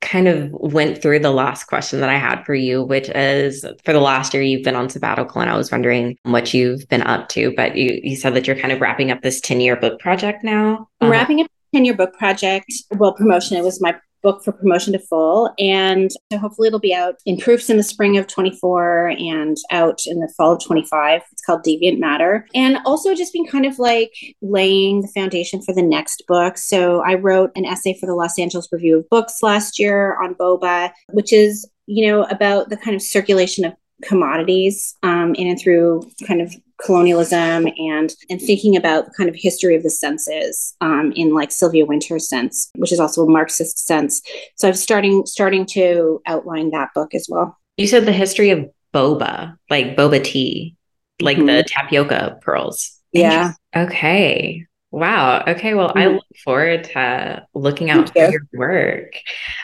kind 0.06 0.28
of 0.28 0.52
went 0.52 1.02
through 1.02 1.20
the 1.20 1.32
last 1.32 1.66
question 1.66 2.00
that 2.00 2.10
I 2.10 2.18
had 2.18 2.44
for 2.44 2.54
you, 2.54 2.84
which 2.84 3.10
is 3.10 3.66
for 3.84 3.92
the 3.92 4.00
last 4.00 4.34
year 4.34 4.44
you've 4.44 4.64
been 4.64 4.76
on 4.76 4.90
sabbatical, 4.90 5.42
and 5.42 5.50
I 5.50 5.58
was 5.58 5.72
wondering 5.72 6.18
what 6.24 6.54
you've 6.54 6.88
been 6.88 7.02
up 7.02 7.28
to. 7.30 7.54
But 7.56 7.76
you 7.76 8.00
you 8.04 8.16
said 8.16 8.36
that 8.36 8.48
you're 8.48 8.56
kind 8.56 8.72
of 8.72 8.80
wrapping 8.80 9.12
up 9.12 9.22
this 9.22 9.42
10 9.42 9.60
year 9.60 9.76
book 9.76 10.00
project 10.00 10.44
now. 10.44 10.88
I'm 11.02 11.08
uh, 11.08 11.12
wrapping 11.12 11.42
up 11.42 11.48
10 11.74 11.86
year 11.86 11.96
book 11.96 12.14
project. 12.14 12.72
Well, 12.92 13.14
promotion. 13.14 13.58
It 13.58 13.64
was 13.64 13.82
my 13.82 13.96
book 14.26 14.44
for 14.44 14.52
promotion 14.52 14.92
to 14.92 15.00
full. 15.00 15.54
And 15.60 16.12
so 16.32 16.40
hopefully 16.40 16.68
it'll 16.68 16.80
be 16.80 16.96
out 16.96 17.16
in 17.28 17.38
proofs 17.38 17.70
in 17.70 17.78
the 17.78 17.84
spring 17.84 18.18
of 18.18 18.26
24 18.26 19.10
and 19.20 19.56
out 19.70 20.02
in 20.08 20.20
the 20.20 20.34
fall 20.36 20.54
of 20.54 20.66
25. 20.66 21.22
It's 21.32 21.44
called 21.44 21.64
Deviant 21.64 22.00
Matter. 22.00 22.48
And 22.56 22.80
also 22.86 23.14
just 23.14 23.34
been 23.34 23.46
kind 23.46 23.68
of 23.68 23.78
like 23.78 24.12
laying 24.42 25.02
the 25.02 25.08
foundation 25.10 25.62
for 25.62 25.76
the 25.76 25.84
next 25.84 26.24
book. 26.28 26.58
So 26.58 27.02
I 27.02 27.14
wrote 27.14 27.52
an 27.56 27.66
essay 27.66 27.96
for 28.00 28.08
the 28.08 28.16
Los 28.16 28.40
Angeles 28.40 28.68
Review 28.72 28.98
of 28.98 29.10
Books 29.10 29.44
last 29.44 29.78
year 29.78 30.20
on 30.20 30.34
boba, 30.34 30.92
which 31.14 31.32
is, 31.32 31.70
you 31.86 32.08
know, 32.08 32.24
about 32.24 32.70
the 32.70 32.78
kind 32.78 32.96
of 32.96 33.04
circulation 33.04 33.64
of 33.64 33.74
commodities 34.04 34.96
um, 35.04 35.36
in 35.36 35.48
and 35.48 35.60
through 35.60 36.02
kind 36.28 36.42
of 36.42 36.56
colonialism 36.84 37.68
and 37.78 38.14
and 38.30 38.42
thinking 38.42 38.76
about 38.76 39.06
the 39.06 39.12
kind 39.12 39.30
of 39.30 39.36
history 39.38 39.76
of 39.76 39.84
the 39.84 39.90
senses 39.90 40.76
um, 40.82 41.14
in 41.16 41.34
like 41.34 41.52
Sylvia 41.52 41.86
Wynter's 41.86 42.28
sense, 42.28 42.70
which 42.76 42.92
is 42.92 43.00
also 43.00 43.24
a 43.24 43.30
Marxist 43.30 43.86
sense. 43.86 44.22
So 44.56 44.68
I'm 44.68 44.74
starting 44.74 45.26
starting 45.26 45.66
to 45.68 46.22
outline 46.26 46.72
that 46.72 46.90
book 46.94 47.14
as 47.14 47.28
well. 47.30 47.58
You 47.78 47.88
said 47.88 48.06
the 48.06 48.12
history 48.12 48.50
of 48.50 48.70
boba, 48.94 49.58
like 49.70 49.96
boba 49.96 50.24
tea, 50.24 50.76
like 51.22 51.38
mm-hmm. 51.38 51.48
the 51.48 51.64
tapioca 51.64 52.40
pearls. 52.42 52.92
Yeah. 53.12 53.54
Okay. 53.76 54.66
Wow. 54.96 55.44
Okay. 55.46 55.74
Well, 55.74 55.90
mm-hmm. 55.90 55.98
I 55.98 56.08
look 56.08 56.24
forward 56.42 56.86
to 56.86 57.46
looking 57.54 57.90
out 57.90 58.14
for 58.14 58.30
your 58.30 58.48
work. 58.54 59.20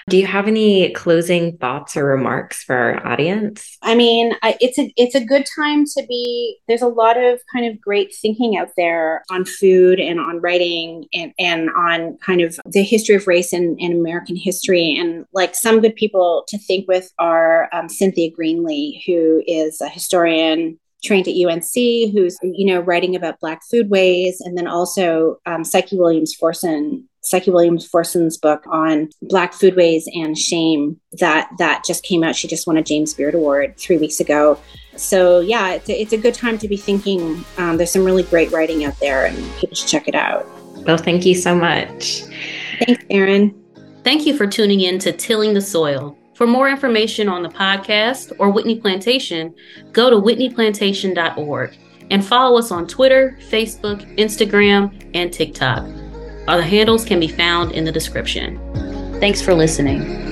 Do 0.09 0.17
you 0.17 0.25
have 0.25 0.45
any 0.45 0.91
closing 0.91 1.55
thoughts 1.57 1.95
or 1.95 2.03
remarks 2.03 2.63
for 2.63 2.75
our 2.75 3.07
audience? 3.07 3.77
I 3.81 3.95
mean, 3.95 4.33
I, 4.43 4.57
it's 4.59 4.77
a 4.77 4.91
it's 4.97 5.15
a 5.15 5.23
good 5.23 5.45
time 5.55 5.85
to 5.85 6.05
be. 6.05 6.57
There's 6.67 6.81
a 6.81 6.87
lot 6.89 7.15
of 7.17 7.39
kind 7.49 7.65
of 7.65 7.79
great 7.79 8.13
thinking 8.13 8.57
out 8.57 8.71
there 8.75 9.23
on 9.29 9.45
food 9.45 10.01
and 10.01 10.19
on 10.19 10.41
writing 10.41 11.05
and 11.13 11.31
and 11.39 11.69
on 11.69 12.17
kind 12.17 12.41
of 12.41 12.59
the 12.65 12.83
history 12.83 13.15
of 13.15 13.25
race 13.25 13.53
and, 13.53 13.79
and 13.79 13.93
American 13.93 14.35
history. 14.35 14.97
And 14.99 15.25
like 15.31 15.55
some 15.55 15.79
good 15.79 15.95
people 15.95 16.43
to 16.49 16.57
think 16.57 16.89
with 16.89 17.09
are 17.19 17.69
um, 17.71 17.87
Cynthia 17.87 18.31
Greenlee, 18.37 19.01
who 19.05 19.41
is 19.47 19.79
a 19.79 19.87
historian 19.87 20.77
trained 21.03 21.27
at 21.27 21.35
UNC, 21.35 21.73
who's 22.13 22.37
you 22.41 22.65
know 22.65 22.79
writing 22.79 23.15
about 23.15 23.39
Black 23.39 23.61
foodways, 23.71 24.35
and 24.41 24.57
then 24.57 24.67
also 24.67 25.37
um, 25.45 25.63
Psyche 25.63 25.97
Williams 25.97 26.35
Forson, 26.39 27.03
Psyche 27.21 27.51
Williams 27.51 27.89
Forson's 27.89 28.37
book 28.37 28.63
on 28.67 29.09
Black 29.21 29.53
foodways 29.53 30.03
and 30.13 30.37
shame 30.37 30.99
that 31.19 31.49
that 31.57 31.83
just 31.85 32.03
came 32.03 32.23
out. 32.23 32.35
She 32.35 32.47
just 32.47 32.67
won 32.67 32.77
a 32.77 32.83
James 32.83 33.13
Beard 33.13 33.35
Award 33.35 33.77
three 33.77 33.97
weeks 33.97 34.19
ago. 34.19 34.59
So 34.95 35.39
yeah, 35.39 35.73
it's 35.73 35.89
a, 35.89 36.01
it's 36.01 36.13
a 36.13 36.17
good 36.17 36.33
time 36.33 36.57
to 36.59 36.67
be 36.67 36.77
thinking. 36.77 37.43
Um, 37.57 37.77
there's 37.77 37.91
some 37.91 38.05
really 38.05 38.23
great 38.23 38.51
writing 38.51 38.83
out 38.83 38.99
there, 38.99 39.25
and 39.25 39.37
people 39.57 39.75
should 39.75 39.89
check 39.89 40.07
it 40.07 40.15
out. 40.15 40.47
Well, 40.85 40.97
thank 40.97 41.25
you 41.25 41.35
so 41.35 41.55
much. 41.55 42.23
Thanks, 42.85 43.03
Erin. 43.09 43.57
Thank 44.03 44.25
you 44.25 44.35
for 44.35 44.47
tuning 44.47 44.81
in 44.81 44.97
to 44.99 45.11
Tilling 45.11 45.53
the 45.53 45.61
Soil. 45.61 46.17
For 46.41 46.47
more 46.47 46.67
information 46.67 47.29
on 47.29 47.43
the 47.43 47.49
podcast 47.49 48.33
or 48.39 48.49
Whitney 48.49 48.79
Plantation, 48.79 49.53
go 49.91 50.09
to 50.09 50.15
whitneyplantation.org 50.15 51.77
and 52.09 52.25
follow 52.25 52.57
us 52.57 52.71
on 52.71 52.87
Twitter, 52.87 53.37
Facebook, 53.51 54.01
Instagram, 54.17 55.11
and 55.13 55.31
TikTok. 55.31 55.87
Our 56.47 56.63
handles 56.63 57.05
can 57.05 57.19
be 57.19 57.27
found 57.27 57.73
in 57.73 57.85
the 57.85 57.91
description. 57.91 58.57
Thanks 59.19 59.39
for 59.39 59.53
listening. 59.53 60.30